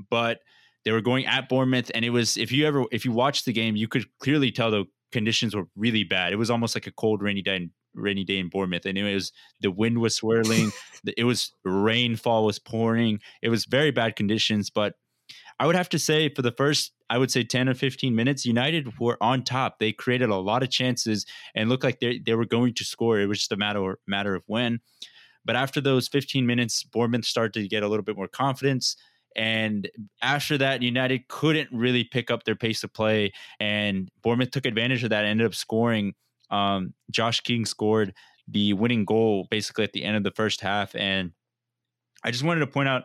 but 0.09 0.39
they 0.85 0.91
were 0.91 1.01
going 1.01 1.25
at 1.25 1.49
Bournemouth, 1.49 1.91
and 1.93 2.05
it 2.05 2.11
was 2.11 2.37
if 2.37 2.53
you 2.53 2.65
ever 2.65 2.85
if 2.91 3.03
you 3.03 3.11
watched 3.11 3.43
the 3.43 3.53
game, 3.53 3.75
you 3.75 3.89
could 3.89 4.05
clearly 4.19 4.49
tell 4.49 4.71
the 4.71 4.85
conditions 5.11 5.53
were 5.53 5.67
really 5.75 6.05
bad. 6.05 6.31
It 6.31 6.37
was 6.37 6.49
almost 6.49 6.73
like 6.73 6.87
a 6.87 6.91
cold, 6.91 7.21
rainy 7.21 7.41
day. 7.41 7.57
In, 7.57 7.71
rainy 7.93 8.23
day 8.23 8.37
in 8.37 8.47
Bournemouth, 8.47 8.85
and 8.85 8.97
it 8.97 9.13
was 9.13 9.33
the 9.59 9.69
wind 9.69 9.99
was 9.99 10.15
swirling, 10.15 10.71
it 11.17 11.25
was 11.25 11.51
rainfall 11.65 12.45
was 12.45 12.59
pouring. 12.59 13.19
It 13.41 13.49
was 13.49 13.65
very 13.65 13.91
bad 13.91 14.15
conditions, 14.15 14.69
but 14.69 14.93
I 15.61 15.67
would 15.67 15.75
have 15.75 15.89
to 15.89 15.99
say 15.99 16.27
for 16.27 16.41
the 16.41 16.51
first, 16.51 16.91
I 17.07 17.19
would 17.19 17.29
say 17.29 17.43
10 17.43 17.69
or 17.69 17.75
15 17.75 18.15
minutes, 18.15 18.47
United 18.47 18.99
were 18.99 19.15
on 19.21 19.43
top. 19.43 19.77
They 19.77 19.91
created 19.91 20.31
a 20.31 20.35
lot 20.37 20.63
of 20.63 20.71
chances 20.71 21.27
and 21.53 21.69
looked 21.69 21.83
like 21.83 21.99
they, 21.99 22.17
they 22.17 22.33
were 22.33 22.45
going 22.45 22.73
to 22.73 22.83
score. 22.83 23.19
It 23.19 23.27
was 23.27 23.37
just 23.37 23.51
a 23.51 23.57
matter, 23.57 23.99
matter 24.07 24.33
of 24.33 24.41
when. 24.47 24.79
But 25.45 25.55
after 25.55 25.79
those 25.79 26.07
15 26.07 26.47
minutes, 26.47 26.81
Bournemouth 26.81 27.25
started 27.25 27.53
to 27.61 27.67
get 27.67 27.83
a 27.83 27.87
little 27.87 28.03
bit 28.03 28.17
more 28.17 28.27
confidence. 28.27 28.95
And 29.35 29.87
after 30.23 30.57
that, 30.57 30.81
United 30.81 31.27
couldn't 31.27 31.69
really 31.71 32.05
pick 32.05 32.31
up 32.31 32.43
their 32.43 32.55
pace 32.55 32.83
of 32.83 32.91
play. 32.91 33.31
And 33.59 34.09
Bournemouth 34.23 34.49
took 34.49 34.65
advantage 34.65 35.03
of 35.03 35.11
that, 35.11 35.25
ended 35.25 35.45
up 35.45 35.53
scoring. 35.53 36.15
Um, 36.49 36.95
Josh 37.11 37.41
King 37.41 37.67
scored 37.67 38.15
the 38.47 38.73
winning 38.73 39.05
goal 39.05 39.45
basically 39.51 39.83
at 39.83 39.93
the 39.93 40.05
end 40.05 40.17
of 40.17 40.23
the 40.23 40.31
first 40.31 40.61
half. 40.61 40.95
And 40.95 41.33
I 42.23 42.31
just 42.31 42.43
wanted 42.43 42.61
to 42.61 42.67
point 42.67 42.89
out 42.89 43.03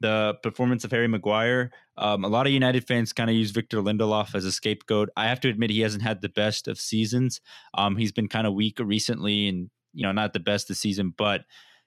the 0.00 0.34
performance 0.42 0.84
of 0.84 0.90
Harry 0.90 1.08
Maguire. 1.08 1.70
Um, 1.96 2.24
a 2.24 2.28
lot 2.28 2.46
of 2.46 2.52
United 2.52 2.86
fans 2.86 3.12
kind 3.12 3.28
of 3.28 3.36
use 3.36 3.50
Victor 3.50 3.78
Lindelof 3.78 4.34
as 4.34 4.44
a 4.44 4.52
scapegoat. 4.52 5.08
I 5.16 5.26
have 5.26 5.40
to 5.40 5.48
admit 5.48 5.70
he 5.70 5.80
hasn't 5.80 6.02
had 6.02 6.20
the 6.20 6.28
best 6.28 6.68
of 6.68 6.78
seasons. 6.78 7.40
Um, 7.74 7.96
he's 7.96 8.12
been 8.12 8.28
kind 8.28 8.46
of 8.46 8.54
weak 8.54 8.78
recently, 8.78 9.48
and 9.48 9.70
you 9.92 10.04
know 10.04 10.12
not 10.12 10.32
the 10.32 10.40
best 10.40 10.68
this 10.68 10.80
season. 10.80 11.14
But 11.16 11.42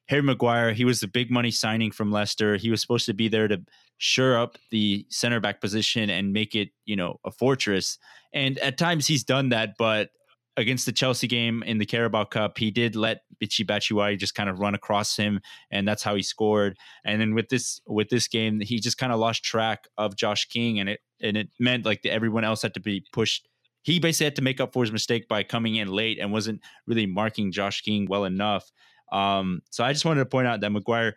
Harry 0.07 0.23
Maguire, 0.23 0.73
he 0.73 0.85
was 0.85 0.99
the 0.99 1.07
big 1.07 1.31
money 1.31 1.51
signing 1.51 1.91
from 1.91 2.11
Leicester. 2.11 2.57
He 2.57 2.69
was 2.69 2.81
supposed 2.81 3.05
to 3.05 3.13
be 3.13 3.29
there 3.29 3.47
to 3.47 3.61
shore 3.97 4.37
up 4.37 4.57
the 4.71 5.05
center 5.09 5.39
back 5.39 5.61
position 5.61 6.09
and 6.09 6.33
make 6.33 6.55
it 6.55 6.69
you 6.85 6.95
know 6.95 7.19
a 7.23 7.31
fortress. 7.31 7.97
And 8.33 8.57
at 8.59 8.77
times 8.77 9.07
he's 9.07 9.23
done 9.23 9.49
that, 9.49 9.75
but 9.77 10.09
against 10.57 10.85
the 10.85 10.91
Chelsea 10.91 11.27
game 11.27 11.63
in 11.63 11.77
the 11.77 11.85
Carabao 11.85 12.25
Cup, 12.25 12.57
he 12.57 12.71
did 12.71 12.95
let 12.95 13.21
Michy 13.41 13.65
Batshuayi 13.65 14.17
just 14.17 14.35
kind 14.35 14.49
of 14.49 14.59
run 14.59 14.75
across 14.75 15.15
him, 15.15 15.39
and 15.71 15.87
that's 15.87 16.03
how 16.03 16.15
he 16.15 16.21
scored. 16.21 16.77
And 17.03 17.19
then 17.19 17.33
with 17.33 17.49
this 17.49 17.81
with 17.87 18.09
this 18.09 18.27
game, 18.27 18.61
he 18.61 18.79
just 18.79 18.97
kind 18.97 19.11
of 19.11 19.19
lost 19.19 19.43
track 19.43 19.87
of 19.97 20.15
Josh 20.15 20.45
King, 20.45 20.79
and 20.79 20.89
it 20.89 20.99
and 21.21 21.37
it 21.37 21.49
meant 21.59 21.85
like 21.85 22.05
everyone 22.05 22.43
else 22.43 22.61
had 22.61 22.73
to 22.75 22.79
be 22.79 23.03
pushed. 23.11 23.47
He 23.83 23.99
basically 23.99 24.25
had 24.25 24.35
to 24.35 24.43
make 24.43 24.61
up 24.61 24.73
for 24.73 24.83
his 24.83 24.91
mistake 24.91 25.27
by 25.27 25.43
coming 25.43 25.75
in 25.75 25.87
late 25.87 26.19
and 26.19 26.31
wasn't 26.31 26.61
really 26.85 27.07
marking 27.07 27.51
Josh 27.51 27.81
King 27.81 28.05
well 28.07 28.25
enough. 28.25 28.71
Um, 29.11 29.61
so 29.71 29.83
I 29.83 29.91
just 29.91 30.05
wanted 30.05 30.19
to 30.19 30.27
point 30.27 30.47
out 30.47 30.61
that 30.61 30.71
Maguire 30.71 31.15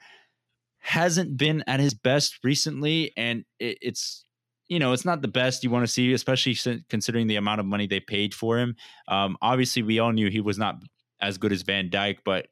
hasn't 0.78 1.36
been 1.36 1.62
at 1.66 1.80
his 1.80 1.94
best 1.94 2.38
recently, 2.42 3.12
and 3.16 3.44
it, 3.58 3.78
it's 3.80 4.24
you 4.68 4.78
know, 4.78 4.92
it's 4.92 5.04
not 5.04 5.22
the 5.22 5.28
best 5.28 5.62
you 5.62 5.70
want 5.70 5.86
to 5.86 5.92
see, 5.92 6.12
especially 6.12 6.56
considering 6.88 7.26
the 7.26 7.36
amount 7.36 7.60
of 7.60 7.66
money 7.66 7.86
they 7.86 8.00
paid 8.00 8.34
for 8.34 8.58
him. 8.58 8.76
Um, 9.08 9.36
obviously, 9.42 9.82
we 9.82 9.98
all 9.98 10.12
knew 10.12 10.30
he 10.30 10.40
was 10.40 10.58
not 10.58 10.76
as 11.24 11.38
good 11.38 11.52
as 11.52 11.62
Van 11.62 11.90
Dijk, 11.90 12.18
but 12.24 12.46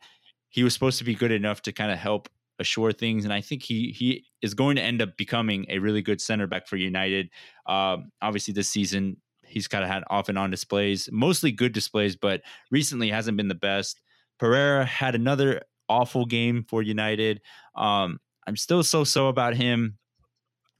he 0.48 0.64
was 0.64 0.74
supposed 0.74 0.98
to 0.98 1.04
be 1.04 1.14
good 1.14 1.32
enough 1.32 1.62
to 1.62 1.72
kind 1.72 1.90
of 1.90 1.98
help 1.98 2.28
assure 2.58 2.92
things. 2.92 3.24
And 3.24 3.32
I 3.32 3.40
think 3.40 3.62
he 3.62 3.94
he 3.96 4.24
is 4.42 4.54
going 4.54 4.76
to 4.76 4.82
end 4.82 5.02
up 5.02 5.16
becoming 5.16 5.66
a 5.68 5.78
really 5.78 6.02
good 6.02 6.20
center 6.20 6.46
back 6.46 6.66
for 6.66 6.76
United. 6.76 7.30
Um, 7.66 8.10
obviously, 8.20 8.54
this 8.54 8.68
season 8.68 9.16
he's 9.44 9.68
kind 9.68 9.84
of 9.84 9.90
had 9.90 10.02
off 10.08 10.28
and 10.28 10.38
on 10.38 10.50
displays, 10.50 11.08
mostly 11.12 11.52
good 11.52 11.72
displays, 11.72 12.16
but 12.16 12.40
recently 12.70 13.10
hasn't 13.10 13.36
been 13.36 13.48
the 13.48 13.54
best. 13.54 14.00
Pereira 14.38 14.84
had 14.84 15.14
another 15.14 15.60
awful 15.88 16.24
game 16.24 16.64
for 16.68 16.82
United. 16.82 17.40
Um, 17.76 18.18
I'm 18.46 18.56
still 18.56 18.82
so 18.82 19.04
so 19.04 19.28
about 19.28 19.54
him 19.54 19.98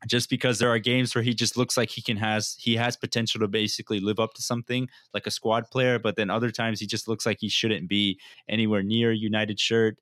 just 0.07 0.29
because 0.29 0.59
there 0.59 0.69
are 0.69 0.79
games 0.79 1.15
where 1.15 1.23
he 1.23 1.35
just 1.35 1.57
looks 1.57 1.77
like 1.77 1.91
he 1.91 2.03
can 2.03 2.17
has 2.17 2.57
he 2.59 2.77
has 2.77 2.97
potential 2.97 3.41
to 3.41 3.49
basically 3.49 4.01
live 4.01 4.19
up 4.19 4.35
to 4.35 4.43
something 4.43 4.89
like 5.15 5.27
a 5.27 5.31
squad 5.31 5.71
player, 5.71 5.99
but 5.99 6.17
then 6.17 6.31
other 6.31 6.51
times 6.51 6.81
he 6.81 6.87
just 6.87 7.09
looks 7.09 7.25
like 7.27 7.39
he 7.41 7.49
shouldn't 7.49 7.89
be 7.89 8.19
anywhere 8.49 8.83
near 8.83 9.13
United 9.13 9.59
shirt. 9.61 9.99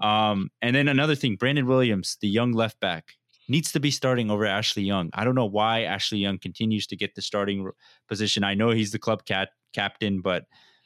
Um, 0.00 0.50
and 0.60 0.74
then 0.74 0.88
another 0.88 1.14
thing, 1.14 1.36
Brandon 1.36 1.66
Williams, 1.66 2.16
the 2.20 2.28
young 2.28 2.52
left 2.52 2.80
back, 2.80 3.16
needs 3.48 3.72
to 3.72 3.80
be 3.80 3.90
starting 3.90 4.30
over 4.30 4.46
Ashley 4.46 4.82
Young. 4.82 5.10
I 5.12 5.24
don't 5.24 5.34
know 5.34 5.46
why 5.46 5.82
Ashley 5.82 6.18
Young 6.18 6.38
continues 6.38 6.86
to 6.88 6.96
get 6.96 7.14
the 7.14 7.22
starting 7.22 7.70
position. 8.08 8.44
I 8.44 8.54
know 8.54 8.70
he's 8.70 8.92
the 8.92 8.98
club 8.98 9.24
cat 9.24 9.50
captain, 9.72 10.20
but 10.20 10.44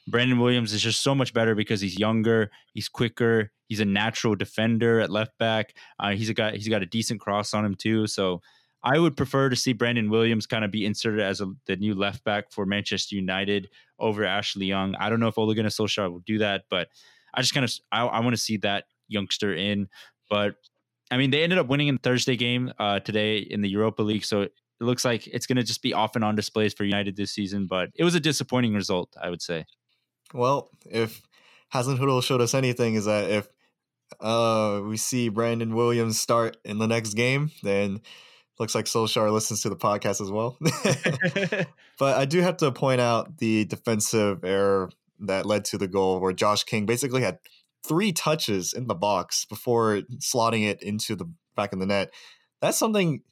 Brandon 0.08 0.38
Williams 0.38 0.72
is 0.72 0.82
just 0.82 1.02
so 1.02 1.14
much 1.14 1.32
better 1.32 1.54
because 1.54 1.80
he's 1.80 1.98
younger, 1.98 2.50
he's 2.74 2.88
quicker, 2.88 3.52
he's 3.66 3.80
a 3.80 3.84
natural 3.84 4.34
defender 4.34 5.00
at 5.00 5.10
left 5.10 5.36
back. 5.38 5.74
Uh, 5.98 6.10
he's 6.10 6.28
a 6.28 6.34
guy. 6.34 6.52
He's 6.52 6.68
got 6.68 6.82
a 6.82 6.86
decent 6.86 7.20
cross 7.20 7.54
on 7.54 7.64
him 7.64 7.74
too. 7.74 8.06
So 8.06 8.40
I 8.82 8.98
would 8.98 9.16
prefer 9.16 9.48
to 9.48 9.56
see 9.56 9.72
Brandon 9.72 10.10
Williams 10.10 10.46
kind 10.46 10.64
of 10.64 10.70
be 10.70 10.86
inserted 10.86 11.20
as 11.20 11.40
a, 11.40 11.46
the 11.66 11.76
new 11.76 11.94
left 11.94 12.24
back 12.24 12.52
for 12.52 12.66
Manchester 12.66 13.16
United 13.16 13.68
over 13.98 14.24
Ashley 14.24 14.66
Young. 14.66 14.94
I 14.96 15.10
don't 15.10 15.20
know 15.20 15.28
if 15.28 15.38
Ole 15.38 15.54
Gunnar 15.54 15.70
Solskjaer 15.70 16.10
will 16.10 16.20
do 16.20 16.38
that, 16.38 16.64
but 16.70 16.88
I 17.34 17.40
just 17.40 17.52
kind 17.52 17.64
of 17.64 17.72
I, 17.90 18.06
I 18.06 18.20
want 18.20 18.34
to 18.34 18.40
see 18.40 18.58
that 18.58 18.84
youngster 19.08 19.52
in. 19.52 19.88
But 20.30 20.54
I 21.10 21.16
mean, 21.16 21.30
they 21.30 21.42
ended 21.42 21.58
up 21.58 21.68
winning 21.68 21.88
in 21.88 21.98
Thursday 21.98 22.36
game 22.36 22.72
uh, 22.78 23.00
today 23.00 23.38
in 23.38 23.60
the 23.60 23.68
Europa 23.68 24.02
League, 24.02 24.24
so 24.24 24.42
it 24.42 24.52
looks 24.80 25.04
like 25.04 25.26
it's 25.26 25.46
going 25.46 25.56
to 25.56 25.62
just 25.62 25.82
be 25.82 25.92
off 25.92 26.16
and 26.16 26.24
on 26.24 26.36
displays 26.36 26.74
for 26.74 26.84
United 26.84 27.16
this 27.16 27.32
season. 27.32 27.66
But 27.66 27.90
it 27.94 28.04
was 28.04 28.14
a 28.14 28.20
disappointing 28.20 28.74
result, 28.74 29.14
I 29.20 29.30
would 29.30 29.42
say. 29.42 29.66
Well, 30.34 30.70
if 30.84 31.22
Hasenhüttl 31.72 32.22
showed 32.22 32.40
us 32.40 32.54
anything, 32.54 32.94
is 32.94 33.04
that 33.04 33.30
if 33.30 33.48
uh, 34.20 34.82
we 34.84 34.96
see 34.96 35.28
Brandon 35.28 35.74
Williams 35.74 36.18
start 36.18 36.56
in 36.64 36.78
the 36.78 36.86
next 36.86 37.14
game, 37.14 37.50
then 37.62 38.00
looks 38.58 38.74
like 38.74 38.86
Solskjaer 38.86 39.32
listens 39.32 39.62
to 39.62 39.68
the 39.68 39.76
podcast 39.76 40.20
as 40.20 40.30
well. 40.30 40.56
but 41.98 42.16
I 42.16 42.24
do 42.24 42.40
have 42.40 42.56
to 42.58 42.72
point 42.72 43.00
out 43.00 43.38
the 43.38 43.64
defensive 43.64 44.44
error 44.44 44.90
that 45.20 45.46
led 45.46 45.64
to 45.66 45.78
the 45.78 45.88
goal, 45.88 46.20
where 46.20 46.32
Josh 46.32 46.64
King 46.64 46.86
basically 46.86 47.22
had 47.22 47.38
three 47.86 48.12
touches 48.12 48.72
in 48.72 48.86
the 48.86 48.94
box 48.94 49.44
before 49.44 50.02
slotting 50.18 50.66
it 50.68 50.82
into 50.82 51.16
the 51.16 51.30
back 51.54 51.72
of 51.72 51.78
the 51.78 51.86
net. 51.86 52.12
That's 52.60 52.78
something 52.78 53.22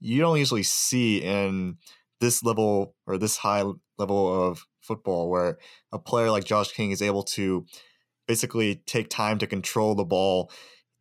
you 0.00 0.20
don't 0.20 0.38
usually 0.38 0.62
see 0.62 1.18
in 1.18 1.76
this 2.20 2.42
level 2.42 2.94
or 3.06 3.18
this 3.18 3.36
high 3.36 3.64
level 3.98 4.48
of 4.48 4.66
football 4.80 5.28
where 5.28 5.58
a 5.92 5.98
player 5.98 6.30
like 6.30 6.44
Josh 6.44 6.72
King 6.72 6.90
is 6.90 7.02
able 7.02 7.22
to 7.22 7.66
basically 8.28 8.76
take 8.86 9.08
time 9.08 9.38
to 9.38 9.48
control 9.48 9.96
the 9.96 10.04
ball 10.04 10.52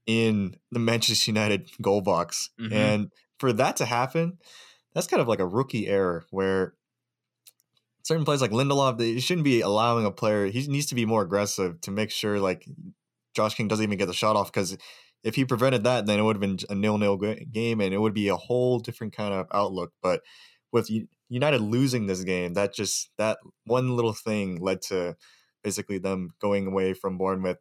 in 0.08 0.56
the 0.72 0.80
Manchester 0.80 1.30
United 1.30 1.70
goal 1.82 2.02
box. 2.02 2.50
Mm-hmm. 2.60 2.74
And 2.74 3.12
for 3.38 3.54
that 3.54 3.76
to 3.78 3.86
happen, 3.86 4.40
that's 4.96 5.06
kind 5.06 5.22
of 5.22 5.28
like 5.28 5.40
a 5.40 5.46
rookie 5.46 5.88
error 5.88 6.26
where 6.32 6.74
certain 8.02 8.26
players 8.26 8.42
like 8.42 8.52
Lindelof, 8.52 8.98
they 8.98 9.20
shouldn't 9.20 9.44
be 9.44 9.62
allowing 9.62 10.06
a 10.06 10.12
player, 10.12 10.48
he 10.48 10.66
needs 10.68 10.88
to 10.88 10.96
be 10.96 11.06
more 11.06 11.22
aggressive 11.22 11.80
to 11.82 11.92
make 11.92 12.10
sure 12.10 12.40
like 12.40 12.66
Josh 13.36 13.54
King 13.54 13.68
doesn't 13.68 13.84
even 13.84 13.98
get 13.98 14.08
the 14.08 14.14
shot 14.14 14.38
off 14.38 14.52
because 14.52 14.78
if 15.24 15.36
he 15.36 15.44
prevented 15.44 15.84
that, 15.84 16.06
then 16.06 16.20
it 16.20 16.24
would 16.24 16.38
have 16.38 16.42
been 16.42 16.58
a 16.70 16.76
nil-nil 16.76 17.18
game 17.18 17.82
and 17.82 17.94
it 17.94 18.00
would 18.00 18.14
be 18.14 18.30
a 18.30 18.38
whole 18.38 18.80
different 18.80 19.14
kind 19.14 19.34
of 19.34 19.46
outlook. 19.54 19.92
But 20.02 20.22
with 20.72 20.90
United 21.28 21.60
losing 21.60 22.08
this 22.08 22.24
game, 22.24 22.54
that 22.54 22.74
just 22.74 23.12
that 23.18 23.40
one 23.66 23.96
little 23.96 24.14
thing 24.14 24.62
led 24.62 24.82
to 24.84 25.18
basically 25.68 25.98
them 25.98 26.30
going 26.40 26.66
away 26.66 26.94
from 26.94 27.18
Bournemouth, 27.18 27.58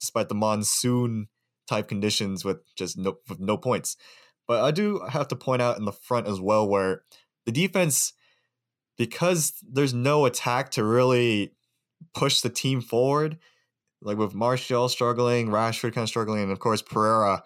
despite 0.00 0.30
the 0.30 0.34
monsoon 0.34 1.28
type 1.68 1.88
conditions 1.88 2.42
with 2.42 2.56
just 2.74 2.96
no 2.96 3.18
with 3.28 3.38
no 3.38 3.58
points. 3.58 3.98
But 4.48 4.64
I 4.64 4.70
do 4.70 5.00
have 5.10 5.28
to 5.28 5.36
point 5.36 5.60
out 5.60 5.76
in 5.76 5.84
the 5.84 5.92
front 5.92 6.26
as 6.26 6.40
well 6.40 6.66
where 6.66 7.02
the 7.44 7.52
defense, 7.52 8.14
because 8.96 9.52
there's 9.62 9.92
no 9.92 10.24
attack 10.24 10.70
to 10.70 10.84
really 10.84 11.52
push 12.14 12.40
the 12.40 12.48
team 12.48 12.80
forward, 12.80 13.36
like 14.00 14.16
with 14.16 14.34
Martial 14.34 14.88
struggling, 14.88 15.48
Rashford 15.48 15.92
kind 15.92 16.04
of 16.04 16.08
struggling, 16.08 16.44
and 16.44 16.52
of 16.52 16.60
course 16.60 16.80
Pereira, 16.80 17.42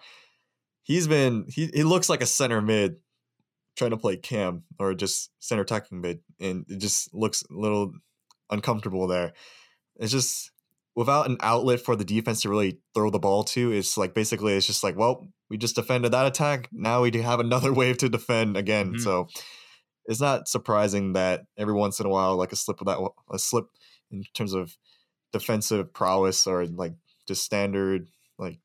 he's 0.81 1.07
been 1.09 1.45
he, 1.49 1.67
he 1.73 1.83
looks 1.83 2.07
like 2.07 2.21
a 2.21 2.25
center 2.25 2.61
mid 2.61 3.01
trying 3.75 3.91
to 3.91 3.97
play 3.97 4.15
cam 4.15 4.63
or 4.77 4.93
just 4.93 5.31
center 5.39 5.63
attacking 5.63 5.99
mid, 5.99 6.21
and 6.39 6.63
it 6.69 6.77
just 6.77 7.13
looks 7.13 7.43
a 7.43 7.53
little 7.53 7.91
uncomfortable 8.49 9.07
there. 9.07 9.33
It's 9.99 10.11
just 10.11 10.51
without 10.95 11.29
an 11.29 11.37
outlet 11.41 11.79
for 11.79 11.95
the 11.95 12.03
defense 12.03 12.41
to 12.41 12.49
really 12.49 12.79
throw 12.93 13.09
the 13.09 13.19
ball 13.19 13.43
to. 13.43 13.71
It's 13.71 13.97
like 13.97 14.13
basically 14.13 14.55
it's 14.55 14.67
just 14.67 14.83
like, 14.83 14.97
well, 14.97 15.27
we 15.49 15.57
just 15.57 15.75
defended 15.75 16.11
that 16.11 16.25
attack. 16.25 16.69
Now 16.71 17.03
we 17.03 17.21
have 17.21 17.39
another 17.39 17.71
wave 17.81 17.97
to 17.99 18.09
defend 18.09 18.57
again. 18.57 18.93
Mm-hmm. 18.93 19.03
So 19.03 19.27
it's 20.05 20.21
not 20.21 20.47
surprising 20.47 21.13
that 21.13 21.43
every 21.57 21.73
once 21.73 21.99
in 21.99 22.05
a 22.05 22.09
while, 22.09 22.35
like 22.35 22.51
a 22.51 22.55
slip 22.55 22.81
of 22.81 22.87
that, 22.87 22.99
a 23.31 23.39
slip 23.39 23.67
in 24.11 24.23
terms 24.33 24.53
of 24.53 24.75
defensive 25.31 25.93
prowess 25.93 26.47
or 26.47 26.65
like 26.65 26.93
just 27.27 27.43
standard 27.43 28.09
like 28.39 28.59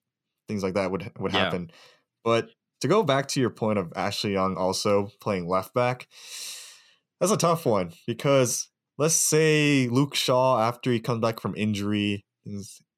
things 0.48 0.62
like 0.62 0.74
that 0.74 0.90
would 0.90 1.12
would 1.18 1.32
yeah. 1.32 1.44
happen. 1.44 1.70
But 2.24 2.48
to 2.80 2.88
go 2.88 3.02
back 3.02 3.28
to 3.28 3.40
your 3.40 3.50
point 3.50 3.78
of 3.78 3.92
Ashley 3.94 4.32
Young 4.32 4.56
also 4.56 5.10
playing 5.20 5.46
left 5.46 5.74
back, 5.74 6.08
that's 7.20 7.32
a 7.32 7.36
tough 7.36 7.66
one 7.66 7.92
because 8.06 8.68
let's 8.98 9.14
say 9.14 9.88
Luke 9.88 10.14
Shaw 10.14 10.60
after 10.60 10.90
he 10.90 11.00
comes 11.00 11.20
back 11.20 11.40
from 11.40 11.54
injury, 11.56 12.24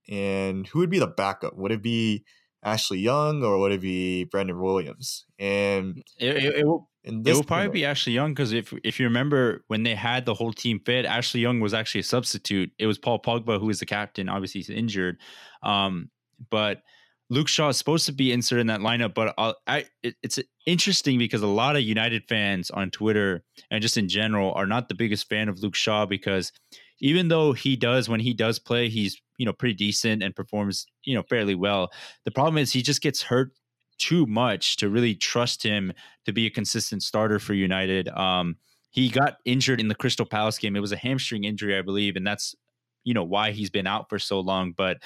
and 0.09 0.67
who 0.67 0.81
would 0.81 0.91
be 0.91 0.99
the 0.99 1.07
backup? 1.07 1.57
Would 1.57 1.73
it 1.73 1.83
be 1.83 2.25
Ashley 2.63 2.99
Young 2.99 3.43
or 3.43 3.59
would 3.59 3.73
it 3.73 3.81
be 3.81 4.25
Brandon 4.25 4.61
Williams? 4.61 5.25
And 5.39 6.03
it, 6.19 6.37
it, 6.37 6.57
it 6.57 6.67
will. 6.67 6.91
It 7.09 7.25
will 7.25 7.45
probably 7.45 7.69
be 7.69 7.85
Ashley 7.85 8.15
Young 8.15 8.33
because 8.33 8.53
if 8.53 8.75
if 8.83 8.99
you 8.99 9.07
remember 9.07 9.63
when 9.69 9.85
they 9.85 9.95
had 9.95 10.27
the 10.27 10.35
whole 10.35 10.53
team 10.53 10.81
fit, 10.85 11.05
Ashley 11.05 11.41
Young 11.41 11.61
was 11.61 11.73
actually 11.73 12.01
a 12.01 12.05
substitute. 12.05 12.73
It 12.81 12.87
was 12.87 12.99
Paul 12.99 13.21
Pogba 13.23 13.61
who 13.61 13.67
was 13.67 13.79
the 13.79 13.87
captain. 13.87 14.29
Obviously, 14.29 14.59
he's 14.61 14.71
injured, 14.71 15.19
um, 15.63 16.11
but 16.51 16.83
Luke 17.29 17.49
Shaw 17.49 17.69
is 17.69 17.77
supposed 17.77 18.07
to 18.07 18.13
be 18.13 18.33
inserted 18.33 18.61
in 18.61 18.67
that 18.69 18.81
lineup, 18.81 19.15
but 19.15 19.35
I, 19.67 19.87
it, 20.03 20.15
it's 20.23 20.39
interesting 20.65 21.19
because 21.19 21.43
a 21.43 21.47
lot 21.49 21.75
of 21.75 21.83
United 21.83 22.25
fans 22.29 22.71
on 22.71 22.91
Twitter 22.91 23.43
and 23.71 23.83
just 23.83 23.97
in 23.97 24.09
general 24.09 24.53
are 24.53 24.67
not 24.67 24.89
the 24.89 24.95
biggest 24.95 25.29
fan 25.29 25.49
of 25.49 25.61
Luke 25.61 25.75
Shaw 25.75 26.07
because 26.07 26.53
even 27.01 27.29
though 27.29 27.53
he 27.53 27.77
does 27.77 28.09
when 28.09 28.21
he 28.21 28.33
does 28.33 28.59
play, 28.59 28.89
he's 28.89 29.21
you 29.39 29.45
know 29.45 29.53
pretty 29.53 29.75
decent 29.75 30.23
and 30.23 30.35
performs 30.35 30.87
you 31.05 31.15
know 31.15 31.23
fairly 31.23 31.55
well. 31.55 31.91
The 32.25 32.31
problem 32.31 32.59
is 32.59 32.73
he 32.73 32.83
just 32.83 33.03
gets 33.03 33.23
hurt 33.23 33.53
too 33.99 34.27
much 34.27 34.77
to 34.77 34.89
really 34.89 35.15
trust 35.15 35.63
him 35.63 35.93
to 36.27 36.33
be 36.33 36.47
a 36.47 36.51
consistent 36.51 37.03
starter 37.03 37.39
for 37.39 37.55
United. 37.55 38.09
Um, 38.09 38.57
he 38.91 39.09
got 39.09 39.39
injured 39.45 39.81
in 39.81 39.89
the 39.89 39.95
Crystal 39.95 40.27
Palace 40.27 40.59
game. 40.59 40.77
It 40.77 40.81
was 40.81 40.93
a 40.93 40.97
hamstring 40.97 41.45
injury, 41.45 41.77
I 41.77 41.83
believe, 41.83 42.17
and 42.17 42.27
that's 42.27 42.55
you 43.03 43.15
know 43.15 43.25
why 43.25 43.51
he's 43.51 43.71
been 43.71 43.87
out 43.87 44.09
for 44.09 44.19
so 44.19 44.39
long. 44.39 44.73
But 44.73 44.99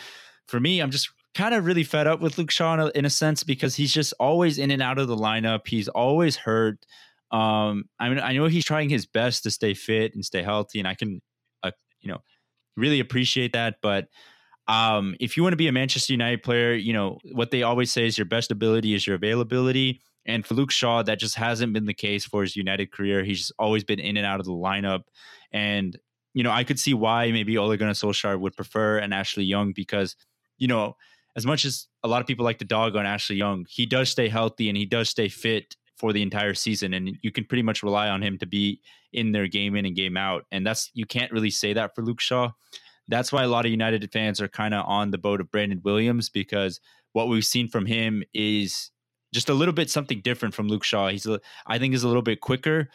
for 0.46 0.60
me, 0.60 0.80
I'm 0.80 0.90
just 0.90 1.10
kind 1.34 1.54
of 1.54 1.64
really 1.64 1.84
fed 1.84 2.06
up 2.06 2.20
with 2.20 2.38
Luke 2.38 2.50
Shaw 2.50 2.74
in 2.74 2.80
a, 2.80 2.86
in 2.88 3.04
a, 3.04 3.10
sense 3.10 3.44
because 3.44 3.76
he's 3.76 3.92
just 3.92 4.12
always 4.18 4.58
in 4.58 4.70
and 4.70 4.82
out 4.82 4.98
of 4.98 5.08
the 5.08 5.16
lineup. 5.16 5.66
He's 5.66 5.88
always 5.88 6.36
hurt. 6.36 6.84
Um, 7.30 7.84
I 7.98 8.08
mean, 8.08 8.18
I 8.18 8.32
know 8.32 8.46
he's 8.46 8.64
trying 8.64 8.88
his 8.88 9.06
best 9.06 9.44
to 9.44 9.50
stay 9.50 9.74
fit 9.74 10.14
and 10.14 10.24
stay 10.24 10.42
healthy, 10.42 10.80
and 10.80 10.88
I 10.88 10.94
can, 10.94 11.20
uh, 11.62 11.70
you 12.00 12.10
know, 12.10 12.18
really 12.76 12.98
appreciate 12.98 13.52
that. 13.52 13.76
But 13.80 14.08
um, 14.66 15.14
if 15.20 15.36
you 15.36 15.42
want 15.42 15.52
to 15.52 15.58
be 15.58 15.68
a 15.68 15.72
Manchester 15.72 16.12
United 16.12 16.42
player, 16.42 16.74
you 16.74 16.92
know 16.92 17.18
what 17.32 17.50
they 17.50 17.62
always 17.62 17.92
say 17.92 18.06
is 18.06 18.18
your 18.18 18.24
best 18.24 18.50
ability 18.50 18.94
is 18.94 19.06
your 19.06 19.16
availability. 19.16 20.00
And 20.26 20.44
for 20.44 20.54
Luke 20.54 20.70
Shaw, 20.70 21.02
that 21.02 21.18
just 21.18 21.36
hasn't 21.36 21.72
been 21.72 21.86
the 21.86 21.94
case 21.94 22.24
for 22.24 22.42
his 22.42 22.56
United 22.56 22.92
career. 22.92 23.24
He's 23.24 23.50
always 23.58 23.84
been 23.84 23.98
in 23.98 24.16
and 24.16 24.26
out 24.26 24.40
of 24.40 24.46
the 24.46 24.52
lineup, 24.52 25.02
and 25.52 25.96
you 26.34 26.42
know 26.42 26.50
I 26.50 26.64
could 26.64 26.80
see 26.80 26.94
why 26.94 27.30
maybe 27.30 27.56
Ole 27.56 27.76
Gunnar 27.76 27.92
Solskjaer 27.92 28.38
would 28.38 28.56
prefer 28.56 28.98
an 28.98 29.12
Ashley 29.12 29.44
Young 29.44 29.72
because 29.72 30.16
you 30.58 30.66
know 30.66 30.96
as 31.36 31.46
much 31.46 31.64
as 31.64 31.86
a 32.02 32.08
lot 32.08 32.20
of 32.20 32.26
people 32.26 32.44
like 32.44 32.58
to 32.58 32.64
dog 32.64 32.96
on 32.96 33.06
Ashley 33.06 33.36
Young, 33.36 33.66
he 33.68 33.86
does 33.86 34.08
stay 34.08 34.28
healthy 34.28 34.68
and 34.68 34.76
he 34.76 34.86
does 34.86 35.08
stay 35.08 35.28
fit 35.28 35.76
for 35.96 36.12
the 36.12 36.22
entire 36.22 36.54
season. 36.54 36.94
And 36.94 37.16
you 37.22 37.30
can 37.30 37.44
pretty 37.44 37.62
much 37.62 37.82
rely 37.82 38.08
on 38.08 38.22
him 38.22 38.38
to 38.38 38.46
be 38.46 38.80
in 39.12 39.32
their 39.32 39.46
game 39.46 39.76
in 39.76 39.86
and 39.86 39.94
game 39.94 40.16
out. 40.16 40.44
And 40.50 40.66
that's, 40.66 40.90
you 40.94 41.06
can't 41.06 41.32
really 41.32 41.50
say 41.50 41.72
that 41.74 41.94
for 41.94 42.02
Luke 42.02 42.20
Shaw. 42.20 42.50
That's 43.08 43.32
why 43.32 43.44
a 43.44 43.48
lot 43.48 43.64
of 43.64 43.70
United 43.70 44.10
fans 44.12 44.40
are 44.40 44.48
kind 44.48 44.72
of 44.72 44.86
on 44.86 45.10
the 45.10 45.18
boat 45.18 45.40
of 45.40 45.50
Brandon 45.50 45.80
Williams 45.84 46.28
because 46.28 46.80
what 47.12 47.28
we've 47.28 47.44
seen 47.44 47.68
from 47.68 47.86
him 47.86 48.22
is 48.32 48.90
just 49.34 49.48
a 49.48 49.54
little 49.54 49.74
bit 49.74 49.90
something 49.90 50.20
different 50.22 50.54
from 50.54 50.68
Luke 50.68 50.84
Shaw. 50.84 51.08
He's, 51.08 51.26
a, 51.26 51.40
I 51.66 51.78
think, 51.78 51.94
is 51.94 52.04
a 52.04 52.08
little 52.08 52.22
bit 52.22 52.40
quicker. 52.40 52.88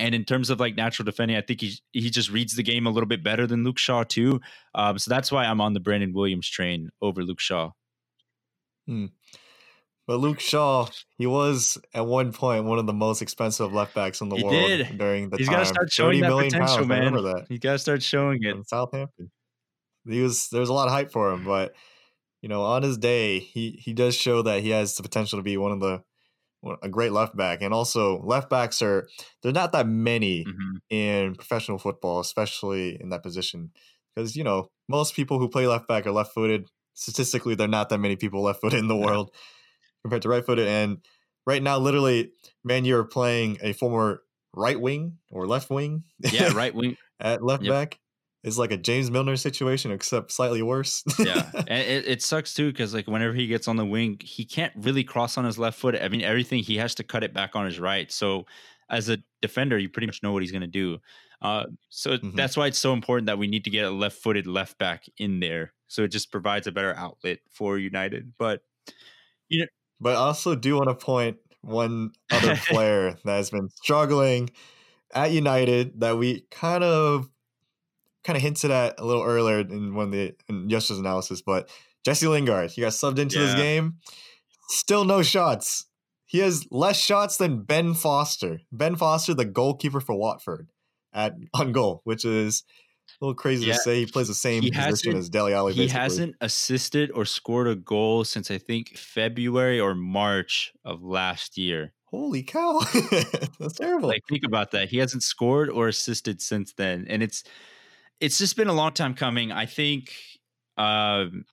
And 0.00 0.14
in 0.14 0.24
terms 0.24 0.48
of 0.50 0.60
like 0.60 0.76
natural 0.76 1.04
defending, 1.04 1.36
I 1.36 1.40
think 1.40 1.60
he 1.60 1.74
he 1.92 2.10
just 2.10 2.30
reads 2.30 2.54
the 2.54 2.62
game 2.62 2.86
a 2.86 2.90
little 2.90 3.08
bit 3.08 3.22
better 3.24 3.46
than 3.46 3.64
Luke 3.64 3.78
Shaw 3.78 4.04
too. 4.04 4.40
Um, 4.74 4.98
so 4.98 5.08
that's 5.10 5.32
why 5.32 5.44
I'm 5.44 5.60
on 5.60 5.72
the 5.74 5.80
Brandon 5.80 6.12
Williams 6.12 6.48
train 6.48 6.90
over 7.02 7.22
Luke 7.24 7.40
Shaw. 7.40 7.70
Hmm. 8.86 9.06
But 10.06 10.20
Luke 10.20 10.40
Shaw, 10.40 10.86
he 11.18 11.26
was 11.26 11.76
at 11.92 12.06
one 12.06 12.32
point 12.32 12.64
one 12.64 12.78
of 12.78 12.86
the 12.86 12.94
most 12.94 13.20
expensive 13.20 13.72
left 13.74 13.94
backs 13.94 14.20
in 14.22 14.30
the 14.30 14.36
He 14.36 14.44
world 14.44 14.54
did. 14.54 14.96
during 14.98 15.28
the 15.28 15.36
He's 15.36 15.48
time. 15.48 15.56
got 15.56 15.60
to 15.60 15.66
start 15.66 15.92
showing 15.92 16.20
that 16.22 16.30
potential, 16.30 16.76
pounds, 16.76 16.88
man. 16.88 16.98
remember 17.00 17.22
that. 17.34 17.46
He 17.48 17.58
got 17.58 17.72
to 17.72 17.78
start 17.78 18.02
showing 18.02 18.42
it. 18.42 18.52
from 18.52 18.64
Southampton. 18.64 19.30
He 20.08 20.22
was 20.22 20.48
there's 20.50 20.70
a 20.70 20.72
lot 20.72 20.86
of 20.88 20.94
hype 20.94 21.12
for 21.12 21.30
him, 21.32 21.44
but 21.44 21.74
you 22.40 22.48
know, 22.48 22.62
on 22.62 22.82
his 22.82 22.96
day, 22.96 23.40
he 23.40 23.72
he 23.82 23.92
does 23.92 24.14
show 24.14 24.40
that 24.42 24.62
he 24.62 24.70
has 24.70 24.94
the 24.94 25.02
potential 25.02 25.38
to 25.38 25.42
be 25.42 25.56
one 25.58 25.72
of 25.72 25.80
the 25.80 26.02
a 26.82 26.88
great 26.88 27.12
left 27.12 27.36
back. 27.36 27.62
And 27.62 27.72
also, 27.74 28.20
left 28.22 28.50
backs 28.50 28.82
are 28.82 29.08
they're 29.42 29.52
not 29.52 29.72
that 29.72 29.86
many 29.86 30.46
Mhm. 30.46 30.78
in 30.90 31.34
professional 31.36 31.78
football, 31.78 32.20
especially 32.20 33.00
in 33.00 33.10
that 33.10 33.22
position, 33.22 33.72
because 34.14 34.36
you 34.36 34.44
know 34.44 34.70
most 34.88 35.14
people 35.14 35.38
who 35.38 35.48
play 35.48 35.66
left 35.66 35.88
back 35.88 36.06
are 36.06 36.12
left 36.12 36.34
footed. 36.34 36.68
Statistically, 36.94 37.54
there 37.54 37.66
are 37.66 37.68
not 37.70 37.90
that 37.90 37.98
many 37.98 38.16
people 38.16 38.42
left 38.42 38.60
footed 38.60 38.80
in 38.80 38.88
the 38.88 38.96
world 38.96 39.34
compared 40.02 40.22
to 40.22 40.28
right 40.28 40.44
footed. 40.44 40.66
And 40.68 41.04
right 41.46 41.62
now, 41.62 41.78
literally, 41.78 42.32
man, 42.64 42.84
you're 42.84 43.04
playing 43.04 43.58
a 43.62 43.72
former 43.72 44.22
right 44.54 44.80
wing 44.80 45.18
or 45.30 45.46
left 45.46 45.70
wing. 45.70 46.04
Yeah, 46.28 46.48
right 46.48 46.74
wing. 46.74 46.96
at 47.20 47.42
left 47.42 47.66
Yep. 47.66 47.66
back 47.66 47.98
is 48.44 48.58
like 48.58 48.70
a 48.70 48.76
James 48.76 49.10
Milner 49.10 49.36
situation, 49.36 49.90
except 49.90 50.30
slightly 50.32 50.62
worse. 50.62 51.02
Yeah, 51.18 51.50
and 51.54 51.68
it, 51.82 52.06
it 52.06 52.22
sucks 52.22 52.54
too 52.54 52.70
because 52.70 52.94
like 52.94 53.06
whenever 53.06 53.34
he 53.34 53.46
gets 53.46 53.68
on 53.68 53.76
the 53.76 53.84
wing, 53.84 54.18
he 54.22 54.44
can't 54.44 54.72
really 54.76 55.04
cross 55.04 55.36
on 55.36 55.44
his 55.44 55.58
left 55.58 55.78
foot. 55.78 55.96
I 55.96 56.08
mean, 56.08 56.22
everything 56.22 56.62
he 56.62 56.76
has 56.78 56.94
to 56.96 57.04
cut 57.04 57.24
it 57.24 57.34
back 57.34 57.56
on 57.56 57.66
his 57.66 57.78
right. 57.80 58.10
So 58.12 58.46
as 58.90 59.08
a 59.08 59.18
defender, 59.42 59.76
you 59.78 59.88
pretty 59.88 60.06
much 60.06 60.22
know 60.22 60.32
what 60.32 60.42
he's 60.42 60.52
going 60.52 60.62
to 60.62 60.66
do. 60.66 60.98
Uh, 61.42 61.66
so 61.88 62.16
Mhm. 62.18 62.34
that's 62.34 62.56
why 62.56 62.66
it's 62.66 62.78
so 62.78 62.92
important 62.92 63.26
that 63.26 63.38
we 63.38 63.46
need 63.46 63.64
to 63.64 63.70
get 63.70 63.84
a 63.84 63.90
left-footed 63.90 64.46
left 64.46 64.78
back 64.78 65.04
in 65.18 65.40
there. 65.40 65.72
So 65.86 66.02
it 66.04 66.08
just 66.08 66.32
provides 66.32 66.66
a 66.66 66.72
better 66.72 66.94
outlet 66.96 67.38
for 67.50 67.78
United. 67.78 68.32
But 68.38 68.62
you 69.48 69.60
know, 69.60 69.66
but 70.00 70.12
I 70.16 70.20
also 70.20 70.54
do 70.54 70.76
want 70.76 70.88
to 70.88 70.94
point 70.94 71.38
one 71.62 72.12
other 72.30 72.56
player 72.68 73.12
that 73.24 73.36
has 73.36 73.50
been 73.50 73.68
struggling 73.70 74.50
at 75.14 75.32
United 75.32 76.00
that 76.00 76.18
we 76.18 76.42
kind 76.50 76.84
of 76.84 77.30
kind 78.28 78.36
of 78.36 78.42
hinted 78.42 78.70
at 78.70 79.00
a 79.00 79.06
little 79.06 79.22
earlier 79.22 79.60
in 79.60 79.94
one 79.94 80.06
of 80.06 80.12
the 80.12 80.34
in 80.50 80.68
yesterday's 80.68 81.00
analysis, 81.00 81.40
but 81.40 81.70
Jesse 82.04 82.26
Lingard, 82.26 82.70
he 82.70 82.82
got 82.82 82.92
subbed 82.92 83.18
into 83.18 83.38
this 83.38 83.54
game. 83.54 83.96
Still 84.68 85.06
no 85.06 85.22
shots. 85.22 85.86
He 86.26 86.40
has 86.40 86.66
less 86.70 87.00
shots 87.00 87.38
than 87.38 87.62
Ben 87.62 87.94
Foster. 87.94 88.60
Ben 88.70 88.96
Foster, 88.96 89.32
the 89.32 89.46
goalkeeper 89.46 89.98
for 90.00 90.14
Watford, 90.14 90.68
at 91.14 91.34
on 91.54 91.72
goal, 91.72 92.02
which 92.04 92.26
is 92.26 92.64
a 93.18 93.24
little 93.24 93.34
crazy 93.34 93.64
Yeah, 93.66 93.72
to 93.72 93.78
say. 93.78 94.00
He 94.00 94.06
plays 94.06 94.28
the 94.28 94.34
same 94.34 94.62
he 94.62 94.70
position 94.70 95.16
as 95.16 95.30
Dele 95.30 95.54
Alli. 95.54 95.72
he 95.72 95.80
basically. 95.84 96.00
hasn't 96.00 96.36
assisted 96.42 97.10
or 97.12 97.24
scored 97.24 97.66
a 97.66 97.76
goal 97.76 98.24
since 98.24 98.50
I 98.50 98.58
think 98.58 98.98
February 98.98 99.80
or 99.80 99.94
March 99.94 100.74
of 100.84 101.02
last 101.02 101.56
year. 101.56 101.94
Holy 102.10 102.42
cow! 102.42 102.80
That's 103.58 103.74
terrible. 103.78 104.08
Like 104.08 104.22
think 104.28 104.44
about 104.44 104.70
that. 104.72 104.90
He 104.90 104.98
hasn't 104.98 105.22
scored 105.22 105.70
or 105.70 105.88
assisted 105.88 106.40
since 106.42 106.72
then, 106.74 107.06
and 107.08 107.22
it's 107.22 107.42
it's 108.20 108.38
just 108.38 108.56
been 108.56 108.68
a 108.68 108.72
long 108.72 108.92
time 108.92 109.14
coming. 109.14 109.52
I 109.52 109.66
think. 109.66 110.12
Um, 110.76 111.44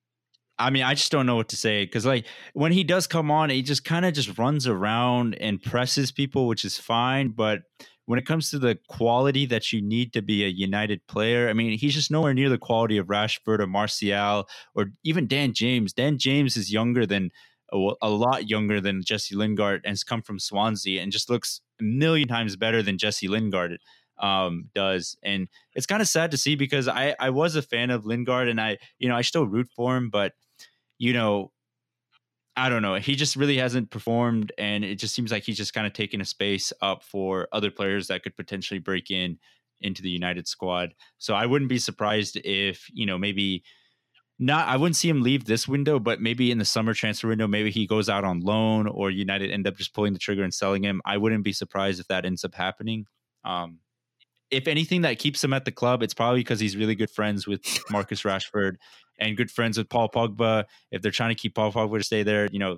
I 0.57 0.69
mean, 0.69 0.83
I 0.83 0.93
just 0.93 1.11
don't 1.11 1.25
know 1.25 1.35
what 1.35 1.49
to 1.49 1.57
say 1.57 1.83
because, 1.83 2.05
like, 2.05 2.25
when 2.53 2.71
he 2.71 2.83
does 2.83 3.07
come 3.07 3.29
on, 3.29 3.49
he 3.49 3.61
just 3.61 3.83
kind 3.83 4.05
of 4.05 4.13
just 4.13 4.37
runs 4.37 4.67
around 4.67 5.35
and 5.35 5.61
presses 5.61 6.11
people, 6.13 6.47
which 6.47 6.63
is 6.63 6.77
fine. 6.77 7.29
But 7.29 7.63
when 8.05 8.19
it 8.19 8.25
comes 8.25 8.51
to 8.51 8.59
the 8.59 8.77
quality 8.87 9.45
that 9.47 9.73
you 9.73 9.81
need 9.81 10.13
to 10.13 10.21
be 10.21 10.45
a 10.45 10.47
United 10.47 11.05
player, 11.07 11.49
I 11.49 11.53
mean, 11.53 11.77
he's 11.77 11.93
just 11.93 12.11
nowhere 12.11 12.33
near 12.33 12.49
the 12.49 12.57
quality 12.57 12.97
of 12.97 13.07
Rashford 13.07 13.59
or 13.59 13.67
Martial 13.67 14.47
or 14.75 14.91
even 15.03 15.27
Dan 15.27 15.53
James. 15.53 15.91
Dan 15.91 16.17
James 16.17 16.55
is 16.55 16.71
younger 16.71 17.05
than 17.05 17.31
a 17.73 18.09
lot 18.09 18.47
younger 18.47 18.79
than 18.79 19.03
Jesse 19.03 19.35
Lingard 19.35 19.81
and 19.83 19.91
has 19.91 20.03
come 20.03 20.21
from 20.21 20.39
Swansea 20.39 21.01
and 21.01 21.11
just 21.11 21.29
looks 21.29 21.61
a 21.81 21.83
million 21.83 22.27
times 22.27 22.55
better 22.55 22.81
than 22.81 22.97
Jesse 22.97 23.27
Lingard 23.27 23.79
um, 24.19 24.69
does. 24.73 25.17
And 25.23 25.47
it's 25.73 25.85
kind 25.85 26.01
of 26.01 26.07
sad 26.07 26.31
to 26.31 26.37
see 26.37 26.55
because 26.55 26.87
I, 26.87 27.15
I 27.19 27.29
was 27.29 27.55
a 27.55 27.61
fan 27.61 27.89
of 27.89 28.05
Lingard 28.05 28.47
and 28.47 28.59
I, 28.59 28.77
you 28.99 29.09
know, 29.09 29.15
I 29.15 29.21
still 29.21 29.45
root 29.45 29.69
for 29.75 29.95
him, 29.97 30.09
but 30.09 30.33
you 30.97 31.13
know, 31.13 31.51
I 32.57 32.69
don't 32.69 32.81
know. 32.81 32.95
He 32.95 33.15
just 33.15 33.35
really 33.35 33.57
hasn't 33.57 33.91
performed, 33.91 34.53
and 34.57 34.85
it 34.85 34.95
just 34.95 35.13
seems 35.13 35.31
like 35.31 35.43
he's 35.43 35.57
just 35.57 35.73
kind 35.73 35.85
of 35.85 35.93
taking 35.93 36.21
a 36.21 36.25
space 36.25 36.71
up 36.81 37.03
for 37.03 37.49
other 37.51 37.69
players 37.69 38.07
that 38.07 38.23
could 38.23 38.35
potentially 38.37 38.79
break 38.79 39.11
in 39.11 39.39
into 39.81 40.01
the 40.01 40.09
United 40.09 40.47
squad. 40.47 40.93
So 41.17 41.33
I 41.33 41.45
wouldn't 41.45 41.69
be 41.69 41.79
surprised 41.79 42.37
if 42.37 42.87
you 42.93 43.05
know 43.05 43.17
maybe 43.17 43.63
not. 44.39 44.69
I 44.69 44.77
wouldn't 44.77 44.95
see 44.95 45.09
him 45.09 45.21
leave 45.21 45.43
this 45.45 45.67
window, 45.67 45.99
but 45.99 46.21
maybe 46.21 46.49
in 46.49 46.57
the 46.57 46.65
summer 46.65 46.93
transfer 46.93 47.27
window, 47.27 47.47
maybe 47.47 47.71
he 47.71 47.85
goes 47.87 48.07
out 48.07 48.23
on 48.23 48.39
loan, 48.39 48.87
or 48.87 49.11
United 49.11 49.51
end 49.51 49.67
up 49.67 49.75
just 49.75 49.93
pulling 49.93 50.13
the 50.13 50.19
trigger 50.19 50.43
and 50.43 50.53
selling 50.53 50.83
him. 50.83 51.01
I 51.05 51.17
wouldn't 51.17 51.43
be 51.43 51.53
surprised 51.53 51.99
if 51.99 52.07
that 52.07 52.25
ends 52.25 52.45
up 52.45 52.55
happening. 52.55 53.05
Um, 53.43 53.79
if 54.51 54.67
anything 54.67 55.01
that 55.01 55.19
keeps 55.19 55.43
him 55.43 55.53
at 55.53 55.65
the 55.65 55.71
club, 55.71 56.03
it's 56.03 56.13
probably 56.13 56.39
because 56.39 56.59
he's 56.59 56.77
really 56.77 56.95
good 56.95 57.09
friends 57.09 57.47
with 57.47 57.61
Marcus 57.89 58.23
Rashford 58.23 58.75
and 59.19 59.37
good 59.37 59.49
friends 59.49 59.77
with 59.77 59.89
Paul 59.89 60.09
Pogba. 60.09 60.65
If 60.91 61.01
they're 61.01 61.11
trying 61.11 61.29
to 61.29 61.35
keep 61.35 61.55
Paul 61.55 61.71
Pogba 61.71 61.97
to 61.97 62.03
stay 62.03 62.23
there, 62.23 62.47
you 62.51 62.59
know, 62.59 62.77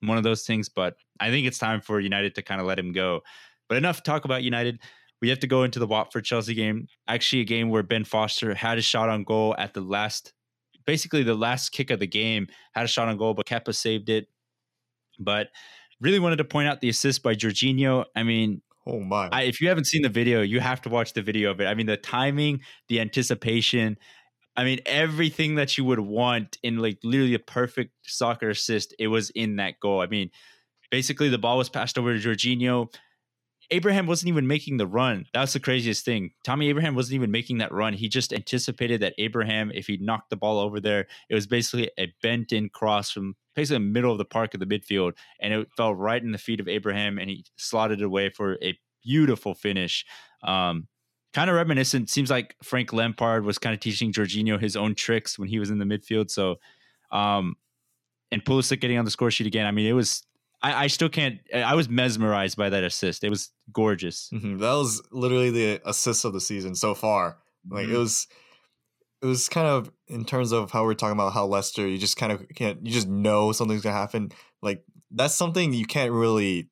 one 0.00 0.18
of 0.18 0.24
those 0.24 0.44
things. 0.44 0.68
But 0.68 0.94
I 1.20 1.30
think 1.30 1.46
it's 1.46 1.58
time 1.58 1.80
for 1.80 2.00
United 2.00 2.34
to 2.34 2.42
kind 2.42 2.60
of 2.60 2.66
let 2.66 2.78
him 2.78 2.92
go. 2.92 3.20
But 3.68 3.78
enough 3.78 4.02
talk 4.02 4.24
about 4.24 4.42
United. 4.42 4.80
We 5.20 5.28
have 5.28 5.40
to 5.40 5.46
go 5.46 5.62
into 5.62 5.78
the 5.78 5.86
Watford 5.86 6.24
Chelsea 6.24 6.54
game. 6.54 6.88
Actually, 7.06 7.42
a 7.42 7.44
game 7.44 7.70
where 7.70 7.84
Ben 7.84 8.04
Foster 8.04 8.54
had 8.54 8.76
a 8.76 8.82
shot 8.82 9.08
on 9.08 9.22
goal 9.22 9.54
at 9.56 9.72
the 9.72 9.80
last, 9.80 10.32
basically 10.84 11.22
the 11.22 11.34
last 11.34 11.70
kick 11.70 11.90
of 11.90 12.00
the 12.00 12.08
game, 12.08 12.48
had 12.74 12.84
a 12.84 12.88
shot 12.88 13.08
on 13.08 13.16
goal, 13.16 13.32
but 13.32 13.46
Kepa 13.46 13.74
saved 13.74 14.08
it. 14.08 14.26
But 15.20 15.48
really 16.00 16.18
wanted 16.18 16.36
to 16.36 16.44
point 16.44 16.68
out 16.68 16.80
the 16.80 16.88
assist 16.88 17.22
by 17.22 17.34
Jorginho. 17.34 18.04
I 18.16 18.24
mean, 18.24 18.60
oh 18.86 19.00
my! 19.00 19.28
I, 19.32 19.42
if 19.42 19.60
you 19.60 19.68
haven't 19.68 19.86
seen 19.86 20.02
the 20.02 20.08
video, 20.08 20.42
you 20.42 20.60
have 20.60 20.80
to 20.82 20.88
watch 20.88 21.12
the 21.12 21.22
video 21.22 21.50
of 21.50 21.60
it. 21.60 21.66
I 21.66 21.74
mean, 21.74 21.86
the 21.86 21.96
timing, 21.96 22.60
the 22.88 23.00
anticipation. 23.00 23.96
I 24.54 24.64
mean, 24.64 24.80
everything 24.84 25.54
that 25.54 25.78
you 25.78 25.84
would 25.84 26.00
want 26.00 26.58
in 26.62 26.78
like 26.78 26.98
literally 27.02 27.34
a 27.34 27.38
perfect 27.38 27.92
soccer 28.02 28.50
assist, 28.50 28.94
it 28.98 29.08
was 29.08 29.30
in 29.30 29.56
that 29.56 29.80
goal. 29.80 30.02
I 30.02 30.06
mean, 30.06 30.30
basically 30.90 31.30
the 31.30 31.38
ball 31.38 31.58
was 31.58 31.70
passed 31.70 31.98
over 31.98 32.16
to 32.16 32.28
Jorginho. 32.28 32.92
Abraham 33.72 34.06
wasn't 34.06 34.28
even 34.28 34.46
making 34.46 34.76
the 34.76 34.86
run. 34.86 35.24
That's 35.32 35.54
the 35.54 35.60
craziest 35.60 36.04
thing. 36.04 36.32
Tammy 36.44 36.68
Abraham 36.68 36.94
wasn't 36.94 37.14
even 37.14 37.30
making 37.30 37.58
that 37.58 37.72
run. 37.72 37.94
He 37.94 38.08
just 38.08 38.32
anticipated 38.32 39.00
that 39.00 39.14
Abraham, 39.18 39.72
if 39.74 39.86
he 39.86 39.96
knocked 39.96 40.30
the 40.30 40.36
ball 40.36 40.60
over 40.60 40.78
there, 40.78 41.06
it 41.30 41.34
was 41.34 41.46
basically 41.46 41.90
a 41.98 42.12
bent 42.22 42.52
in 42.52 42.68
cross 42.68 43.10
from 43.10 43.34
basically 43.56 43.76
the 43.76 43.90
middle 43.90 44.12
of 44.12 44.18
the 44.18 44.24
park 44.24 44.52
of 44.54 44.60
the 44.60 44.66
midfield. 44.66 45.12
And 45.40 45.54
it 45.54 45.68
fell 45.76 45.94
right 45.94 46.22
in 46.22 46.32
the 46.32 46.38
feet 46.38 46.60
of 46.60 46.68
Abraham 46.68 47.18
and 47.18 47.30
he 47.30 47.44
slotted 47.56 48.00
it 48.00 48.04
away 48.04 48.28
for 48.28 48.58
a 48.62 48.78
beautiful 49.02 49.54
finish. 49.54 50.04
Um, 50.44 50.86
kind 51.32 51.48
of 51.48 51.56
reminiscent. 51.56 52.10
Seems 52.10 52.30
like 52.30 52.54
Frank 52.62 52.92
Lampard 52.92 53.44
was 53.44 53.58
kind 53.58 53.74
of 53.74 53.80
teaching 53.80 54.12
Jorginho 54.12 54.60
his 54.60 54.76
own 54.76 54.94
tricks 54.94 55.38
when 55.38 55.48
he 55.48 55.58
was 55.58 55.70
in 55.70 55.78
the 55.78 55.86
midfield. 55.86 56.30
So, 56.30 56.56
um, 57.10 57.56
and 58.30 58.44
Pulisic 58.44 58.80
getting 58.80 58.98
on 58.98 59.04
the 59.04 59.10
score 59.10 59.30
sheet 59.30 59.46
again. 59.46 59.66
I 59.66 59.70
mean, 59.70 59.86
it 59.86 59.92
was. 59.94 60.22
I, 60.62 60.84
I 60.84 60.86
still 60.86 61.08
can't. 61.08 61.40
I 61.54 61.74
was 61.74 61.88
mesmerized 61.88 62.56
by 62.56 62.70
that 62.70 62.84
assist. 62.84 63.24
It 63.24 63.30
was 63.30 63.50
gorgeous. 63.72 64.30
Mhm, 64.32 64.60
That 64.60 64.72
was 64.74 65.02
literally 65.10 65.50
the 65.50 65.80
assist 65.84 66.24
of 66.24 66.32
the 66.32 66.40
season 66.40 66.74
so 66.74 66.94
far. 66.94 67.38
Like 67.68 67.86
it 67.86 67.90
Mhm. 67.90 67.98
was, 67.98 68.26
it 69.22 69.26
was 69.26 69.48
kind 69.48 69.66
of 69.66 69.90
in 70.08 70.24
terms 70.24 70.52
of 70.52 70.70
how 70.70 70.84
we're 70.84 70.94
talking 70.94 71.12
about 71.18 71.32
how 71.32 71.46
Leicester, 71.46 71.86
you 71.86 71.98
just 71.98 72.16
kind 72.16 72.32
of 72.32 72.46
can't, 72.54 72.84
you 72.84 72.92
just 72.92 73.08
know 73.08 73.52
something's 73.52 73.82
gonna 73.82 73.96
happen. 73.96 74.32
Like 74.62 74.84
that's 75.10 75.34
something 75.34 75.72
you 75.72 75.84
can't 75.86 76.12
really 76.12 76.68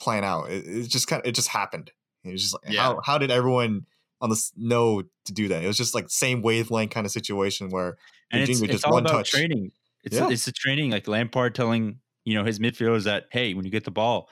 plan 0.00 0.24
out. 0.24 0.50
It, 0.50 0.66
it 0.66 0.88
just 0.88 1.06
kind 1.08 1.22
of, 1.22 1.26
it 1.28 1.32
just 1.34 1.48
happened. 1.48 1.90
It 2.24 2.32
was 2.32 2.42
just 2.42 2.54
like 2.54 2.72
Yeah. 2.72 2.82
how 2.82 3.00
how 3.04 3.18
did 3.18 3.30
everyone 3.30 3.86
on 4.20 4.30
this 4.30 4.52
know 4.56 5.02
to 5.02 5.32
do 5.32 5.48
that? 5.48 5.62
It 5.62 5.66
was 5.66 5.76
just 5.76 5.94
like 5.94 6.08
same 6.08 6.42
wavelength 6.42 6.90
kind 6.92 7.04
of 7.06 7.12
situation 7.12 7.68
where 7.70 7.96
and 8.30 8.42
it's, 8.42 8.60
Jorginho 8.60 8.64
it's 8.64 8.72
just 8.72 8.84
all 8.86 8.92
one 8.94 9.02
about 9.06 9.12
touch. 9.18 9.30
training. 9.32 9.70
It's 10.04 10.16
Yeah. 10.16 10.30
it's 10.30 10.44
the 10.46 10.52
training 10.52 10.90
like 10.90 11.06
Lampard 11.08 11.54
telling 11.54 12.00
you 12.24 12.34
know 12.34 12.44
his 12.44 12.58
midfielders 12.58 13.04
that 13.04 13.26
hey, 13.30 13.54
when 13.54 13.64
you 13.64 13.70
get 13.70 13.84
the 13.84 13.90
ball, 13.90 14.28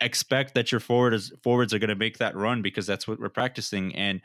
expect 0.00 0.54
that 0.54 0.72
your 0.72 0.80
forward 0.80 1.14
is, 1.14 1.32
forwards 1.42 1.72
are 1.72 1.78
going 1.78 1.88
to 1.88 1.96
make 1.96 2.18
that 2.18 2.36
run 2.36 2.62
because 2.62 2.86
that's 2.86 3.06
what 3.06 3.18
we're 3.18 3.28
practicing. 3.28 3.94
And 3.94 4.20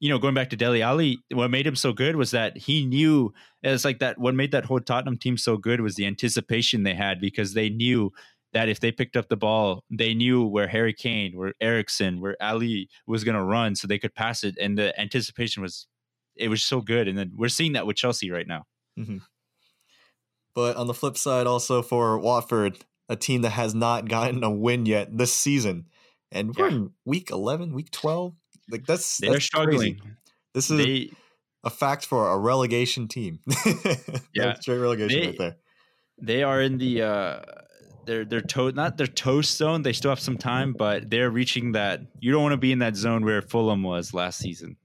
you 0.00 0.08
know, 0.08 0.18
going 0.18 0.34
back 0.34 0.50
to 0.50 0.56
Dele 0.56 0.82
Alli, 0.82 1.20
what 1.32 1.48
made 1.48 1.64
him 1.64 1.76
so 1.76 1.92
good 1.92 2.16
was 2.16 2.32
that 2.32 2.56
he 2.56 2.84
knew 2.84 3.32
it's 3.62 3.84
like 3.84 4.00
that. 4.00 4.18
What 4.18 4.34
made 4.34 4.50
that 4.50 4.64
whole 4.64 4.80
Tottenham 4.80 5.16
team 5.16 5.36
so 5.36 5.56
good 5.56 5.80
was 5.80 5.94
the 5.94 6.06
anticipation 6.06 6.82
they 6.82 6.94
had 6.94 7.20
because 7.20 7.54
they 7.54 7.70
knew 7.70 8.12
that 8.52 8.68
if 8.68 8.80
they 8.80 8.90
picked 8.92 9.16
up 9.16 9.28
the 9.28 9.36
ball, 9.36 9.84
they 9.90 10.12
knew 10.12 10.44
where 10.44 10.66
Harry 10.66 10.92
Kane, 10.92 11.36
where 11.36 11.54
Eriksen, 11.60 12.20
where 12.20 12.36
Alli 12.42 12.88
was 13.06 13.24
going 13.24 13.36
to 13.36 13.44
run, 13.44 13.76
so 13.76 13.86
they 13.86 13.98
could 13.98 14.14
pass 14.14 14.44
it. 14.44 14.56
And 14.60 14.76
the 14.76 14.98
anticipation 15.00 15.62
was, 15.62 15.86
it 16.36 16.48
was 16.48 16.62
so 16.62 16.80
good. 16.80 17.08
And 17.08 17.16
then 17.16 17.32
we're 17.36 17.48
seeing 17.48 17.74
that 17.74 17.86
with 17.86 17.96
Chelsea 17.96 18.30
right 18.30 18.46
now. 18.46 18.64
Mm-hmm. 18.98 19.18
But 20.54 20.76
on 20.76 20.86
the 20.86 20.94
flip 20.94 21.16
side, 21.16 21.46
also 21.46 21.82
for 21.82 22.18
Watford, 22.18 22.78
a 23.08 23.16
team 23.16 23.42
that 23.42 23.50
has 23.50 23.74
not 23.74 24.08
gotten 24.08 24.44
a 24.44 24.50
win 24.50 24.86
yet 24.86 25.16
this 25.16 25.32
season, 25.34 25.86
and 26.30 26.54
we're 26.54 26.68
Yeah. 26.68 26.74
in 26.76 26.90
week 27.04 27.30
eleven, 27.30 27.72
week 27.72 27.90
twelve. 27.90 28.34
Like 28.70 28.86
that's 28.86 29.18
They're 29.18 29.32
that's 29.32 29.44
struggling. 29.44 29.96
Crazy. 29.98 30.14
This 30.54 30.70
is 30.70 30.78
They 30.84 31.10
a 31.64 31.70
fact 31.70 32.04
for 32.06 32.28
a 32.30 32.38
relegation 32.38 33.08
team. 33.08 33.40
Yeah. 34.34 34.54
Straight 34.60 34.78
relegation 34.78 35.20
They- 35.20 35.26
right 35.28 35.38
there. 35.38 35.56
they 36.20 36.42
are 36.42 36.60
in 36.60 36.78
the 36.78 37.02
uh 37.02 37.40
they're 38.04 38.24
they're 38.24 38.40
to- 38.40 38.72
not 38.72 38.96
their 38.98 39.06
toast 39.06 39.56
zone. 39.56 39.82
They 39.82 39.92
still 39.92 40.10
have 40.10 40.20
some 40.20 40.36
time, 40.36 40.72
but 40.72 41.08
they're 41.08 41.30
reaching 41.30 41.72
that. 41.72 42.00
You 42.20 42.32
don't 42.32 42.42
want 42.42 42.52
to 42.52 42.56
be 42.58 42.72
in 42.72 42.80
that 42.80 42.96
zone 42.96 43.24
where 43.24 43.40
Fulham 43.42 43.82
was 43.82 44.12
last 44.12 44.38
season. 44.38 44.76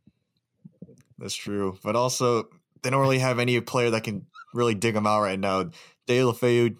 That's 1.17 1.35
true, 1.35 1.77
but 1.83 1.95
also 1.95 2.47
they 2.83 2.89
don't 2.91 3.01
really 3.01 3.19
have 3.19 3.39
any 3.39 3.59
player 3.61 3.89
that 3.89 4.03
can 4.03 4.27
really 4.57 4.75
dig 4.75 4.93
them 4.93 5.07
out 5.07 5.21
right 5.21 5.39
now. 5.39 5.69
Deulofeu 6.07 6.75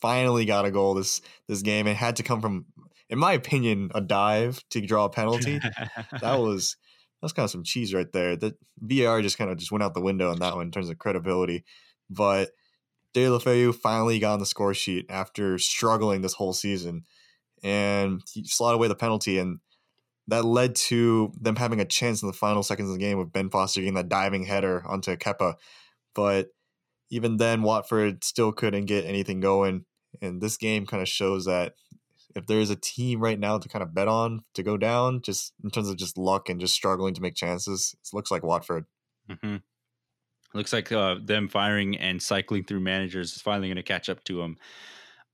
finally 0.00 0.44
got 0.44 0.64
a 0.64 0.70
goal 0.70 0.94
this 0.94 1.20
this 1.48 1.62
game. 1.62 1.86
It 1.86 1.96
had 1.96 2.16
to 2.16 2.22
come 2.22 2.40
from, 2.40 2.66
in 3.08 3.18
my 3.18 3.32
opinion, 3.32 3.90
a 3.94 4.00
dive 4.00 4.62
to 4.70 4.80
draw 4.80 5.06
a 5.06 5.10
penalty. 5.10 5.58
that 6.20 6.34
was 6.38 6.76
that's 7.20 7.32
kind 7.32 7.44
of 7.44 7.50
some 7.50 7.64
cheese 7.64 7.92
right 7.92 8.10
there. 8.12 8.36
The 8.36 8.54
VAR 8.78 9.22
just 9.22 9.38
kind 9.38 9.50
of 9.50 9.58
just 9.58 9.72
went 9.72 9.82
out 9.82 9.94
the 9.94 10.00
window 10.00 10.30
on 10.30 10.38
that 10.38 10.56
one 10.56 10.66
in 10.66 10.72
terms 10.72 10.88
of 10.88 10.98
credibility. 10.98 11.64
But 12.08 12.50
Deulofeu 13.14 13.74
finally 13.74 14.18
got 14.18 14.34
on 14.34 14.38
the 14.38 14.46
score 14.46 14.74
sheet 14.74 15.06
after 15.08 15.58
struggling 15.58 16.22
this 16.22 16.34
whole 16.34 16.52
season, 16.52 17.04
and 17.62 18.22
he 18.32 18.44
slotted 18.44 18.76
away 18.76 18.88
the 18.88 18.94
penalty, 18.94 19.38
and 19.38 19.58
that 20.28 20.44
led 20.44 20.76
to 20.76 21.32
them 21.40 21.56
having 21.56 21.80
a 21.80 21.84
chance 21.84 22.22
in 22.22 22.28
the 22.28 22.32
final 22.32 22.62
seconds 22.62 22.88
of 22.88 22.94
the 22.94 23.00
game 23.00 23.18
with 23.18 23.32
Ben 23.32 23.50
Foster 23.50 23.80
getting 23.80 23.94
that 23.94 24.08
diving 24.08 24.44
header 24.44 24.82
onto 24.86 25.16
Kepa. 25.16 25.54
But 26.14 26.48
even 27.10 27.36
then, 27.36 27.62
Watford 27.62 28.24
still 28.24 28.52
couldn't 28.52 28.86
get 28.86 29.04
anything 29.04 29.40
going, 29.40 29.84
and 30.22 30.40
this 30.40 30.56
game 30.56 30.86
kind 30.86 31.02
of 31.02 31.08
shows 31.08 31.44
that 31.44 31.74
if 32.36 32.46
there's 32.46 32.70
a 32.70 32.76
team 32.76 33.20
right 33.20 33.38
now 33.38 33.58
to 33.58 33.68
kind 33.68 33.82
of 33.82 33.94
bet 33.94 34.08
on 34.08 34.44
to 34.54 34.62
go 34.62 34.76
down, 34.76 35.20
just 35.22 35.52
in 35.62 35.70
terms 35.70 35.88
of 35.88 35.96
just 35.96 36.16
luck 36.16 36.48
and 36.48 36.60
just 36.60 36.74
struggling 36.74 37.14
to 37.14 37.22
make 37.22 37.34
chances, 37.34 37.94
it 38.00 38.14
looks 38.14 38.30
like 38.30 38.42
Watford. 38.42 38.84
Mm-hmm. 39.28 39.56
Looks 40.54 40.72
like 40.72 40.90
uh, 40.90 41.16
them 41.22 41.48
firing 41.48 41.96
and 41.96 42.22
cycling 42.22 42.64
through 42.64 42.80
managers 42.80 43.34
is 43.34 43.42
finally 43.42 43.68
going 43.68 43.76
to 43.76 43.82
catch 43.82 44.08
up 44.08 44.22
to 44.24 44.38
them. 44.38 44.56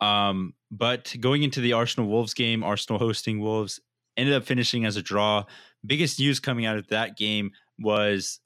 Um, 0.00 0.54
but 0.70 1.14
going 1.20 1.42
into 1.42 1.60
the 1.60 1.72
Arsenal 1.72 2.08
Wolves 2.08 2.34
game, 2.34 2.62
Arsenal 2.62 2.98
hosting 2.98 3.40
Wolves 3.40 3.80
ended 4.16 4.34
up 4.34 4.44
finishing 4.44 4.84
as 4.84 4.96
a 4.96 5.02
draw. 5.02 5.44
Biggest 5.84 6.18
news 6.18 6.40
coming 6.40 6.66
out 6.66 6.76
of 6.76 6.88
that 6.88 7.16
game 7.16 7.52
was 7.78 8.40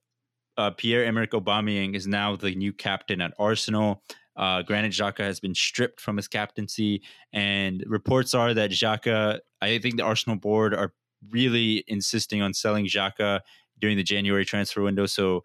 uh, 0.61 0.71
Pierre 0.73 1.07
Emerick 1.07 1.31
Aubameyang 1.31 1.95
is 1.95 2.07
now 2.07 2.37
the 2.37 2.55
new 2.55 2.71
captain 2.71 3.23
at 3.23 3.33
Arsenal. 3.39 4.03
Uh, 4.37 4.61
Granit 4.61 4.93
Xhaka 4.93 5.21
has 5.21 5.41
been 5.41 5.55
stripped 5.55 6.01
from 6.01 6.19
his 6.19 6.29
captaincy, 6.29 7.03
and 7.33 7.83
reports 7.87 8.35
are 8.35 8.53
that 8.53 8.71
Xhaka, 8.71 9.41
I 9.63 9.79
think 9.79 9.97
the 9.97 10.05
Arsenal 10.05 10.37
board 10.37 10.75
are 10.75 10.93
really 11.31 11.83
insisting 11.89 12.43
on 12.43 12.53
selling 12.53 12.85
Xhaka 12.85 13.41
during 13.79 13.97
the 13.97 14.03
January 14.03 14.45
transfer 14.45 14.83
window. 14.83 15.07
So 15.07 15.45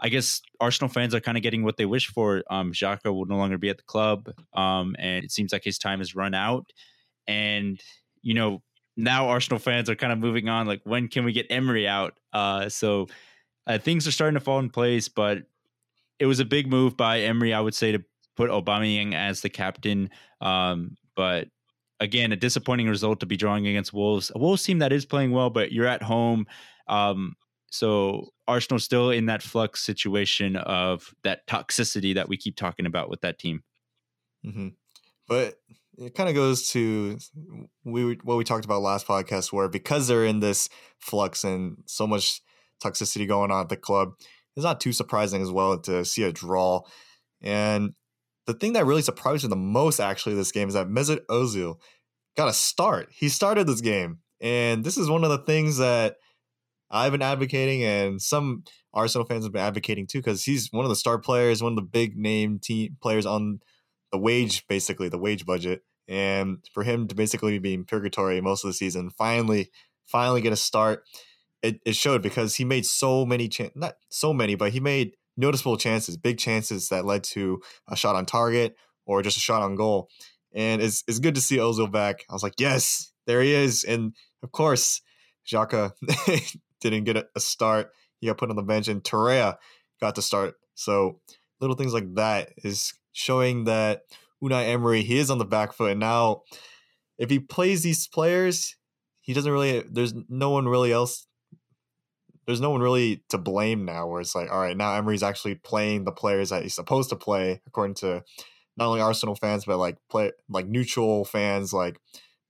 I 0.00 0.08
guess 0.08 0.42
Arsenal 0.60 0.88
fans 0.88 1.14
are 1.14 1.20
kind 1.20 1.36
of 1.36 1.44
getting 1.44 1.62
what 1.62 1.76
they 1.76 1.86
wish 1.86 2.08
for. 2.08 2.42
Um, 2.50 2.72
Xhaka 2.72 3.14
will 3.14 3.26
no 3.26 3.36
longer 3.36 3.58
be 3.58 3.70
at 3.70 3.76
the 3.76 3.84
club, 3.84 4.32
um, 4.52 4.96
and 4.98 5.24
it 5.24 5.30
seems 5.30 5.52
like 5.52 5.62
his 5.62 5.78
time 5.78 6.00
has 6.00 6.16
run 6.16 6.34
out. 6.34 6.72
And 7.28 7.80
you 8.20 8.34
know, 8.34 8.62
now 8.96 9.28
Arsenal 9.28 9.60
fans 9.60 9.88
are 9.88 9.94
kind 9.94 10.12
of 10.12 10.18
moving 10.18 10.48
on. 10.48 10.66
Like, 10.66 10.80
when 10.82 11.06
can 11.06 11.24
we 11.24 11.32
get 11.32 11.46
Emery 11.50 11.86
out? 11.86 12.18
Uh, 12.32 12.68
so 12.68 13.06
uh, 13.66 13.78
things 13.78 14.06
are 14.06 14.12
starting 14.12 14.34
to 14.34 14.40
fall 14.40 14.58
in 14.58 14.70
place. 14.70 15.08
But 15.08 15.44
it 16.18 16.26
was 16.26 16.40
a 16.40 16.44
big 16.44 16.68
move 16.68 16.96
by 16.96 17.20
Emery, 17.20 17.52
I 17.52 17.60
would 17.60 17.74
say, 17.74 17.92
to 17.92 18.04
put 18.36 18.50
Aubameyang 18.50 19.14
as 19.14 19.40
the 19.40 19.48
captain. 19.48 20.10
Um, 20.40 20.96
but 21.14 21.48
again, 22.00 22.32
a 22.32 22.36
disappointing 22.36 22.88
result 22.88 23.20
to 23.20 23.26
be 23.26 23.36
drawing 23.36 23.66
against 23.66 23.92
Wolves. 23.92 24.30
A 24.34 24.38
Wolves 24.38 24.62
team 24.62 24.78
that 24.80 24.92
is 24.92 25.06
playing 25.06 25.32
well, 25.32 25.50
but 25.50 25.72
you're 25.72 25.86
at 25.86 26.02
home. 26.02 26.46
Um, 26.88 27.34
so 27.70 28.28
Arsenal 28.46 28.78
still 28.78 29.10
in 29.10 29.26
that 29.26 29.42
flux 29.42 29.82
situation 29.82 30.56
of 30.56 31.14
that 31.24 31.46
toxicity 31.46 32.14
that 32.14 32.28
we 32.28 32.36
keep 32.36 32.56
talking 32.56 32.86
about 32.86 33.10
with 33.10 33.22
that 33.22 33.38
team. 33.38 33.62
Mm-hmm. 34.44 34.68
But 35.28 35.54
it 35.98 36.14
kind 36.14 36.28
of 36.28 36.34
goes 36.34 36.68
to 36.70 37.18
we 37.84 38.18
what 38.22 38.36
we 38.36 38.44
talked 38.44 38.64
about 38.64 38.82
last 38.82 39.06
podcast, 39.06 39.52
where 39.52 39.68
because 39.68 40.08
they're 40.08 40.24
in 40.24 40.40
this 40.40 40.68
flux 40.98 41.42
and 41.42 41.78
so 41.86 42.06
much 42.06 42.40
toxicity 42.82 43.26
going 43.26 43.50
on 43.50 43.62
at 43.62 43.68
the 43.68 43.76
club, 43.76 44.10
it's 44.56 44.64
not 44.64 44.80
too 44.80 44.92
surprising 44.92 45.42
as 45.42 45.50
well 45.50 45.78
to 45.80 46.04
see 46.04 46.22
a 46.22 46.32
draw. 46.32 46.82
And 47.42 47.92
the 48.46 48.54
thing 48.54 48.72
that 48.74 48.86
really 48.86 49.02
surprised 49.02 49.44
me 49.44 49.50
the 49.50 49.56
most, 49.56 50.00
actually, 50.00 50.34
this 50.34 50.52
game 50.52 50.68
is 50.68 50.74
that 50.74 50.88
Mesut 50.88 51.20
Ozil 51.28 51.76
got 52.36 52.48
a 52.48 52.52
start. 52.52 53.08
He 53.10 53.28
started 53.28 53.66
this 53.66 53.80
game, 53.80 54.18
and 54.40 54.84
this 54.84 54.96
is 54.96 55.10
one 55.10 55.24
of 55.24 55.30
the 55.30 55.38
things 55.38 55.78
that 55.78 56.16
I've 56.90 57.12
been 57.12 57.22
advocating, 57.22 57.82
and 57.82 58.22
some 58.22 58.62
Arsenal 58.94 59.26
fans 59.26 59.44
have 59.44 59.52
been 59.52 59.62
advocating 59.62 60.06
too, 60.06 60.18
because 60.18 60.44
he's 60.44 60.68
one 60.70 60.84
of 60.84 60.88
the 60.88 60.96
star 60.96 61.18
players, 61.18 61.62
one 61.62 61.72
of 61.72 61.76
the 61.76 61.82
big 61.82 62.16
name 62.16 62.58
team 62.62 62.96
players 63.02 63.26
on 63.26 63.58
the 64.12 64.18
wage, 64.18 64.66
basically 64.68 65.08
the 65.08 65.18
wage 65.18 65.44
budget, 65.44 65.82
and 66.08 66.58
for 66.72 66.84
him 66.84 67.08
to 67.08 67.14
basically 67.14 67.58
be 67.58 67.74
in 67.74 67.84
purgatory 67.84 68.40
most 68.40 68.64
of 68.64 68.68
the 68.68 68.74
season, 68.74 69.10
finally, 69.10 69.70
finally 70.06 70.40
get 70.40 70.52
a 70.52 70.56
start. 70.56 71.02
It, 71.62 71.80
it 71.84 71.96
showed 71.96 72.22
because 72.22 72.56
he 72.56 72.64
made 72.64 72.86
so 72.86 73.24
many 73.26 73.48
chan- 73.48 73.72
not 73.74 73.94
so 74.10 74.32
many, 74.32 74.54
but 74.54 74.72
he 74.72 74.80
made 74.80 75.16
noticeable 75.36 75.76
chances, 75.76 76.16
big 76.16 76.38
chances 76.38 76.88
that 76.88 77.04
led 77.04 77.24
to 77.24 77.60
a 77.88 77.96
shot 77.96 78.16
on 78.16 78.26
target 78.26 78.76
or 79.06 79.22
just 79.22 79.36
a 79.36 79.40
shot 79.40 79.62
on 79.62 79.74
goal. 79.74 80.08
And 80.54 80.80
it's 80.80 81.02
it's 81.06 81.18
good 81.18 81.34
to 81.34 81.40
see 81.40 81.56
Ozil 81.56 81.90
back. 81.90 82.24
I 82.30 82.32
was 82.32 82.42
like, 82.42 82.54
yes, 82.58 83.12
there 83.26 83.42
he 83.42 83.52
is. 83.52 83.84
And 83.84 84.14
of 84.42 84.52
course, 84.52 85.02
Xhaka 85.46 85.92
didn't 86.80 87.04
get 87.04 87.28
a, 87.34 87.40
start. 87.40 87.90
He 88.18 88.26
got 88.26 88.38
put 88.38 88.50
on 88.50 88.56
the 88.56 88.62
bench, 88.62 88.88
and 88.88 89.02
Torreira 89.02 89.56
got 90.00 90.14
to 90.14 90.22
start. 90.22 90.54
So 90.74 91.20
little 91.60 91.76
things 91.76 91.92
like 91.92 92.14
that 92.14 92.50
is 92.58 92.94
showing 93.12 93.64
that 93.64 94.02
Unai 94.42 94.68
Emery 94.68 95.02
he 95.02 95.18
is 95.18 95.30
on 95.30 95.38
the 95.38 95.44
back 95.44 95.72
foot. 95.72 95.92
And 95.92 96.00
now, 96.00 96.42
if 97.18 97.30
he 97.30 97.38
plays 97.38 97.82
these 97.82 98.06
players, 98.06 98.76
he 99.20 99.32
doesn't 99.32 99.52
really. 99.52 99.80
There's 99.80 100.14
no 100.28 100.50
one 100.50 100.68
really 100.68 100.92
else. 100.92 101.26
There's 102.46 102.60
no 102.60 102.70
one 102.70 102.80
really 102.80 103.22
to 103.30 103.38
blame 103.38 103.84
now. 103.84 104.06
Where 104.06 104.20
it's 104.20 104.34
like, 104.34 104.50
all 104.50 104.60
right, 104.60 104.76
now 104.76 104.94
Emery's 104.94 105.22
actually 105.22 105.56
playing 105.56 106.04
the 106.04 106.12
players 106.12 106.50
that 106.50 106.62
he's 106.62 106.74
supposed 106.74 107.10
to 107.10 107.16
play, 107.16 107.60
according 107.66 107.94
to 107.96 108.24
not 108.76 108.88
only 108.88 109.00
Arsenal 109.00 109.34
fans 109.34 109.64
but 109.64 109.78
like 109.78 109.96
play 110.10 110.32
like 110.48 110.66
neutral 110.66 111.24
fans 111.24 111.72
like 111.72 111.98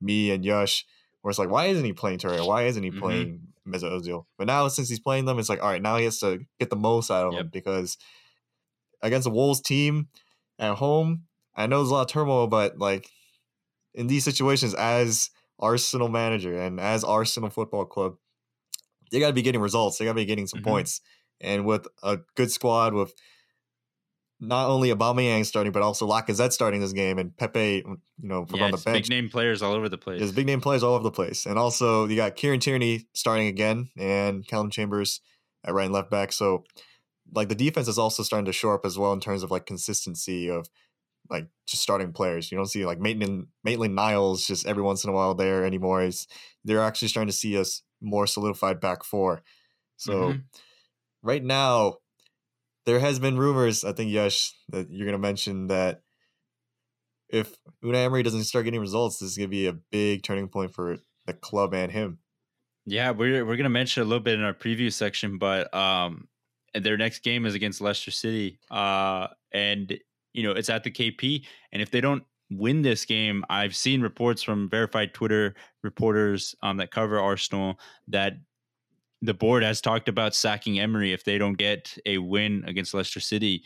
me 0.00 0.30
and 0.30 0.44
Yash. 0.44 0.84
Where 1.22 1.30
it's 1.30 1.38
like, 1.38 1.50
why 1.50 1.66
isn't 1.66 1.84
he 1.84 1.92
playing 1.92 2.18
Torreira? 2.18 2.46
Why 2.46 2.64
isn't 2.64 2.82
he 2.82 2.90
mm-hmm. 2.90 3.00
playing 3.00 3.40
Mesut 3.66 3.90
Ozil. 3.90 4.24
But 4.38 4.46
now 4.46 4.68
since 4.68 4.88
he's 4.88 5.00
playing 5.00 5.24
them, 5.24 5.38
it's 5.38 5.48
like 5.48 5.62
all 5.62 5.70
right, 5.70 5.82
now 5.82 5.96
he 5.96 6.04
has 6.04 6.18
to 6.20 6.40
get 6.58 6.70
the 6.70 6.76
most 6.76 7.10
out 7.10 7.26
of 7.26 7.32
yep. 7.32 7.42
them 7.42 7.50
because 7.52 7.98
against 9.02 9.24
the 9.24 9.30
Wolves 9.30 9.60
team 9.60 10.08
at 10.58 10.76
home, 10.76 11.24
I 11.54 11.66
know 11.66 11.78
there's 11.78 11.90
a 11.90 11.94
lot 11.94 12.02
of 12.02 12.08
turmoil, 12.08 12.46
but 12.46 12.78
like 12.78 13.10
in 13.94 14.06
these 14.06 14.24
situations, 14.24 14.74
as 14.74 15.30
Arsenal 15.58 16.08
manager 16.08 16.58
and 16.58 16.80
as 16.80 17.04
Arsenal 17.04 17.50
Football 17.50 17.86
Club, 17.86 18.16
they 19.10 19.20
got 19.20 19.28
to 19.28 19.32
be 19.32 19.42
getting 19.42 19.60
results. 19.60 19.98
They 19.98 20.04
got 20.04 20.12
to 20.12 20.16
be 20.16 20.24
getting 20.24 20.46
some 20.46 20.60
mm-hmm. 20.60 20.70
points, 20.70 21.00
and 21.40 21.64
with 21.64 21.86
a 22.02 22.18
good 22.34 22.50
squad 22.50 22.94
with 22.94 23.12
not 24.38 24.68
only 24.68 24.90
Aubameyang 24.90 25.46
starting, 25.46 25.72
but 25.72 25.82
also 25.82 26.06
Lacazette 26.06 26.52
starting 26.52 26.80
this 26.80 26.92
game, 26.92 27.18
and 27.18 27.36
Pepe, 27.36 27.82
you 27.86 27.98
know, 28.18 28.44
from 28.44 28.58
yeah, 28.58 28.66
on 28.66 28.70
the 28.70 28.76
bench. 28.78 29.08
Big 29.08 29.10
name 29.10 29.30
players 29.30 29.62
all 29.62 29.72
over 29.72 29.88
the 29.88 29.98
place. 29.98 30.18
There's 30.18 30.32
big 30.32 30.46
name 30.46 30.60
players 30.60 30.82
all 30.82 30.94
over 30.94 31.04
the 31.04 31.10
place, 31.10 31.46
and 31.46 31.58
also 31.58 32.06
you 32.06 32.16
got 32.16 32.36
Kieran 32.36 32.60
Tierney 32.60 33.06
starting 33.14 33.46
again, 33.46 33.90
and 33.96 34.46
Calum 34.46 34.70
Chambers 34.70 35.20
at 35.64 35.74
right 35.74 35.84
and 35.84 35.94
left 35.94 36.10
back. 36.10 36.32
So, 36.32 36.64
like 37.34 37.48
the 37.48 37.54
defense 37.54 37.88
is 37.88 37.98
also 37.98 38.22
starting 38.22 38.46
to 38.46 38.52
show 38.52 38.72
up 38.72 38.84
as 38.84 38.98
well 38.98 39.12
in 39.12 39.20
terms 39.20 39.42
of 39.42 39.50
like 39.50 39.66
consistency 39.66 40.48
of 40.48 40.68
like 41.30 41.48
just 41.66 41.82
starting 41.82 42.12
players. 42.12 42.50
You 42.52 42.58
don't 42.58 42.66
see 42.66 42.84
like 42.84 43.00
Maitland 43.00 43.46
Maitland 43.64 43.94
Niles 43.94 44.46
just 44.46 44.66
every 44.66 44.82
once 44.82 45.02
in 45.04 45.10
a 45.10 45.12
while 45.12 45.34
there 45.34 45.64
anymore. 45.64 46.02
Is 46.02 46.26
they're 46.64 46.82
actually 46.82 47.08
starting 47.08 47.30
to 47.30 47.36
see 47.36 47.58
us 47.58 47.82
more 48.00 48.26
solidified 48.26 48.80
back 48.80 49.04
four. 49.04 49.42
So 49.96 50.12
mm-hmm. 50.12 50.38
right 51.22 51.42
now 51.42 51.96
there 52.84 53.00
has 53.00 53.18
been 53.18 53.36
rumors, 53.36 53.84
I 53.84 53.92
think, 53.92 54.10
Yash, 54.10 54.54
that 54.70 54.90
you're 54.90 55.06
going 55.06 55.20
to 55.20 55.26
mention 55.26 55.68
that 55.68 56.02
if 57.28 57.52
Unai 57.84 58.04
Emery 58.04 58.22
doesn't 58.22 58.44
start 58.44 58.64
getting 58.64 58.80
results, 58.80 59.18
this 59.18 59.30
is 59.30 59.36
going 59.36 59.48
to 59.48 59.50
be 59.50 59.66
a 59.66 59.72
big 59.72 60.22
turning 60.22 60.48
point 60.48 60.72
for 60.72 60.98
the 61.26 61.32
club 61.32 61.74
and 61.74 61.90
him. 61.90 62.18
Yeah, 62.84 63.10
we're 63.10 63.44
we're 63.44 63.56
going 63.56 63.64
to 63.64 63.68
mention 63.68 64.02
a 64.02 64.06
little 64.06 64.22
bit 64.22 64.38
in 64.38 64.44
our 64.44 64.54
preview 64.54 64.92
section, 64.92 65.38
but 65.38 65.74
um, 65.74 66.28
their 66.72 66.96
next 66.96 67.24
game 67.24 67.44
is 67.44 67.54
against 67.54 67.80
Leicester 67.80 68.12
City, 68.12 68.60
uh, 68.70 69.26
and 69.50 69.98
you 70.32 70.44
know 70.44 70.52
it's 70.52 70.70
at 70.70 70.84
the 70.84 70.90
KP, 70.92 71.44
and 71.72 71.82
if 71.82 71.90
they 71.90 72.00
don't 72.00 72.22
win 72.50 72.82
this 72.82 73.04
game, 73.04 73.44
I've 73.50 73.74
seen 73.74 74.00
reports 74.00 74.42
from 74.42 74.68
verified 74.68 75.14
Twitter 75.14 75.54
reporters 75.82 76.54
um, 76.62 76.76
that 76.78 76.90
cover 76.90 77.18
Arsenal 77.18 77.78
that 78.08 78.34
the 79.22 79.34
board 79.34 79.62
has 79.62 79.80
talked 79.80 80.08
about 80.08 80.34
sacking 80.34 80.78
Emery 80.78 81.12
if 81.12 81.24
they 81.24 81.38
don't 81.38 81.56
get 81.56 81.96
a 82.06 82.18
win 82.18 82.64
against 82.66 82.94
Leicester 82.94 83.20
City. 83.20 83.64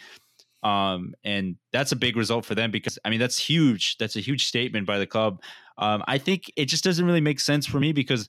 Um, 0.63 1.15
and 1.25 1.57
that's 1.73 1.93
a 1.93 1.97
big 1.97 2.17
result 2.17 2.45
for 2.45 2.55
them 2.55 2.71
because 2.71 2.99
I 3.05 3.11
mean 3.11 3.19
that's 3.19 3.39
huge. 3.39 3.97
That's 3.99 4.17
a 4.17 4.21
huge 4.21 4.47
statement 4.47 4.87
by 4.87 4.99
the 4.99 5.07
club. 5.07 5.43
Um, 5.79 6.03
I 6.07 6.19
think 6.19 6.53
it 6.57 6.67
just 6.67 6.85
doesn't 6.85 7.05
really 7.05 7.21
make 7.21 7.41
sense 7.41 7.67
for 7.67 7.81
me 7.81 7.93
because 7.93 8.29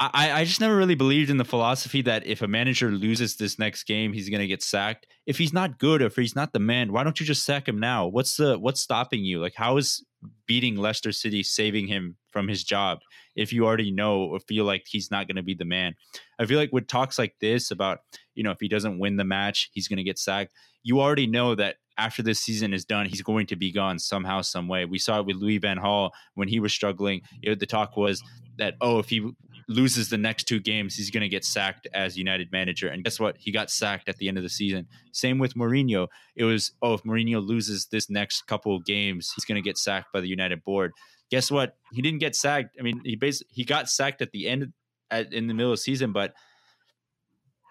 I, 0.00 0.32
I 0.32 0.44
just 0.44 0.62
never 0.62 0.76
really 0.76 0.94
believed 0.94 1.28
in 1.28 1.36
the 1.36 1.44
philosophy 1.44 2.00
that 2.02 2.26
if 2.26 2.40
a 2.40 2.48
manager 2.48 2.90
loses 2.90 3.36
this 3.36 3.58
next 3.58 3.84
game, 3.84 4.14
he's 4.14 4.30
to 4.30 4.46
get 4.46 4.62
sacked. 4.62 5.06
If 5.26 5.36
he's 5.36 5.52
not 5.52 5.78
good, 5.78 6.00
if 6.00 6.16
he's 6.16 6.34
not 6.34 6.54
the 6.54 6.58
man, 6.58 6.90
why 6.90 7.04
don't 7.04 7.20
you 7.20 7.26
just 7.26 7.44
sack 7.44 7.68
him 7.68 7.78
now? 7.78 8.06
What's 8.06 8.38
the 8.38 8.58
what's 8.58 8.80
stopping 8.80 9.24
you? 9.24 9.40
Like, 9.40 9.52
how 9.54 9.76
is 9.76 10.02
beating 10.46 10.76
Leicester 10.76 11.12
City 11.12 11.42
saving 11.42 11.86
him 11.86 12.16
from 12.30 12.48
his 12.48 12.64
job 12.64 13.00
if 13.36 13.52
you 13.52 13.66
already 13.66 13.90
know 13.90 14.22
or 14.22 14.40
feel 14.40 14.64
like 14.64 14.84
he's 14.86 15.10
not 15.10 15.26
to 15.36 15.42
be 15.42 15.54
the 15.54 15.66
man? 15.66 15.94
I 16.38 16.46
feel 16.46 16.58
like 16.58 16.72
with 16.72 16.86
talks 16.86 17.18
like 17.18 17.34
this 17.42 17.70
about 17.70 17.98
you 18.34 18.42
know 18.42 18.52
if 18.52 18.60
he 18.60 18.68
doesn't 18.68 18.98
win 18.98 19.18
the 19.18 19.24
match, 19.24 19.68
he's 19.74 19.86
to 19.98 20.02
get 20.02 20.18
sacked. 20.18 20.52
You 20.82 21.02
already 21.02 21.26
know 21.26 21.54
that 21.56 21.76
after 21.98 22.22
this 22.22 22.40
season 22.40 22.72
is 22.72 22.86
done, 22.86 23.04
he's 23.04 23.20
going 23.20 23.46
to 23.48 23.56
be 23.56 23.70
gone 23.70 23.98
somehow, 23.98 24.40
some 24.40 24.66
way. 24.66 24.86
We 24.86 24.98
saw 24.98 25.20
it 25.20 25.26
with 25.26 25.36
Louis 25.36 25.58
Van 25.58 25.76
Gaal 25.76 26.10
when 26.36 26.48
he 26.48 26.58
was 26.58 26.72
struggling. 26.72 27.20
The 27.42 27.66
talk 27.66 27.98
was 27.98 28.22
that 28.56 28.74
oh, 28.80 28.98
if 28.98 29.10
he 29.10 29.30
loses 29.70 30.08
the 30.08 30.18
next 30.18 30.44
two 30.44 30.58
games, 30.58 30.96
he's 30.96 31.10
going 31.10 31.22
to 31.22 31.28
get 31.28 31.44
sacked 31.44 31.86
as 31.94 32.18
United 32.18 32.50
manager. 32.50 32.88
And 32.88 33.04
guess 33.04 33.20
what? 33.20 33.36
He 33.38 33.52
got 33.52 33.70
sacked 33.70 34.08
at 34.08 34.16
the 34.16 34.26
end 34.26 34.36
of 34.36 34.42
the 34.42 34.50
season. 34.50 34.88
Same 35.12 35.38
with 35.38 35.54
Mourinho. 35.54 36.08
It 36.34 36.42
was, 36.42 36.72
oh, 36.82 36.94
if 36.94 37.04
Mourinho 37.04 37.46
loses 37.46 37.86
this 37.86 38.10
next 38.10 38.48
couple 38.48 38.74
of 38.74 38.84
games, 38.84 39.32
he's 39.34 39.44
going 39.44 39.62
to 39.62 39.66
get 39.66 39.78
sacked 39.78 40.12
by 40.12 40.20
the 40.20 40.28
United 40.28 40.64
board. 40.64 40.92
Guess 41.30 41.52
what? 41.52 41.76
He 41.92 42.02
didn't 42.02 42.18
get 42.18 42.34
sacked. 42.34 42.76
I 42.80 42.82
mean, 42.82 43.00
he 43.04 43.14
basically 43.14 43.52
he 43.52 43.64
got 43.64 43.88
sacked 43.88 44.20
at 44.20 44.32
the 44.32 44.48
end 44.48 44.72
at, 45.08 45.32
in 45.32 45.46
the 45.46 45.54
middle 45.54 45.70
of 45.70 45.78
the 45.78 45.82
season, 45.82 46.12
but 46.12 46.34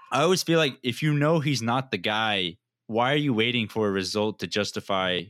I 0.09 0.21
always 0.21 0.41
feel 0.41 0.57
like 0.57 0.77
if 0.81 1.03
you 1.03 1.13
know 1.13 1.41
he's 1.41 1.61
not 1.61 1.91
the 1.91 1.97
guy, 1.97 2.55
why 2.87 3.11
are 3.11 3.17
you 3.17 3.33
waiting 3.33 3.67
for 3.67 3.89
a 3.89 3.91
result 3.91 4.39
to 4.39 4.47
justify 4.47 5.23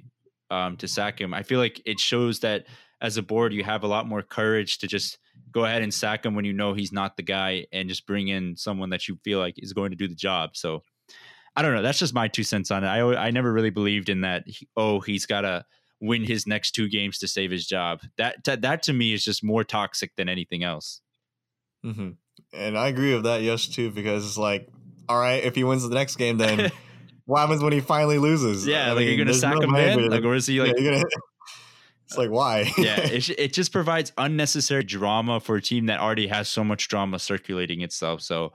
um, 0.52 0.78
to 0.78 0.88
sack 0.88 1.20
him? 1.20 1.34
I 1.34 1.42
feel 1.42 1.60
like 1.60 1.82
it 1.86 2.00
shows 2.00 2.42
that 2.42 2.68
as 3.02 3.18
a 3.18 3.24
board, 3.24 3.54
you 3.54 3.64
have 3.64 3.84
a 3.84 3.88
lot 3.88 4.08
more 4.08 4.22
courage 4.22 4.78
to 4.80 4.88
just 4.88 5.18
go 5.52 5.66
ahead 5.66 5.82
and 5.82 5.94
sack 5.94 6.26
him 6.26 6.36
when 6.36 6.46
you 6.46 6.54
know 6.54 6.74
he's 6.74 6.92
not 6.92 7.18
the 7.18 7.24
guy 7.24 7.66
and 7.72 7.90
just 7.90 8.06
bring 8.06 8.28
in 8.28 8.56
someone 8.56 8.90
that 8.90 9.08
you 9.08 9.18
feel 9.24 9.40
like 9.40 9.56
is 9.58 9.74
going 9.74 9.92
to 9.92 9.98
do 9.98 10.08
the 10.08 10.16
job. 10.16 10.52
So 10.56 10.84
I 11.56 11.62
don't 11.62 11.76
know. 11.76 11.82
That's 11.82 12.00
just 12.00 12.14
my 12.14 12.28
two 12.28 12.44
cents 12.44 12.72
on 12.72 12.84
it. 12.84 12.88
I 12.88 13.28
I 13.28 13.32
never 13.32 13.52
really 13.52 13.70
believed 13.70 14.10
in 14.10 14.22
that. 14.22 14.44
He, 14.46 14.68
oh, 14.78 15.00
he's 15.00 15.26
got 15.26 15.42
to 15.42 15.66
win 16.00 16.24
his 16.24 16.48
next 16.48 16.72
two 16.72 16.88
games 16.88 17.20
to 17.20 17.28
save 17.28 17.52
his 17.52 17.66
job. 17.66 18.02
That 18.18 18.44
that, 18.46 18.62
that 18.62 18.84
to 18.84 18.94
me 18.94 19.14
is 19.14 19.24
just 19.24 19.44
more 19.44 19.64
toxic 19.64 20.16
than 20.16 20.30
anything 20.30 20.64
else. 20.64 21.02
Mm-hmm. 21.86 22.12
And 22.54 22.78
I 22.78 22.88
agree 22.88 23.14
with 23.14 23.24
that, 23.24 23.42
yes, 23.42 23.68
too, 23.68 23.92
because 23.92 24.26
it's 24.26 24.38
like, 24.38 24.70
all 25.08 25.20
right, 25.20 25.44
if 25.44 25.56
he 25.56 25.64
wins 25.64 25.88
the 25.88 25.94
next 25.94 26.16
game, 26.16 26.38
then 26.38 26.72
what 27.26 27.42
happens 27.42 27.62
when 27.62 27.74
he 27.74 27.80
finally 27.80 28.18
loses? 28.18 28.66
Yeah, 28.66 28.86
I 28.86 28.90
like 28.90 29.00
mean, 29.00 29.08
you're 29.10 29.26
gonna 29.26 29.34
sack 29.34 29.56
no 29.56 29.62
him 29.62 29.74
then, 29.74 30.10
like, 30.10 30.24
or 30.24 30.36
is 30.36 30.48
he 30.48 30.62
like? 30.62 30.76
Yeah, 30.78 30.92
gonna, 30.92 31.04
it's 32.10 32.18
like 32.18 32.32
why? 32.32 32.72
yeah, 32.78 33.00
it, 33.04 33.30
it 33.30 33.54
just 33.54 33.72
provides 33.72 34.12
unnecessary 34.18 34.84
drama 34.84 35.40
for 35.40 35.58
a 35.58 35.62
team 35.62 35.86
that 35.86 36.00
already 36.00 36.28
has 36.28 36.50
so 36.50 36.64
much 36.64 36.88
drama 36.88 37.20
circulating 37.20 37.82
itself. 37.82 38.22
So 38.22 38.52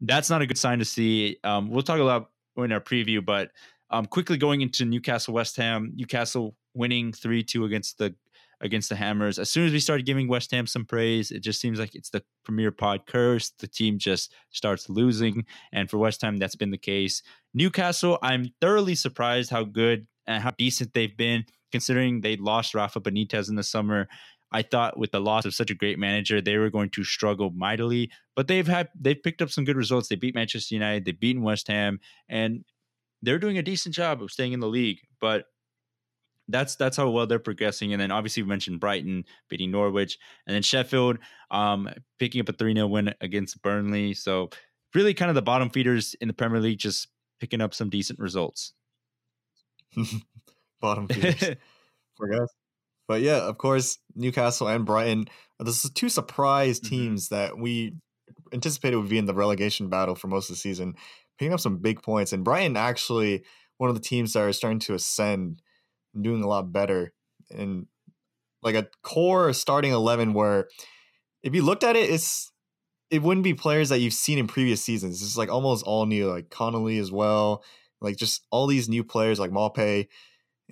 that's 0.00 0.30
not 0.30 0.40
a 0.40 0.46
good 0.46 0.58
sign 0.58 0.78
to 0.78 0.84
see. 0.84 1.36
Um, 1.42 1.68
we'll 1.68 1.82
talk 1.82 1.98
about 1.98 2.30
in 2.56 2.70
our 2.70 2.80
preview, 2.80 3.24
but 3.24 3.50
um, 3.90 4.06
quickly 4.06 4.36
going 4.36 4.60
into 4.60 4.84
Newcastle 4.84 5.34
West 5.34 5.56
Ham, 5.56 5.94
Newcastle 5.96 6.54
winning 6.74 7.12
three 7.12 7.42
two 7.42 7.64
against 7.64 7.98
the 7.98 8.14
against 8.60 8.88
the 8.88 8.94
Hammers. 8.94 9.40
As 9.40 9.50
soon 9.50 9.66
as 9.66 9.72
we 9.72 9.80
started 9.80 10.06
giving 10.06 10.28
West 10.28 10.52
Ham 10.52 10.68
some 10.68 10.84
praise, 10.84 11.32
it 11.32 11.40
just 11.40 11.60
seems 11.60 11.80
like 11.80 11.96
it's 11.96 12.10
the 12.10 12.22
Premier 12.44 12.70
Pod 12.70 13.04
curse. 13.06 13.50
The 13.58 13.66
team 13.66 13.98
just 13.98 14.32
starts 14.50 14.88
losing, 14.88 15.44
and 15.72 15.90
for 15.90 15.98
West 15.98 16.22
Ham, 16.22 16.36
that's 16.36 16.54
been 16.54 16.70
the 16.70 16.78
case. 16.78 17.20
Newcastle, 17.52 18.20
I'm 18.22 18.52
thoroughly 18.60 18.94
surprised 18.94 19.50
how 19.50 19.64
good 19.64 20.06
and 20.28 20.40
how 20.40 20.52
decent 20.52 20.94
they've 20.94 21.16
been 21.16 21.46
considering 21.72 22.20
they 22.20 22.36
lost 22.36 22.74
Rafa 22.74 23.00
Benitez 23.00 23.48
in 23.48 23.56
the 23.56 23.62
summer. 23.62 24.08
I 24.52 24.62
thought 24.62 24.98
with 24.98 25.10
the 25.10 25.20
loss 25.20 25.44
of 25.44 25.54
such 25.54 25.70
a 25.70 25.74
great 25.74 25.98
manager, 25.98 26.40
they 26.40 26.56
were 26.56 26.70
going 26.70 26.90
to 26.90 27.04
struggle 27.04 27.50
mightily. 27.50 28.10
But 28.34 28.48
they've 28.48 28.66
had 28.66 28.88
they've 28.98 29.20
picked 29.20 29.42
up 29.42 29.50
some 29.50 29.64
good 29.64 29.76
results. 29.76 30.08
They 30.08 30.16
beat 30.16 30.34
Manchester 30.34 30.74
United, 30.74 31.04
they've 31.04 31.18
beaten 31.18 31.42
West 31.42 31.68
Ham, 31.68 32.00
and 32.28 32.64
they're 33.22 33.38
doing 33.38 33.58
a 33.58 33.62
decent 33.62 33.94
job 33.94 34.22
of 34.22 34.30
staying 34.30 34.52
in 34.52 34.60
the 34.60 34.68
league. 34.68 35.00
But 35.20 35.46
that's 36.48 36.76
that's 36.76 36.96
how 36.96 37.10
well 37.10 37.26
they're 37.26 37.38
progressing. 37.38 37.92
And 37.92 38.00
then 38.00 38.12
obviously 38.12 38.42
we 38.42 38.48
mentioned 38.48 38.80
Brighton 38.80 39.24
beating 39.48 39.70
Norwich, 39.70 40.18
and 40.46 40.54
then 40.54 40.62
Sheffield 40.62 41.18
um, 41.50 41.88
picking 42.18 42.40
up 42.40 42.48
a 42.48 42.52
3 42.52 42.74
0 42.74 42.86
win 42.86 43.14
against 43.20 43.60
Burnley. 43.62 44.14
So 44.14 44.50
really 44.94 45.14
kind 45.14 45.28
of 45.28 45.34
the 45.34 45.42
bottom 45.42 45.70
feeders 45.70 46.14
in 46.20 46.28
the 46.28 46.34
Premier 46.34 46.60
League 46.60 46.78
just 46.78 47.08
picking 47.40 47.60
up 47.60 47.74
some 47.74 47.90
decent 47.90 48.18
results. 48.18 48.72
bottom 50.80 51.08
feeders 51.08 51.56
for 52.16 52.28
guys. 52.28 52.48
But 53.08 53.20
yeah, 53.20 53.38
of 53.38 53.58
course, 53.58 53.98
Newcastle 54.14 54.68
and 54.68 54.84
Brighton. 54.84 55.28
This 55.60 55.84
is 55.84 55.90
two 55.90 56.08
surprise 56.08 56.80
mm-hmm. 56.80 56.88
teams 56.88 57.26
mm-hmm. 57.26 57.34
that 57.34 57.58
we 57.58 57.94
anticipated 58.52 58.96
would 58.96 59.08
be 59.08 59.18
in 59.18 59.26
the 59.26 59.34
relegation 59.34 59.88
battle 59.88 60.14
for 60.14 60.28
most 60.28 60.50
of 60.50 60.56
the 60.56 60.60
season, 60.60 60.94
picking 61.38 61.52
up 61.52 61.60
some 61.60 61.78
big 61.78 62.02
points. 62.02 62.32
And 62.32 62.44
Brighton 62.44 62.76
actually 62.76 63.44
one 63.78 63.90
of 63.90 63.96
the 63.96 64.02
teams 64.02 64.32
that 64.32 64.40
are 64.40 64.52
starting 64.52 64.80
to 64.80 64.94
ascend 64.94 65.62
and 66.14 66.24
doing 66.24 66.42
a 66.42 66.48
lot 66.48 66.72
better. 66.72 67.12
And 67.50 67.86
like 68.62 68.74
a 68.74 68.88
core 69.02 69.52
starting 69.52 69.92
eleven 69.92 70.32
where 70.32 70.68
if 71.42 71.54
you 71.54 71.62
looked 71.62 71.84
at 71.84 71.94
it, 71.96 72.10
it's 72.10 72.50
it 73.10 73.22
wouldn't 73.22 73.44
be 73.44 73.54
players 73.54 73.90
that 73.90 74.00
you've 74.00 74.12
seen 74.12 74.38
in 74.38 74.48
previous 74.48 74.82
seasons. 74.82 75.22
It's 75.22 75.36
like 75.36 75.50
almost 75.50 75.84
all 75.84 76.06
new, 76.06 76.28
like 76.28 76.50
Connolly 76.50 76.98
as 76.98 77.12
well. 77.12 77.62
Like 78.00 78.16
just 78.16 78.44
all 78.50 78.66
these 78.66 78.88
new 78.88 79.04
players 79.04 79.38
like 79.38 79.52
Maupay 79.52 80.08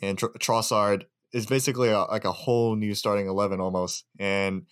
and 0.02 0.18
Tr- 0.18 0.26
Trossard 0.38 1.04
is 1.32 1.46
basically 1.46 1.88
a, 1.88 2.00
like 2.02 2.24
a 2.24 2.32
whole 2.32 2.76
new 2.76 2.94
starting 2.94 3.26
11 3.26 3.60
almost. 3.60 4.04
And, 4.18 4.66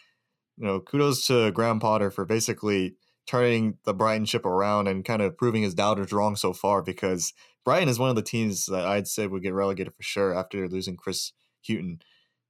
you 0.56 0.66
know, 0.66 0.80
kudos 0.80 1.26
to 1.26 1.50
Graham 1.52 1.80
Potter 1.80 2.10
for 2.10 2.24
basically 2.24 2.96
turning 3.26 3.78
the 3.84 3.94
Brighton 3.94 4.26
ship 4.26 4.44
around 4.44 4.88
and 4.88 5.04
kind 5.04 5.22
of 5.22 5.36
proving 5.36 5.62
his 5.62 5.74
doubters 5.74 6.12
wrong 6.12 6.36
so 6.36 6.52
far 6.52 6.82
because 6.82 7.32
Brighton 7.64 7.88
is 7.88 7.98
one 7.98 8.10
of 8.10 8.16
the 8.16 8.22
teams 8.22 8.66
that 8.66 8.84
I'd 8.84 9.08
say 9.08 9.26
would 9.26 9.42
get 9.42 9.54
relegated 9.54 9.94
for 9.94 10.02
sure 10.02 10.34
after 10.34 10.68
losing 10.68 10.96
Chris 10.96 11.32
Hughton 11.66 12.00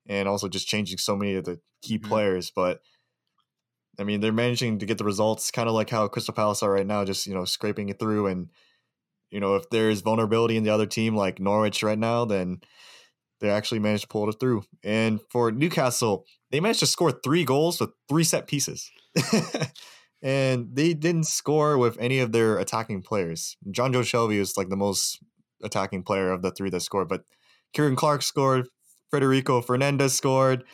and 0.06 0.28
also 0.28 0.48
just 0.48 0.66
changing 0.66 0.98
so 0.98 1.16
many 1.16 1.34
of 1.34 1.44
the 1.44 1.60
key 1.82 1.98
mm-hmm. 1.98 2.08
players. 2.08 2.50
But 2.50 2.80
I 3.98 4.04
mean, 4.04 4.20
they're 4.20 4.32
managing 4.32 4.78
to 4.78 4.86
get 4.86 4.98
the 4.98 5.04
results 5.04 5.50
kind 5.50 5.68
of 5.68 5.74
like 5.74 5.90
how 5.90 6.08
Crystal 6.08 6.34
Palace 6.34 6.62
are 6.62 6.72
right 6.72 6.86
now, 6.86 7.04
just, 7.04 7.26
you 7.26 7.34
know, 7.34 7.44
scraping 7.44 7.90
it 7.90 7.98
through 7.98 8.26
and 8.26 8.48
you 9.32 9.40
know, 9.40 9.56
if 9.56 9.68
there's 9.70 10.02
vulnerability 10.02 10.56
in 10.56 10.62
the 10.62 10.70
other 10.70 10.86
team 10.86 11.16
like 11.16 11.40
Norwich 11.40 11.82
right 11.82 11.98
now, 11.98 12.24
then 12.24 12.60
they 13.40 13.50
actually 13.50 13.80
managed 13.80 14.02
to 14.02 14.08
pull 14.08 14.28
it 14.28 14.36
through. 14.38 14.62
And 14.84 15.20
for 15.30 15.50
Newcastle, 15.50 16.26
they 16.50 16.60
managed 16.60 16.80
to 16.80 16.86
score 16.86 17.10
three 17.10 17.44
goals 17.44 17.80
with 17.80 17.90
three 18.08 18.24
set 18.24 18.46
pieces. 18.46 18.90
and 20.22 20.68
they 20.76 20.94
didn't 20.94 21.26
score 21.26 21.78
with 21.78 21.96
any 21.98 22.20
of 22.20 22.32
their 22.32 22.58
attacking 22.58 23.02
players. 23.02 23.56
Jonjo 23.68 24.02
Shelvey 24.02 24.38
is 24.38 24.56
like 24.56 24.68
the 24.68 24.76
most 24.76 25.18
attacking 25.62 26.02
player 26.02 26.30
of 26.30 26.42
the 26.42 26.50
three 26.50 26.70
that 26.70 26.80
scored, 26.80 27.08
but 27.08 27.24
Ciaran 27.74 27.96
Clark 27.96 28.22
scored, 28.22 28.68
Federico 29.10 29.62
Fernandez 29.62 30.12
scored, 30.12 30.64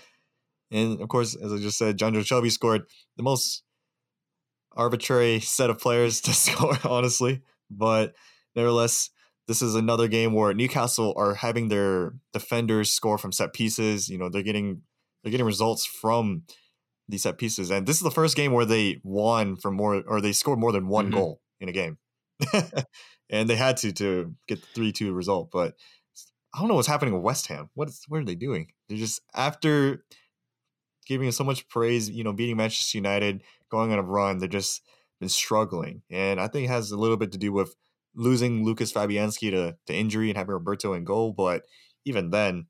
and 0.70 1.00
of 1.00 1.09
course, 1.09 1.34
as 1.36 1.52
I 1.52 1.59
just 1.59 1.78
said, 1.78 1.98
Jonjo 1.98 2.20
Shelvey 2.20 2.50
scored 2.50 2.82
the 3.16 3.22
most 3.22 3.62
arbitrary 4.76 5.40
set 5.40 5.70
of 5.70 5.78
players 5.78 6.20
to 6.22 6.34
score, 6.34 6.78
honestly. 6.84 7.42
But 7.70 8.14
nevertheless, 8.59 9.11
this 9.46 9.62
is 9.62 9.74
another 9.74 10.09
game 10.09 10.34
where 10.34 10.52
Newcastle 10.52 11.14
are 11.16 11.34
having 11.34 11.68
their 11.68 12.14
defenders 12.32 12.92
score 12.92 13.16
from 13.16 13.32
set 13.32 13.54
pieces. 13.54 14.09
You 14.09 14.18
know, 14.18 14.28
they're 14.28 14.42
getting 14.42 14.82
they're 15.22 15.30
getting 15.30 15.46
results 15.46 15.86
from 15.86 16.42
these 17.09 17.22
set 17.22 17.38
pieces, 17.38 17.70
and 17.70 17.86
this 17.86 17.96
is 17.96 18.02
the 18.02 18.11
first 18.11 18.36
game 18.36 18.52
where 18.52 18.66
they 18.66 19.00
won 19.02 19.56
from 19.56 19.74
more 19.74 20.02
or 20.06 20.20
they 20.20 20.32
scored 20.32 20.59
more 20.59 20.72
than 20.72 20.88
one 20.88 21.06
mm-hmm. 21.06 21.14
goal 21.14 21.40
in 21.61 21.68
a 21.68 21.72
game, 21.72 21.98
and 23.30 23.48
they 23.48 23.56
had 23.56 23.78
to 23.78 23.92
to 23.92 24.34
get 24.48 24.61
the 24.61 24.66
three 24.74 24.92
two 24.92 25.14
result. 25.14 25.50
But 25.50 25.74
I 26.54 26.59
don't 26.59 26.68
know 26.68 26.74
what's 26.74 26.88
happening 26.88 27.14
with 27.14 27.22
West 27.22 27.46
Ham. 27.46 27.70
What 27.74 27.88
is 27.88 28.04
what 28.09 28.20
are 28.20 28.24
they 28.24 28.34
doing? 28.34 28.72
They're 28.88 28.98
just 28.98 29.22
after 29.34 30.04
giving 31.06 31.30
so 31.32 31.44
much 31.44 31.66
praise, 31.68 32.11
you 32.11 32.22
know, 32.22 32.34
beating 32.34 32.59
Manchester 32.59 32.98
United, 32.98 33.42
going 33.70 33.92
on 33.92 33.98
a 33.98 34.02
run. 34.02 34.38
They're 34.38 34.48
just 34.48 34.82
been 35.20 35.30
struggling, 35.30 36.02
and 36.11 36.38
I 36.38 36.48
think 36.48 36.66
it 36.66 36.70
has 36.70 36.90
a 36.90 36.98
little 36.98 37.16
bit 37.16 37.32
to 37.32 37.38
do 37.38 37.52
with 37.52 37.74
losing 38.19 38.64
Lucas 38.64 38.93
Fabianski 38.93 39.51
to, 39.53 39.77
to 39.87 39.95
injury 39.95 40.29
and 40.29 40.37
having 40.37 40.53
Roberto 40.53 40.93
in 40.93 41.05
goal. 41.05 41.33
But 41.33 41.62
even 42.05 42.31
then, 42.31 42.66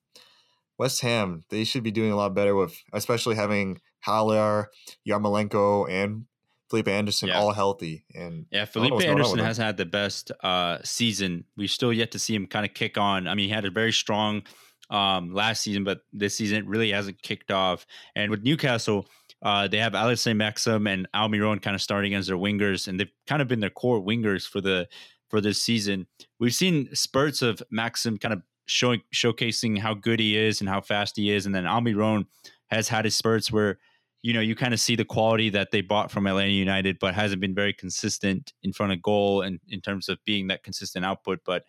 West 0.78 1.00
Ham, 1.00 1.42
they 1.48 1.64
should 1.64 1.82
be 1.82 1.90
doing 1.90 2.12
a 2.12 2.16
lot 2.16 2.34
better 2.34 2.54
with, 2.54 2.76
especially 2.92 3.34
having 3.34 3.80
Haller, 4.00 4.68
Yarmolenko, 5.08 5.90
and 5.90 6.26
Felipe 6.68 6.88
Anderson 6.88 7.30
yeah. 7.30 7.38
all 7.38 7.52
healthy. 7.52 8.04
And 8.14 8.46
yeah, 8.50 8.66
Felipe 8.66 9.02
Anderson 9.02 9.38
has 9.38 9.56
had 9.56 9.76
the 9.78 9.86
best 9.86 10.30
uh, 10.42 10.78
season. 10.84 11.44
We've 11.56 11.70
still 11.70 11.92
yet 11.92 12.12
to 12.12 12.18
see 12.18 12.34
him 12.34 12.46
kind 12.46 12.66
of 12.66 12.74
kick 12.74 12.98
on. 12.98 13.26
I 13.26 13.34
mean, 13.34 13.48
he 13.48 13.54
had 13.54 13.64
a 13.64 13.70
very 13.70 13.92
strong 13.92 14.42
um, 14.90 15.32
last 15.32 15.62
season, 15.62 15.82
but 15.82 16.00
this 16.12 16.36
season 16.36 16.68
really 16.68 16.92
hasn't 16.92 17.22
kicked 17.22 17.50
off. 17.50 17.86
And 18.14 18.30
with 18.30 18.42
Newcastle, 18.42 19.06
uh, 19.42 19.68
they 19.68 19.78
have 19.78 19.94
Alex 19.94 20.26
Maxim 20.26 20.86
and 20.86 21.08
Almiron 21.14 21.62
kind 21.62 21.74
of 21.74 21.80
starting 21.80 22.14
as 22.14 22.26
their 22.26 22.36
wingers, 22.36 22.86
and 22.86 23.00
they've 23.00 23.10
kind 23.26 23.40
of 23.40 23.48
been 23.48 23.60
their 23.60 23.70
core 23.70 24.00
wingers 24.00 24.46
for 24.46 24.60
the 24.60 24.88
for 25.28 25.40
this 25.40 25.62
season. 25.62 26.06
We've 26.38 26.54
seen 26.54 26.94
spurts 26.94 27.42
of 27.42 27.62
Maxim 27.70 28.18
kind 28.18 28.34
of 28.34 28.42
showing 28.66 29.02
showcasing 29.14 29.78
how 29.78 29.94
good 29.94 30.20
he 30.20 30.36
is 30.36 30.60
and 30.60 30.68
how 30.68 30.80
fast 30.80 31.16
he 31.16 31.30
is, 31.30 31.46
and 31.46 31.54
then 31.54 31.64
Almiron 31.64 32.26
has 32.68 32.88
had 32.88 33.04
his 33.04 33.16
spurts 33.16 33.50
where 33.50 33.78
you 34.22 34.32
know, 34.32 34.40
you 34.40 34.54
kind 34.54 34.74
of 34.74 34.80
see 34.80 34.96
the 34.96 35.04
quality 35.04 35.48
that 35.50 35.70
they 35.70 35.80
bought 35.80 36.10
from 36.10 36.26
Atlanta 36.26 36.50
United, 36.50 36.98
but 36.98 37.14
hasn't 37.14 37.40
been 37.40 37.54
very 37.54 37.72
consistent 37.72 38.52
in 38.62 38.72
front 38.72 38.92
of 38.92 39.00
goal 39.00 39.42
and 39.42 39.60
in 39.68 39.80
terms 39.80 40.08
of 40.08 40.18
being 40.24 40.48
that 40.48 40.64
consistent 40.64 41.04
output. 41.04 41.40
But 41.44 41.64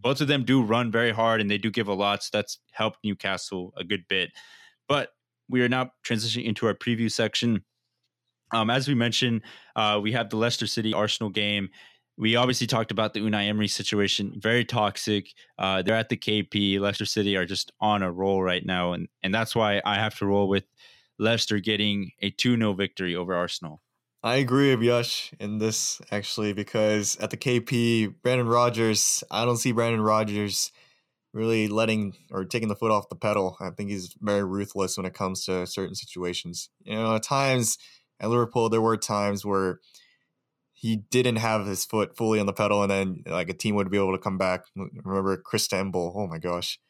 both 0.00 0.20
of 0.20 0.26
them 0.26 0.44
do 0.44 0.62
run 0.62 0.90
very 0.90 1.12
hard 1.12 1.40
and 1.40 1.50
they 1.50 1.58
do 1.58 1.70
give 1.70 1.88
a 1.88 1.94
lot. 1.94 2.24
So 2.24 2.30
that's 2.32 2.58
helped 2.72 2.98
Newcastle 3.04 3.72
a 3.76 3.84
good 3.84 4.06
bit. 4.08 4.30
But 4.88 5.10
we 5.48 5.62
are 5.62 5.68
now 5.68 5.92
transitioning 6.04 6.44
into 6.44 6.66
our 6.66 6.74
preview 6.74 7.10
section. 7.10 7.62
Um, 8.52 8.68
as 8.68 8.88
we 8.88 8.94
mentioned, 8.94 9.42
uh, 9.76 10.00
we 10.02 10.12
have 10.12 10.28
the 10.28 10.36
Leicester 10.36 10.66
City 10.66 10.92
Arsenal 10.92 11.30
game. 11.30 11.70
We 12.18 12.36
obviously 12.36 12.66
talked 12.66 12.90
about 12.90 13.14
the 13.14 13.20
Unai 13.20 13.48
Emery 13.48 13.68
situation, 13.68 14.34
very 14.36 14.64
toxic. 14.64 15.32
Uh, 15.58 15.82
they're 15.82 15.96
at 15.96 16.08
the 16.08 16.16
KP. 16.16 16.78
Leicester 16.78 17.06
City 17.06 17.36
are 17.36 17.46
just 17.46 17.72
on 17.80 18.02
a 18.02 18.12
roll 18.12 18.42
right 18.42 18.64
now, 18.64 18.92
and 18.92 19.08
and 19.22 19.34
that's 19.34 19.56
why 19.56 19.80
I 19.84 19.94
have 19.94 20.16
to 20.18 20.26
roll 20.26 20.48
with 20.48 20.64
Leicester 21.18 21.58
getting 21.58 22.10
a 22.20 22.30
2 22.30 22.56
0 22.56 22.74
victory 22.74 23.16
over 23.16 23.34
Arsenal. 23.34 23.80
I 24.24 24.36
agree 24.36 24.74
with 24.74 24.84
Yash 24.84 25.32
in 25.40 25.58
this 25.58 26.00
actually 26.12 26.52
because 26.52 27.16
at 27.16 27.30
the 27.30 27.36
KP, 27.36 28.14
Brendan 28.22 28.46
Rodgers, 28.46 29.24
I 29.30 29.44
don't 29.44 29.56
see 29.56 29.72
Brendan 29.72 30.00
Rodgers 30.00 30.70
really 31.32 31.66
letting 31.66 32.14
or 32.30 32.44
taking 32.44 32.68
the 32.68 32.76
foot 32.76 32.92
off 32.92 33.08
the 33.08 33.16
pedal. 33.16 33.56
I 33.60 33.70
think 33.70 33.90
he's 33.90 34.14
very 34.20 34.44
ruthless 34.44 34.96
when 34.96 35.06
it 35.06 35.14
comes 35.14 35.44
to 35.46 35.66
certain 35.66 35.96
situations. 35.96 36.68
You 36.84 36.94
know, 36.94 37.16
at 37.16 37.24
times 37.24 37.78
at 38.20 38.30
Liverpool, 38.30 38.68
there 38.68 38.80
were 38.80 38.96
times 38.96 39.44
where 39.44 39.80
he 40.82 40.96
didn't 40.96 41.36
have 41.36 41.64
his 41.64 41.84
foot 41.84 42.16
fully 42.16 42.40
on 42.40 42.46
the 42.46 42.52
pedal, 42.52 42.82
and 42.82 42.90
then 42.90 43.22
like 43.26 43.48
a 43.48 43.54
team 43.54 43.76
would 43.76 43.88
be 43.88 43.98
able 43.98 44.16
to 44.16 44.22
come 44.22 44.36
back. 44.36 44.64
Remember 44.74 45.40
Crystanbul? 45.40 46.12
Oh 46.16 46.26
my 46.26 46.38
gosh, 46.38 46.80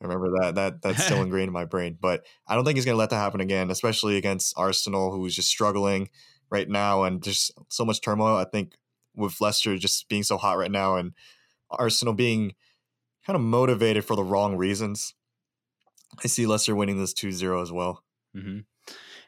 I 0.00 0.06
remember 0.06 0.30
that. 0.38 0.54
That 0.54 0.80
that's 0.80 1.02
still 1.02 1.20
ingrained 1.22 1.48
in 1.48 1.52
my 1.52 1.64
brain. 1.64 1.98
But 2.00 2.24
I 2.46 2.54
don't 2.54 2.64
think 2.64 2.76
he's 2.76 2.84
going 2.84 2.94
to 2.94 3.00
let 3.00 3.10
that 3.10 3.16
happen 3.16 3.40
again, 3.40 3.68
especially 3.72 4.16
against 4.16 4.56
Arsenal, 4.56 5.10
who's 5.10 5.34
just 5.34 5.48
struggling 5.48 6.08
right 6.50 6.68
now 6.68 7.02
and 7.02 7.20
just 7.20 7.50
so 7.68 7.84
much 7.84 8.00
turmoil. 8.00 8.36
I 8.36 8.44
think 8.44 8.74
with 9.16 9.40
Leicester 9.40 9.76
just 9.76 10.08
being 10.08 10.22
so 10.22 10.36
hot 10.36 10.56
right 10.56 10.70
now 10.70 10.94
and 10.94 11.10
Arsenal 11.68 12.14
being 12.14 12.54
kind 13.26 13.34
of 13.34 13.42
motivated 13.42 14.04
for 14.04 14.14
the 14.14 14.22
wrong 14.22 14.56
reasons, 14.56 15.14
I 16.22 16.28
see 16.28 16.46
Leicester 16.46 16.76
winning 16.76 17.00
this 17.00 17.12
2-0 17.12 17.60
as 17.60 17.72
well. 17.72 18.04
Mm-hmm. 18.36 18.60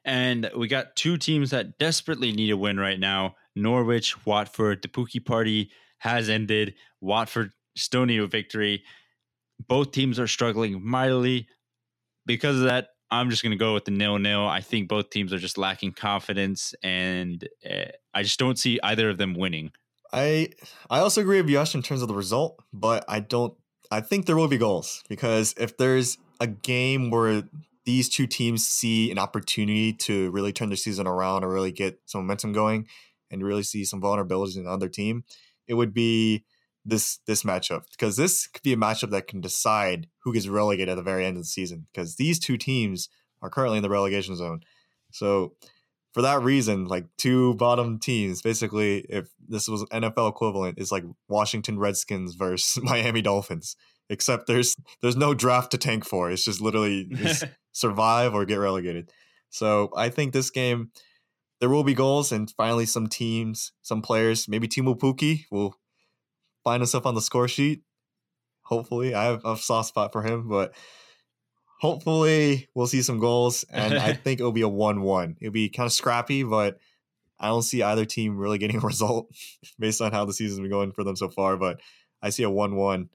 And 0.04 0.50
we 0.56 0.68
got 0.68 0.94
two 0.94 1.16
teams 1.16 1.50
that 1.50 1.78
desperately 1.78 2.30
need 2.30 2.50
a 2.52 2.56
win 2.56 2.78
right 2.78 3.00
now. 3.00 3.34
Norwich, 3.56 4.26
Watford. 4.26 4.82
The 4.82 4.88
Pukki 4.88 5.24
party 5.24 5.70
has 5.98 6.28
ended. 6.28 6.74
Watford 7.00 7.52
still 7.76 8.06
need 8.06 8.20
a 8.20 8.26
victory 8.26 8.84
both 9.68 9.92
teams 9.92 10.18
are 10.18 10.26
struggling 10.26 10.84
mightily. 10.84 11.48
Because 12.26 12.56
of 12.56 12.64
that, 12.64 12.88
I'm 13.10 13.30
just 13.30 13.42
going 13.42 13.52
to 13.52 13.56
go 13.56 13.74
with 13.74 13.84
the 13.84 13.90
nil 13.90 14.18
nil. 14.18 14.46
I 14.46 14.60
think 14.60 14.88
both 14.88 15.10
teams 15.10 15.32
are 15.32 15.38
just 15.38 15.58
lacking 15.58 15.92
confidence, 15.92 16.74
and 16.82 17.46
uh, 17.68 17.90
I 18.12 18.22
just 18.22 18.38
don't 18.38 18.58
see 18.58 18.80
either 18.82 19.10
of 19.10 19.18
them 19.18 19.34
winning. 19.34 19.72
I 20.12 20.48
I 20.88 21.00
also 21.00 21.20
agree 21.20 21.40
with 21.40 21.50
Yash 21.50 21.74
in 21.74 21.82
terms 21.82 22.02
of 22.02 22.08
the 22.08 22.14
result, 22.14 22.58
but 22.72 23.04
I 23.08 23.20
don't. 23.20 23.54
I 23.90 24.00
think 24.00 24.26
there 24.26 24.36
will 24.36 24.48
be 24.48 24.58
goals 24.58 25.04
because 25.08 25.54
if 25.58 25.76
there's 25.76 26.16
a 26.40 26.46
game 26.46 27.10
where 27.10 27.44
these 27.84 28.08
two 28.08 28.26
teams 28.26 28.66
see 28.66 29.10
an 29.10 29.18
opportunity 29.18 29.92
to 29.92 30.30
really 30.30 30.52
turn 30.52 30.70
their 30.70 30.76
season 30.76 31.06
around 31.06 31.44
or 31.44 31.52
really 31.52 31.70
get 31.70 32.00
some 32.06 32.22
momentum 32.22 32.52
going 32.52 32.88
and 33.30 33.44
really 33.44 33.62
see 33.62 33.84
some 33.84 34.00
vulnerabilities 34.00 34.56
in 34.56 34.64
the 34.64 34.70
other 34.70 34.88
team, 34.88 35.24
it 35.66 35.74
would 35.74 35.94
be 35.94 36.44
this 36.84 37.18
this 37.26 37.44
matchup 37.44 37.84
because 37.90 38.16
this 38.16 38.46
could 38.46 38.62
be 38.62 38.74
a 38.74 38.76
matchup 38.76 39.10
that 39.10 39.26
can 39.26 39.40
decide 39.40 40.08
who 40.22 40.32
gets 40.32 40.48
relegated 40.48 40.90
at 40.90 40.96
the 40.96 41.02
very 41.02 41.24
end 41.24 41.36
of 41.36 41.42
the 41.42 41.46
season 41.46 41.86
because 41.92 42.16
these 42.16 42.38
two 42.38 42.58
teams 42.58 43.08
are 43.40 43.50
currently 43.50 43.78
in 43.78 43.82
the 43.82 43.90
relegation 43.90 44.36
zone. 44.36 44.60
So 45.10 45.54
for 46.14 46.22
that 46.22 46.42
reason, 46.42 46.86
like 46.86 47.06
two 47.18 47.54
bottom 47.54 47.98
teams, 47.98 48.40
basically, 48.40 48.98
if 49.08 49.28
this 49.48 49.68
was 49.68 49.84
NFL 49.86 50.30
equivalent, 50.30 50.78
is 50.78 50.92
like 50.92 51.04
Washington 51.28 51.78
Redskins 51.78 52.34
versus 52.36 52.80
Miami 52.82 53.20
Dolphins. 53.20 53.76
Except 54.10 54.46
there's 54.46 54.76
there's 55.00 55.16
no 55.16 55.34
draft 55.34 55.70
to 55.72 55.78
tank 55.78 56.04
for. 56.04 56.30
It's 56.30 56.44
just 56.44 56.60
literally 56.60 57.04
just 57.10 57.44
survive 57.72 58.34
or 58.34 58.44
get 58.44 58.56
relegated. 58.56 59.10
So 59.50 59.90
I 59.96 60.08
think 60.08 60.32
this 60.32 60.50
game 60.50 60.90
there 61.60 61.70
will 61.70 61.84
be 61.84 61.94
goals 61.94 62.32
and 62.32 62.50
finally 62.50 62.86
some 62.86 63.06
teams, 63.06 63.72
some 63.82 64.02
players, 64.02 64.48
maybe 64.48 64.68
Teemu 64.68 64.98
Pukki 64.98 65.44
will 65.50 65.74
find 66.62 66.80
himself 66.80 67.06
on 67.06 67.14
the 67.14 67.20
score 67.20 67.48
sheet. 67.48 67.82
Hopefully, 68.62 69.14
I 69.14 69.24
have 69.24 69.44
a 69.44 69.56
soft 69.56 69.88
spot 69.88 70.12
for 70.12 70.22
him, 70.22 70.48
but 70.48 70.74
hopefully 71.80 72.68
we'll 72.74 72.86
see 72.86 73.02
some 73.02 73.18
goals, 73.18 73.64
and 73.70 73.94
I 73.94 74.12
think 74.24 74.40
it'll 74.40 74.52
be 74.52 74.62
a 74.62 74.68
one-one. 74.68 75.36
It'll 75.40 75.52
be 75.52 75.68
kind 75.68 75.86
of 75.86 75.92
scrappy, 75.92 76.42
but 76.42 76.78
I 77.38 77.48
don't 77.48 77.62
see 77.62 77.82
either 77.82 78.06
team 78.06 78.38
really 78.38 78.58
getting 78.58 78.78
a 78.78 78.80
result 78.86 79.28
based 79.78 80.00
on 80.00 80.12
how 80.12 80.24
the 80.24 80.32
season's 80.32 80.60
been 80.60 80.70
going 80.70 80.92
for 80.92 81.04
them 81.04 81.16
so 81.16 81.28
far. 81.28 81.56
But 81.56 81.80
I 82.22 82.30
see 82.30 82.42
a 82.42 82.50
one-one 82.50 83.10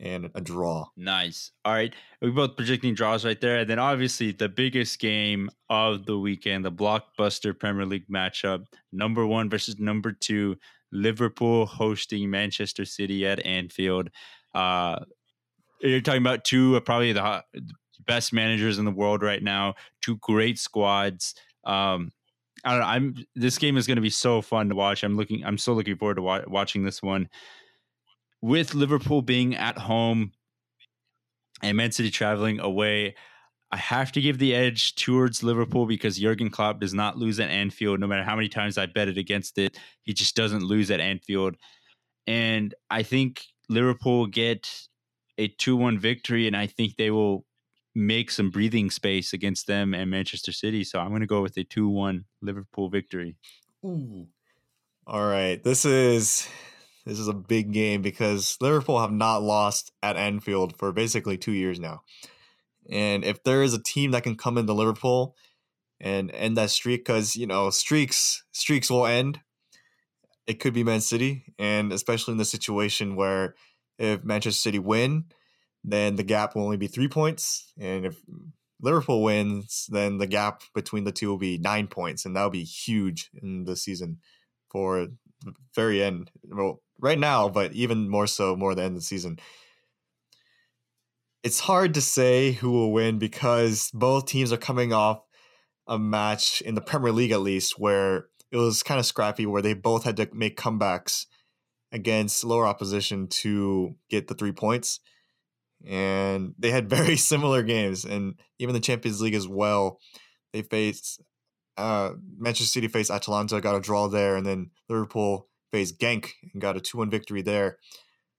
and 0.00 0.30
a 0.34 0.40
draw. 0.40 0.86
Nice. 0.96 1.52
All 1.64 1.72
right. 1.72 1.94
We're 2.20 2.30
both 2.30 2.56
projecting 2.56 2.94
draws 2.94 3.24
right 3.24 3.40
there. 3.40 3.58
And 3.58 3.70
then 3.70 3.78
obviously 3.78 4.32
the 4.32 4.48
biggest 4.48 4.98
game 4.98 5.50
of 5.70 6.06
the 6.06 6.18
weekend, 6.18 6.64
the 6.64 6.72
blockbuster 6.72 7.58
Premier 7.58 7.86
League 7.86 8.08
matchup, 8.08 8.64
number 8.92 9.26
one 9.26 9.48
versus 9.48 9.78
number 9.78 10.12
two. 10.12 10.56
Liverpool 10.92 11.66
hosting 11.66 12.30
Manchester 12.30 12.84
City 12.84 13.26
at 13.26 13.44
Anfield. 13.44 14.08
Uh, 14.54 15.00
you're 15.80 16.00
talking 16.00 16.22
about 16.22 16.44
two 16.44 16.80
probably 16.82 17.12
the 17.12 17.42
best 18.06 18.32
managers 18.32 18.78
in 18.78 18.84
the 18.84 18.90
world 18.90 19.22
right 19.22 19.42
now, 19.42 19.74
two 20.02 20.16
great 20.18 20.58
squads. 20.58 21.34
Um, 21.64 22.12
I 22.64 22.70
don't 22.70 22.80
know. 22.80 22.86
I'm 22.86 23.14
this 23.34 23.58
game 23.58 23.76
is 23.76 23.86
going 23.86 23.96
to 23.96 24.02
be 24.02 24.10
so 24.10 24.40
fun 24.40 24.68
to 24.70 24.74
watch. 24.74 25.02
I'm 25.02 25.16
looking. 25.16 25.44
I'm 25.44 25.58
so 25.58 25.72
looking 25.72 25.96
forward 25.96 26.16
to 26.16 26.22
wa- 26.22 26.44
watching 26.46 26.84
this 26.84 27.02
one. 27.02 27.28
With 28.46 28.76
Liverpool 28.76 29.22
being 29.22 29.56
at 29.56 29.76
home 29.76 30.30
and 31.62 31.76
Man 31.76 31.90
City 31.90 32.12
traveling 32.12 32.60
away, 32.60 33.16
I 33.72 33.76
have 33.76 34.12
to 34.12 34.20
give 34.20 34.38
the 34.38 34.54
edge 34.54 34.94
towards 34.94 35.42
Liverpool 35.42 35.84
because 35.84 36.16
Jurgen 36.16 36.50
Klopp 36.50 36.78
does 36.78 36.94
not 36.94 37.18
lose 37.18 37.40
at 37.40 37.50
Anfield. 37.50 37.98
No 37.98 38.06
matter 38.06 38.22
how 38.22 38.36
many 38.36 38.48
times 38.48 38.78
I 38.78 38.86
bet 38.86 39.08
it 39.08 39.18
against 39.18 39.58
it, 39.58 39.76
he 40.04 40.14
just 40.14 40.36
doesn't 40.36 40.62
lose 40.62 40.92
at 40.92 41.00
Anfield. 41.00 41.56
And 42.28 42.72
I 42.88 43.02
think 43.02 43.42
Liverpool 43.68 44.28
get 44.28 44.70
a 45.38 45.48
2 45.48 45.74
1 45.74 45.98
victory, 45.98 46.46
and 46.46 46.56
I 46.56 46.68
think 46.68 46.94
they 46.94 47.10
will 47.10 47.44
make 47.96 48.30
some 48.30 48.50
breathing 48.50 48.92
space 48.92 49.32
against 49.32 49.66
them 49.66 49.92
and 49.92 50.08
Manchester 50.08 50.52
City. 50.52 50.84
So 50.84 51.00
I'm 51.00 51.08
going 51.08 51.20
to 51.20 51.26
go 51.26 51.42
with 51.42 51.56
a 51.56 51.64
2 51.64 51.88
1 51.88 52.24
Liverpool 52.42 52.90
victory. 52.90 53.38
Ooh. 53.84 54.28
All 55.04 55.26
right. 55.26 55.60
This 55.64 55.84
is. 55.84 56.48
This 57.06 57.20
is 57.20 57.28
a 57.28 57.32
big 57.32 57.72
game 57.72 58.02
because 58.02 58.58
Liverpool 58.60 59.00
have 59.00 59.12
not 59.12 59.42
lost 59.42 59.92
at 60.02 60.16
Anfield 60.16 60.76
for 60.76 60.92
basically 60.92 61.38
two 61.38 61.52
years 61.52 61.78
now. 61.78 62.02
And 62.90 63.24
if 63.24 63.42
there 63.44 63.62
is 63.62 63.74
a 63.74 63.82
team 63.82 64.10
that 64.10 64.24
can 64.24 64.36
come 64.36 64.58
into 64.58 64.72
Liverpool 64.72 65.36
and 66.00 66.30
end 66.32 66.56
that 66.56 66.70
streak, 66.70 67.04
because 67.04 67.36
you 67.36 67.46
know 67.46 67.70
streaks 67.70 68.44
streaks 68.52 68.90
will 68.90 69.06
end, 69.06 69.40
it 70.46 70.60
could 70.60 70.74
be 70.74 70.84
Man 70.84 71.00
City, 71.00 71.44
and 71.58 71.92
especially 71.92 72.32
in 72.32 72.38
the 72.38 72.44
situation 72.44 73.16
where 73.16 73.54
if 73.98 74.24
Manchester 74.24 74.60
City 74.60 74.78
win, 74.78 75.26
then 75.84 76.16
the 76.16 76.22
gap 76.24 76.54
will 76.54 76.64
only 76.64 76.76
be 76.76 76.88
three 76.88 77.08
points, 77.08 77.72
and 77.78 78.04
if 78.04 78.20
Liverpool 78.80 79.22
wins, 79.22 79.86
then 79.90 80.18
the 80.18 80.26
gap 80.26 80.62
between 80.74 81.04
the 81.04 81.12
two 81.12 81.28
will 81.28 81.38
be 81.38 81.56
nine 81.56 81.86
points, 81.86 82.24
and 82.24 82.36
that 82.36 82.42
will 82.42 82.50
be 82.50 82.64
huge 82.64 83.30
in 83.40 83.64
the 83.64 83.76
season 83.76 84.18
for 84.70 85.06
the 85.44 85.54
very 85.74 86.02
end. 86.02 86.30
Well, 86.44 86.82
right 87.00 87.18
now, 87.18 87.48
but 87.48 87.72
even 87.72 88.08
more 88.08 88.26
so, 88.26 88.56
more 88.56 88.74
the 88.74 88.82
end 88.82 88.92
of 88.96 89.00
the 89.00 89.02
season 89.02 89.38
it's 91.46 91.60
hard 91.60 91.94
to 91.94 92.00
say 92.00 92.50
who 92.50 92.72
will 92.72 92.92
win 92.92 93.20
because 93.20 93.92
both 93.94 94.26
teams 94.26 94.52
are 94.52 94.56
coming 94.56 94.92
off 94.92 95.20
a 95.86 95.96
match 95.96 96.60
in 96.60 96.74
the 96.74 96.80
Premier 96.80 97.12
League 97.12 97.30
at 97.30 97.40
least 97.40 97.78
where 97.78 98.26
it 98.50 98.56
was 98.56 98.82
kind 98.82 98.98
of 98.98 99.06
scrappy 99.06 99.46
where 99.46 99.62
they 99.62 99.72
both 99.72 100.02
had 100.02 100.16
to 100.16 100.28
make 100.32 100.58
comebacks 100.58 101.26
against 101.92 102.42
lower 102.42 102.66
opposition 102.66 103.28
to 103.28 103.94
get 104.10 104.26
the 104.26 104.34
three 104.34 104.50
points. 104.50 104.98
And 105.86 106.52
they 106.58 106.72
had 106.72 106.90
very 106.90 107.16
similar 107.16 107.62
games. 107.62 108.04
And 108.04 108.34
even 108.58 108.74
the 108.74 108.80
Champions 108.80 109.20
League 109.20 109.34
as 109.34 109.46
well, 109.46 110.00
they 110.52 110.62
faced 110.62 111.22
uh, 111.76 112.14
Manchester 112.38 112.72
City 112.72 112.88
faced 112.88 113.12
Atalanta, 113.12 113.60
got 113.60 113.76
a 113.76 113.80
draw 113.80 114.08
there, 114.08 114.34
and 114.34 114.44
then 114.44 114.70
Liverpool 114.88 115.46
faced 115.76 116.00
Genk 116.00 116.30
and 116.52 116.62
got 116.62 116.76
a 116.76 116.80
2 116.80 116.96
1 116.96 117.10
victory 117.10 117.42
there. 117.42 117.78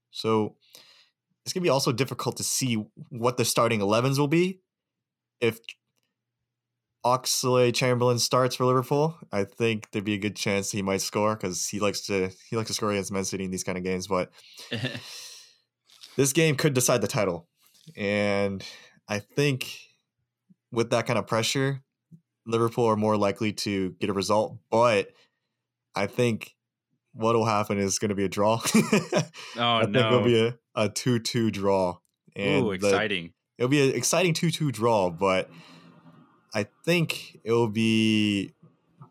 So 0.10 0.56
it's 1.46 1.54
gonna 1.54 1.64
be 1.64 1.70
also 1.70 1.92
difficult 1.92 2.38
to 2.38 2.44
see 2.44 2.84
what 3.10 3.38
the 3.38 3.46
starting 3.46 3.80
11s 3.80 4.18
will 4.18 4.28
be 4.28 4.62
if 5.40 5.60
Oxlade 7.06 7.76
Chamberlain 7.76 8.18
starts 8.18 8.56
for 8.56 8.66
Liverpool. 8.66 9.16
I 9.32 9.44
think 9.44 9.92
there'd 9.92 10.04
be 10.04 10.16
a 10.16 10.20
good 10.20 10.36
chance 10.36 10.72
he 10.72 10.82
might 10.82 11.02
score 11.02 11.36
because 11.36 11.68
he 11.68 11.80
likes 11.80 12.02
to 12.08 12.32
he 12.50 12.58
likes 12.58 12.70
to 12.70 12.74
score 12.74 12.92
against 12.92 13.12
Man 13.12 13.24
City 13.24 13.46
in 13.46 13.52
these 13.52 13.64
kind 13.64 13.78
of 13.78 13.84
games. 13.84 14.08
But 14.08 14.32
this 16.18 16.34
game 16.34 16.56
could 16.56 16.74
decide 16.74 17.02
the 17.02 17.08
title, 17.08 17.48
and 17.96 18.66
I 19.08 19.20
think 19.20 19.80
with 20.72 20.90
that 20.90 21.06
kind 21.06 21.20
of 21.20 21.28
pressure, 21.28 21.84
Liverpool 22.48 22.88
are 22.88 22.98
more 22.98 23.16
likely 23.16 23.54
to 23.54 23.92
get 24.02 24.10
a 24.10 24.14
result, 24.14 24.58
but 24.72 25.10
I 25.96 26.08
think 26.08 26.57
what 27.14 27.36
will 27.36 27.46
happen 27.46 27.78
is 27.78 28.00
going 28.00 28.10
to 28.10 28.16
be 28.16 28.26
a 28.26 28.30
draw. 28.30 28.62
oh 28.76 28.82
I 29.56 29.82
think 29.82 29.92
no! 29.92 30.08
it'll 30.08 30.24
be 30.24 30.40
a, 30.40 30.58
a 30.76 30.90
2 30.90 31.20
2 31.20 31.52
draw. 31.52 31.98
And 32.36 32.66
Ooh, 32.66 32.78
the- 32.78 32.88
exciting! 32.88 33.34
it'll 33.58 33.70
be 33.70 33.90
an 33.90 33.96
exciting 33.96 34.34
2 34.34 34.52
2 34.52 34.72
draw, 34.72 35.10
but 35.10 35.50
I 36.54 36.68
think 36.86 37.40
it 37.44 37.52
will 37.52 37.68
be 37.70 38.54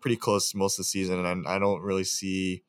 pretty 0.01 0.17
close 0.17 0.55
most 0.55 0.79
of 0.79 0.85
the 0.85 0.89
season. 0.89 1.25
And 1.25 1.47
I 1.47 1.59
don't 1.59 1.83
really 1.83 2.05
see 2.05 2.63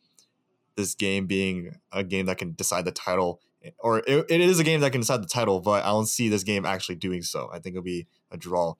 this 0.75 0.95
game 0.95 1.25
being 1.25 1.75
a 1.91 2.03
game 2.03 2.25
that 2.27 2.37
can 2.37 2.53
decide 2.53 2.85
the 2.85 2.91
title. 2.91 3.41
Or 3.79 3.99
it, 3.99 4.25
it 4.29 4.41
is 4.41 4.59
a 4.59 4.63
game 4.63 4.81
that 4.81 4.91
can 4.91 5.01
decide 5.01 5.21
the 5.21 5.27
title, 5.27 5.59
but 5.59 5.83
I 5.83 5.87
don't 5.87 6.07
see 6.07 6.29
this 6.29 6.43
game 6.43 6.65
actually 6.65 6.95
doing 6.95 7.21
so. 7.21 7.49
I 7.51 7.59
think 7.59 7.75
it'll 7.75 7.83
be 7.83 8.07
a 8.31 8.37
draw. 8.37 8.75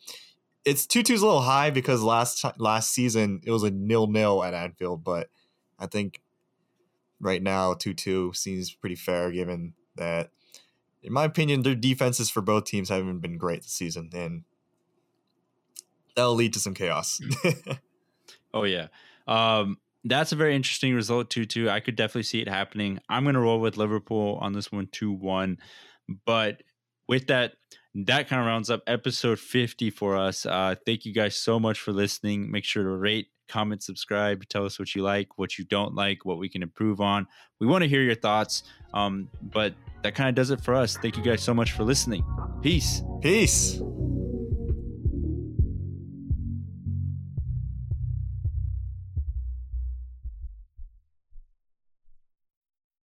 It's 0.66 0.86
2 0.86 1.04
2 1.04 1.14
is 1.14 1.22
a 1.22 1.26
little 1.26 1.41
high 1.41 1.70
because 1.72 2.02
last 2.02 2.43
last 2.58 2.91
season 2.91 3.41
it 3.43 3.52
was 3.52 3.64
a 3.64 3.72
nil 3.72 4.08
nil 4.08 4.43
at 4.43 4.54
Anfield, 4.54 5.04
but 5.04 5.30
I 5.80 5.88
think 5.88 6.22
right 7.20 7.41
now 7.41 7.74
2 7.74 7.93
2 7.93 8.34
seems 8.34 8.72
pretty 8.72 8.95
fair 8.95 9.32
given 9.32 9.74
that 9.95 10.32
in 11.03 11.13
my 11.13 11.24
opinion, 11.24 11.61
their 11.61 11.76
defenses 11.76 12.30
for 12.30 12.41
both 12.41 12.65
teams 12.65 12.89
haven't 12.89 13.20
been 13.20 13.38
great 13.38 13.61
this 13.61 13.72
season, 13.72 14.09
and 14.13 14.43
that'll 16.15 16.34
lead 16.34 16.53
to 16.53 16.59
some 16.59 16.74
chaos. 16.74 17.22
Oh 18.53 18.63
yeah. 18.63 18.88
Um, 19.28 19.78
that's 20.03 20.32
a 20.32 20.36
very 20.36 20.55
interesting 20.55 20.95
result, 20.95 21.30
2 21.30 21.45
2. 21.45 21.70
I 21.70 21.80
could 21.80 21.95
definitely 21.95 22.24
see 22.24 22.41
it 22.41 22.47
happening. 22.47 22.99
I'm 23.09 23.24
going 23.24 23.36
to 23.36 23.41
roll 23.41 23.59
with 23.59 23.78
Liverpool 23.78 24.38
on 24.41 24.53
this 24.53 24.72
one, 24.72 24.88
2 24.91 25.11
1. 25.11 25.57
But 26.26 26.63
with 27.07 27.28
that, 27.28 27.53
that 27.93 28.28
kind 28.28 28.39
of 28.39 28.45
rounds 28.45 28.70
up 28.70 28.82
episode 28.88 29.39
50 29.39 29.89
for 29.89 30.15
us. 30.15 30.45
Uh, 30.45 30.76
thank 30.86 31.05
you 31.05 31.13
guys 31.13 31.38
so 31.38 31.59
much 31.59 31.80
for 31.80 31.91
listening. 31.91 32.49
Make 32.49 32.63
sure 32.63 32.84
to 32.84 32.89
rate, 32.89 33.28
comment, 33.48 33.84
subscribe. 33.84 34.48
Tell 34.50 34.66
us 34.66 34.80
what 34.80 34.95
you 34.95 35.04
like, 35.04 35.38
what 35.38 35.58
you 35.58 35.66
don't 35.66 35.95
like, 35.95 36.26
what 36.26 36.38
we 36.38 36.50
can 36.50 36.62
improve 36.62 37.02
on. 37.02 37.28
We 37.60 37.68
want 37.68 37.84
to 37.84 37.88
hear 37.88 38.02
your 38.02 38.16
thoughts. 38.16 38.64
Um, 38.93 39.30
but 39.41 39.74
that 40.04 40.16
kind 40.16 40.30
of 40.30 40.36
does 40.36 40.52
it 40.52 40.62
for 40.62 40.76
us. 40.76 40.98
Thank 40.98 41.18
you 41.18 41.24
guys 41.24 41.41
so 41.41 41.54
much 41.54 41.72
for 41.72 41.84
listening. 41.84 42.24
Peace. 42.62 43.02
Peace. 43.22 43.82